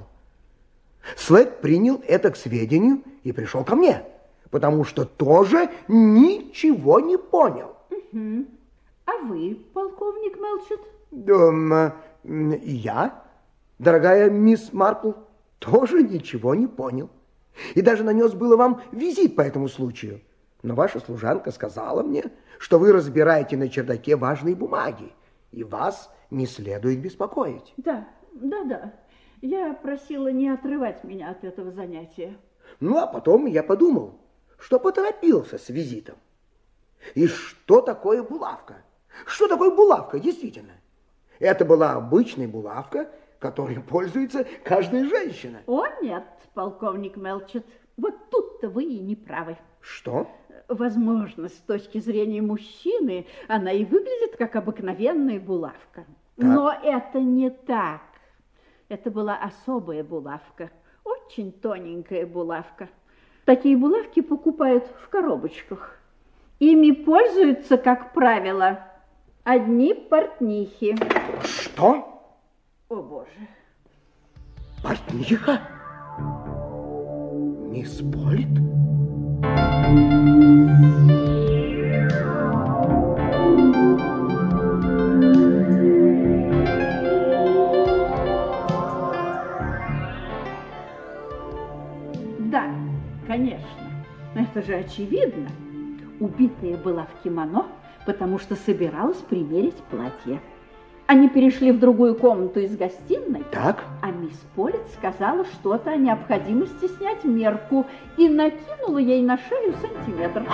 Слэк 1.16 1.60
принял 1.60 2.02
это 2.06 2.30
к 2.30 2.36
сведению 2.36 3.02
и 3.22 3.32
пришел 3.32 3.64
ко 3.64 3.76
мне, 3.76 4.02
потому 4.50 4.84
что 4.84 5.04
тоже 5.04 5.68
ничего 5.88 7.00
не 7.00 7.18
понял. 7.18 7.76
Угу. 7.90 8.46
А 9.04 9.12
вы, 9.24 9.58
полковник 9.74 10.36
Мелчет? 10.36 10.80
Да, 11.10 11.94
и 12.24 12.72
я, 12.72 13.24
дорогая 13.78 14.30
мисс 14.30 14.72
Марпл, 14.72 15.12
тоже 15.58 16.02
ничего 16.02 16.54
не 16.54 16.66
понял. 16.66 17.10
И 17.74 17.82
даже 17.82 18.04
нанес 18.04 18.32
было 18.32 18.56
вам 18.56 18.82
визит 18.92 19.36
по 19.36 19.42
этому 19.42 19.68
случаю. 19.68 20.20
Но 20.62 20.74
ваша 20.74 21.00
служанка 21.00 21.50
сказала 21.50 22.02
мне, 22.02 22.24
что 22.58 22.78
вы 22.78 22.92
разбираете 22.92 23.56
на 23.56 23.68
чердаке 23.68 24.16
важные 24.16 24.54
бумаги, 24.54 25.12
и 25.52 25.64
вас 25.64 26.10
не 26.30 26.46
следует 26.46 27.00
беспокоить. 27.00 27.72
Да, 27.76 28.06
да, 28.32 28.64
да. 28.64 28.92
Я 29.40 29.72
просила 29.72 30.28
не 30.30 30.50
отрывать 30.50 31.02
меня 31.02 31.30
от 31.30 31.44
этого 31.44 31.70
занятия. 31.72 32.36
Ну, 32.78 32.98
а 32.98 33.06
потом 33.06 33.46
я 33.46 33.62
подумал, 33.62 34.20
что 34.58 34.78
поторопился 34.78 35.58
с 35.58 35.70
визитом. 35.70 36.16
И 37.14 37.26
что 37.26 37.80
такое 37.80 38.22
булавка? 38.22 38.82
Что 39.26 39.48
такое 39.48 39.70
булавка, 39.70 40.18
действительно? 40.18 40.72
Это 41.40 41.64
была 41.64 41.94
обычная 41.94 42.46
булавка, 42.46 43.08
которой 43.40 43.80
пользуется 43.88 44.46
каждая 44.62 45.04
женщина. 45.04 45.60
О, 45.66 45.86
нет, 46.02 46.24
полковник 46.54 47.16
Мелчет, 47.16 47.66
вот 47.96 48.14
тут-то 48.30 48.68
вы 48.68 48.84
и 48.84 49.00
не 49.00 49.16
правы. 49.16 49.56
Что? 49.80 50.28
Возможно, 50.68 51.48
с 51.48 51.56
точки 51.66 51.98
зрения 51.98 52.42
мужчины 52.42 53.26
она 53.48 53.72
и 53.72 53.84
выглядит 53.84 54.36
как 54.36 54.54
обыкновенная 54.54 55.40
булавка. 55.40 56.04
Так. 56.36 56.48
Но 56.48 56.72
это 56.72 57.18
не 57.18 57.50
так. 57.50 58.02
Это 58.88 59.10
была 59.10 59.36
особая 59.36 60.04
булавка, 60.04 60.70
очень 61.04 61.52
тоненькая 61.52 62.26
булавка. 62.26 62.88
Такие 63.44 63.76
булавки 63.76 64.20
покупают 64.20 64.84
в 65.02 65.08
коробочках. 65.08 65.98
Ими 66.58 66.90
пользуются, 66.92 67.78
как 67.78 68.12
правило, 68.12 68.89
одни 69.50 69.94
портнихи. 69.94 70.96
Что? 71.42 72.22
О, 72.88 72.94
Боже. 72.94 73.28
Портниха? 74.82 75.60
Мисс 77.68 78.00
Полит? 78.00 78.48
Да, 92.50 92.72
конечно. 93.26 93.66
Это 94.34 94.62
же 94.62 94.76
очевидно. 94.76 95.48
Убитая 96.20 96.76
была 96.76 97.06
в 97.06 97.22
кимоно, 97.22 97.66
потому 98.06 98.38
что 98.38 98.56
собиралась 98.56 99.18
примерить 99.18 99.76
платье. 99.90 100.40
Они 101.06 101.28
перешли 101.28 101.72
в 101.72 101.80
другую 101.80 102.14
комнату 102.14 102.60
из 102.60 102.76
гостиной. 102.76 103.42
Так. 103.50 103.84
А 104.00 104.12
мисс 104.12 104.40
Полет 104.54 104.86
сказала 104.96 105.44
что-то 105.44 105.90
о 105.90 105.96
необходимости 105.96 106.86
снять 106.98 107.24
мерку 107.24 107.84
и 108.16 108.28
накинула 108.28 108.98
ей 108.98 109.20
на 109.22 109.36
шею 109.36 109.74
сантиметр. 109.80 110.46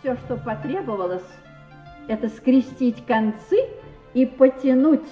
Все, 0.00 0.16
что 0.16 0.36
потребовалось, 0.36 1.22
это 2.06 2.28
скрестить 2.28 3.04
концы 3.06 3.66
и 4.14 4.26
потянуть. 4.26 5.08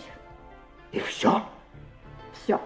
И 0.93 1.01
все? 1.01 1.43
Все. 2.33 2.61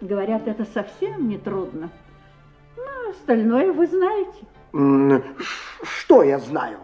Говорят, 0.00 0.46
это 0.48 0.64
совсем 0.64 1.28
не 1.28 1.38
трудно. 1.38 1.90
Но 2.76 3.10
остальное 3.10 3.72
вы 3.72 3.86
знаете. 3.86 4.46
Что 5.82 6.22
я 6.22 6.38
знаю? 6.38 6.78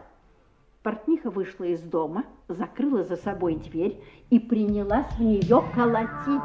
Портниха 0.82 1.30
вышла 1.30 1.64
из 1.64 1.80
дома, 1.80 2.24
закрыла 2.48 3.02
за 3.02 3.16
собой 3.16 3.56
дверь 3.56 4.00
и 4.30 4.38
принялась 4.38 5.10
в 5.18 5.20
нее 5.20 5.64
колотить. 5.74 6.42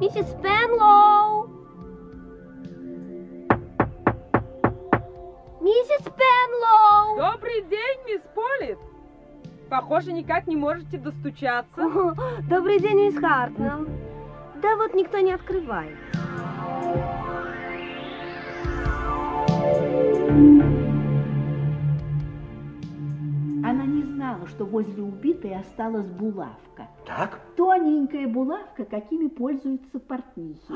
Миссис 0.00 0.34
Пенлоу! 0.42 1.43
Миссис 5.64 6.02
Пенлоу! 6.02 7.16
Добрый 7.16 7.62
день, 7.62 7.98
мисс 8.06 8.20
Полит! 8.34 8.78
Похоже, 9.70 10.12
никак 10.12 10.46
не 10.46 10.56
можете 10.56 10.98
достучаться. 10.98 11.86
О, 11.86 12.14
добрый 12.50 12.78
день, 12.80 13.06
мисс 13.06 13.18
Хартнелл. 13.18 13.86
Да 14.60 14.76
вот 14.76 14.92
никто 14.92 15.20
не 15.20 15.32
открывает. 15.32 15.96
Она 23.64 23.86
не 23.86 24.02
знала, 24.02 24.46
что 24.48 24.66
возле 24.66 25.02
убитой 25.02 25.56
осталась 25.56 26.10
булавка. 26.10 26.88
Так? 27.06 27.40
Тоненькая 27.56 28.28
булавка, 28.28 28.84
какими 28.84 29.28
пользуются 29.28 29.98
портнихи. 29.98 30.74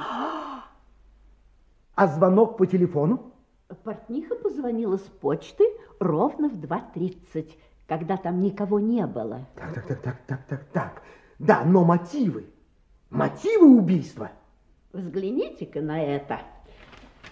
А 1.95 2.07
звонок 2.07 2.57
по 2.57 2.67
телефону? 2.67 3.35
Портниха 3.85 4.35
позвонила 4.35 4.97
с 4.97 5.03
почты 5.21 5.65
ровно 6.01 6.49
в 6.49 6.55
2.30 6.55 7.51
когда 7.89 8.19
там 8.19 8.41
никого 8.43 8.79
не 8.79 9.05
было. 9.07 9.47
Так, 9.57 9.75
так, 9.75 9.87
так, 9.87 10.01
так, 10.03 10.17
так, 10.27 10.45
так, 10.47 10.65
так. 10.73 11.03
Да, 11.39 11.65
но 11.65 11.85
мотивы. 11.85 12.45
Мотивы 13.11 13.79
убийства. 13.79 14.31
Взгляните-ка 14.93 15.81
на 15.81 16.03
это. 16.03 16.41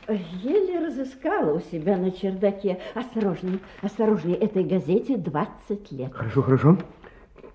Еле 0.09 0.87
разыскала 0.87 1.53
у 1.53 1.61
себя 1.61 1.97
на 1.99 2.11
чердаке. 2.11 2.81
Осторожнее, 2.95 3.59
осторожнее, 3.83 4.37
этой 4.39 4.65
газете 4.65 5.17
20 5.19 5.93
лет. 5.93 6.15
Хорошо, 6.15 6.43
хорошо. 6.43 6.79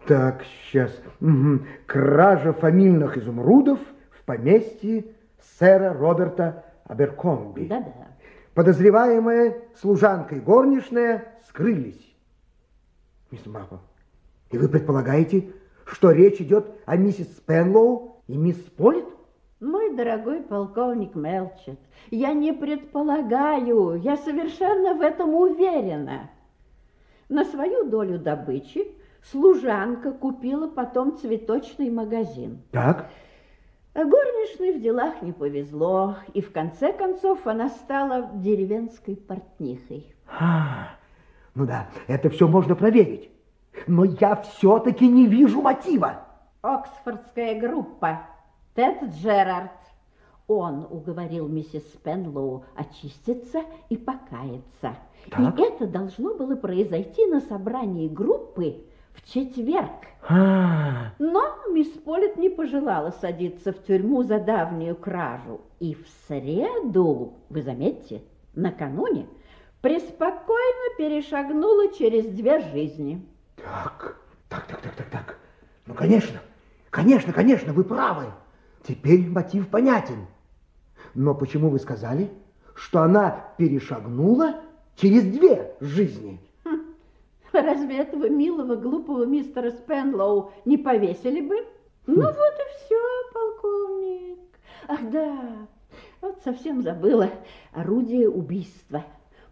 Так, 0.05 0.43
сейчас. 0.43 0.91
Угу. 1.21 1.65
Кража 1.88 2.53
фамильных 2.53 3.17
изумрудов 3.17 3.79
в 4.11 4.23
поместье 4.25 5.05
сэра 5.57 5.93
Роберта 5.93 6.65
Аберкомби. 6.86 7.65
Да-да. 7.65 8.11
Подозреваемая 8.54 9.64
служанка 9.80 10.36
и 10.36 10.39
горничная 10.39 11.39
скрылись. 11.47 12.16
Мисс 13.32 13.45
Марпл, 13.45 13.76
и 14.49 14.58
вы 14.58 14.68
предполагаете, 14.68 15.54
что 15.86 16.12
речь 16.12 16.41
идет 16.41 16.70
о 16.86 16.97
миссис 16.97 17.28
Пенлоу 17.45 18.22
и 18.28 18.36
мисс 18.36 18.58
Полит? 18.58 19.06
Мой 19.62 19.95
дорогой 19.95 20.41
полковник 20.41 21.16
Мелчет, 21.16 21.80
я 22.10 22.34
не 22.34 22.52
предполагаю, 22.52 23.95
я 24.02 24.18
совершенно 24.18 24.95
в 24.95 25.02
этом 25.02 25.34
уверена. 25.34 26.30
На 27.30 27.45
свою 27.45 27.86
долю 27.86 28.20
добычи 28.20 28.91
служанка 29.24 30.12
купила 30.12 30.68
потом 30.68 31.18
цветочный 31.18 31.89
магазин. 31.89 32.62
Так. 32.72 33.06
А 33.08 33.30
горничной 33.94 34.74
в 34.74 34.82
делах 34.82 35.22
не 35.22 35.32
повезло, 35.32 36.18
и 36.34 36.42
в 36.42 36.52
конце 36.52 36.94
концов 36.94 37.46
она 37.46 37.70
стала 37.70 38.30
деревенской 38.36 39.16
портнихой. 39.16 40.14
А, 40.28 40.89
ну 41.56 41.66
да, 41.66 41.89
это 42.08 42.30
все 42.30 42.48
можно 42.48 42.76
проверить. 42.76 43.30
Но 43.88 44.06
я 44.06 44.36
все-таки 44.36 45.08
не 45.08 45.28
вижу 45.28 45.62
мотива. 45.62 46.26
Оксфордская 46.62 47.60
группа. 47.60 48.22
Тед 48.76 49.04
Джерард. 49.16 49.72
Он 50.48 50.86
уговорил 50.89 51.48
миссис 51.48 51.84
Пенлоу 52.04 52.66
очиститься 52.76 53.62
и 53.89 53.98
покаяться. 53.98 54.98
Так. 55.30 55.60
И 55.60 55.62
это 55.62 55.88
должно 55.88 56.34
было 56.34 56.56
произойти 56.56 57.26
на 57.28 57.39
собрании 57.42 58.10
группы 58.10 58.86
в 59.14 59.32
четверг. 59.32 60.07
А, 60.28 61.14
Но 61.20 61.55
мисс 61.72 61.89
Полит 61.89 62.38
не 62.38 62.49
пожелала 62.49 63.12
садиться 63.12 63.74
в 63.74 63.84
тюрьму 63.84 64.24
за 64.24 64.39
давнюю 64.39 64.95
кражу. 64.95 65.62
И 65.80 65.95
в 65.95 66.07
среду, 66.28 67.34
вы 67.49 67.62
заметьте, 67.64 68.22
накануне, 68.53 69.28
преспокойно 69.82 70.95
перешагнула 70.97 71.91
через 71.93 72.26
две 72.28 72.59
жизни. 72.59 73.26
Так, 73.55 74.18
так, 74.47 74.68
так, 74.68 74.82
так, 74.82 74.95
так, 74.95 75.09
так. 75.09 75.38
Ну, 75.88 75.93
конечно, 75.93 76.39
конечно, 76.89 77.34
конечно, 77.34 77.74
вы 77.74 77.84
правы. 77.84 78.26
Теперь 78.88 79.28
мотив 79.28 79.68
понятен. 79.70 80.28
Но 81.14 81.36
почему 81.36 81.70
вы 81.70 81.80
сказали, 81.80 82.32
что 82.76 83.01
она 83.01 83.53
перешагнула 83.57 84.62
через 84.95 85.24
две 85.24 85.76
жизни? 85.80 86.39
Разве 87.54 87.97
этого 87.97 88.30
милого, 88.30 88.76
глупого 88.76 89.26
мистера 89.26 89.72
Спенлоу 89.72 90.52
не 90.66 90.78
повесили 90.78 91.41
бы? 91.41 91.56
Ну 92.08 92.22
вот 92.22 92.34
и 92.34 92.86
все, 92.86 92.99
полковник. 93.34 94.39
Ах 94.88 94.99
да, 95.12 95.68
вот 96.22 96.39
совсем 96.43 96.82
забыла. 96.82 97.30
Орудие 97.74 98.30
убийства. 98.30 99.04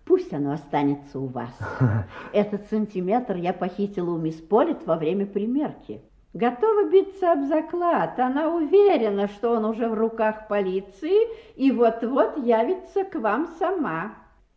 Пусть 0.06 0.34
оно 0.34 0.54
останется 0.54 1.20
у 1.20 1.28
вас. 1.28 1.52
Этот 2.34 2.68
сантиметр 2.70 3.36
я 3.36 3.54
похитила 3.54 4.12
у 4.12 4.18
мисс 4.18 4.36
Полит 4.36 4.86
во 4.88 4.95
время 4.95 5.26
примерки. 5.28 6.02
Готова 6.34 6.89
биться 6.89 7.32
об 7.32 7.45
заклад. 7.45 8.20
Она 8.20 8.54
уверена, 8.54 9.28
что 9.28 9.52
он 9.52 9.66
уже 9.66 9.88
в 9.88 9.93
руках 9.93 10.47
полиции 10.47 11.28
и 11.56 11.72
вот-вот 11.72 12.38
явится 12.38 13.04
к 13.04 13.16
вам 13.16 13.47
сама. 13.60 14.14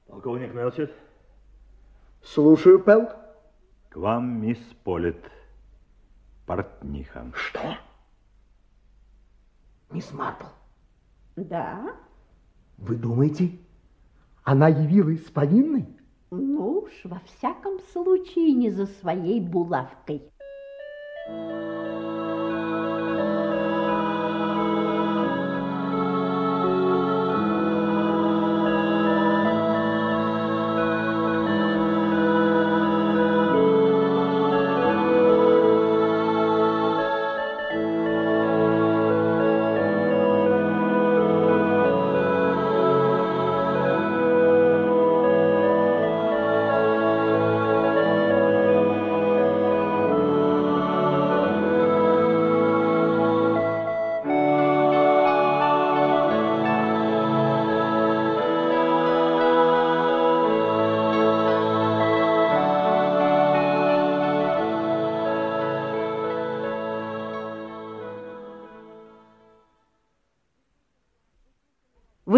Полковник 0.06 0.54
Мелчет, 0.54 0.92
Слушаю, 2.22 2.78
Пелк. 2.78 3.21
К 3.92 3.96
вам 3.96 4.40
мисс 4.40 4.58
Полит, 4.84 5.22
портниха. 6.46 7.30
Что? 7.34 7.76
Мисс 9.90 10.10
Марпл, 10.12 10.46
Да? 11.36 11.94
вы 12.78 12.96
думаете, 12.96 13.58
она 14.44 14.68
явилась 14.68 15.26
с 15.26 15.30
повинной? 15.30 15.86
Ну 16.30 16.84
уж, 16.84 16.92
во 17.04 17.20
всяком 17.26 17.78
случае, 17.92 18.52
не 18.54 18.70
за 18.70 18.86
своей 18.86 19.40
булавкой. 19.40 20.31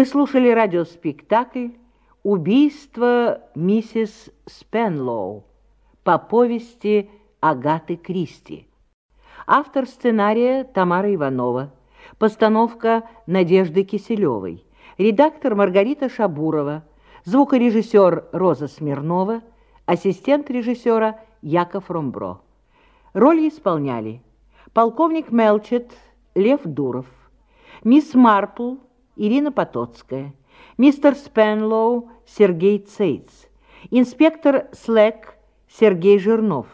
Вы 0.05 0.11
слушали 0.11 0.51
радиоспектакль 0.51 1.69
«Убийство 2.21 3.41
миссис 3.55 4.29
Спенлоу» 4.45 5.45
по 6.03 6.19
повести 6.19 7.09
Агаты 7.39 7.95
Кристи. 7.95 8.67
Автор 9.47 9.87
сценария 9.87 10.63
Тамара 10.63 11.11
Иванова. 11.15 11.73
Постановка 12.19 13.09
Надежды 13.25 13.83
Киселевой. 13.83 14.63
Редактор 14.99 15.55
Маргарита 15.55 16.07
Шабурова. 16.07 16.83
Звукорежиссер 17.23 18.25
Роза 18.31 18.67
Смирнова. 18.67 19.41
Ассистент 19.87 20.51
режиссера 20.51 21.19
Яков 21.41 21.89
Ромбро. 21.89 22.41
Роли 23.13 23.49
исполняли 23.49 24.21
полковник 24.71 25.31
Мелчет 25.31 25.89
Лев 26.35 26.61
Дуров, 26.63 27.07
мисс 27.83 28.13
Марпл 28.13 28.75
Ирина 29.15 29.51
Потоцкая, 29.51 30.33
мистер 30.77 31.15
Спенлоу 31.15 32.09
Сергей 32.25 32.79
Цейц, 32.79 33.47
инспектор 33.91 34.67
Слэк 34.73 35.37
Сергей 35.69 36.19
Жирнов, 36.19 36.67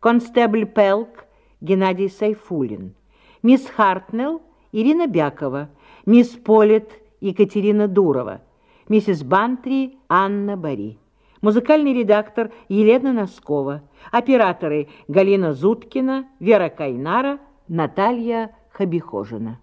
констебль 0.00 0.66
Пелк 0.66 1.26
Геннадий 1.60 2.08
Сайфулин, 2.08 2.94
мисс 3.42 3.66
Хартнелл 3.66 4.42
Ирина 4.70 5.06
Бякова, 5.06 5.70
мисс 6.06 6.28
Полет 6.28 6.90
Екатерина 7.20 7.88
Дурова, 7.88 8.42
миссис 8.88 9.22
Бантри 9.22 9.98
Анна 10.08 10.56
Бари. 10.56 10.98
Музыкальный 11.40 11.92
редактор 11.92 12.52
Елена 12.68 13.12
Носкова. 13.12 13.82
Операторы 14.12 14.88
Галина 15.08 15.54
Зуткина, 15.54 16.28
Вера 16.38 16.68
Кайнара, 16.68 17.40
Наталья 17.66 18.54
Хабихожина. 18.70 19.58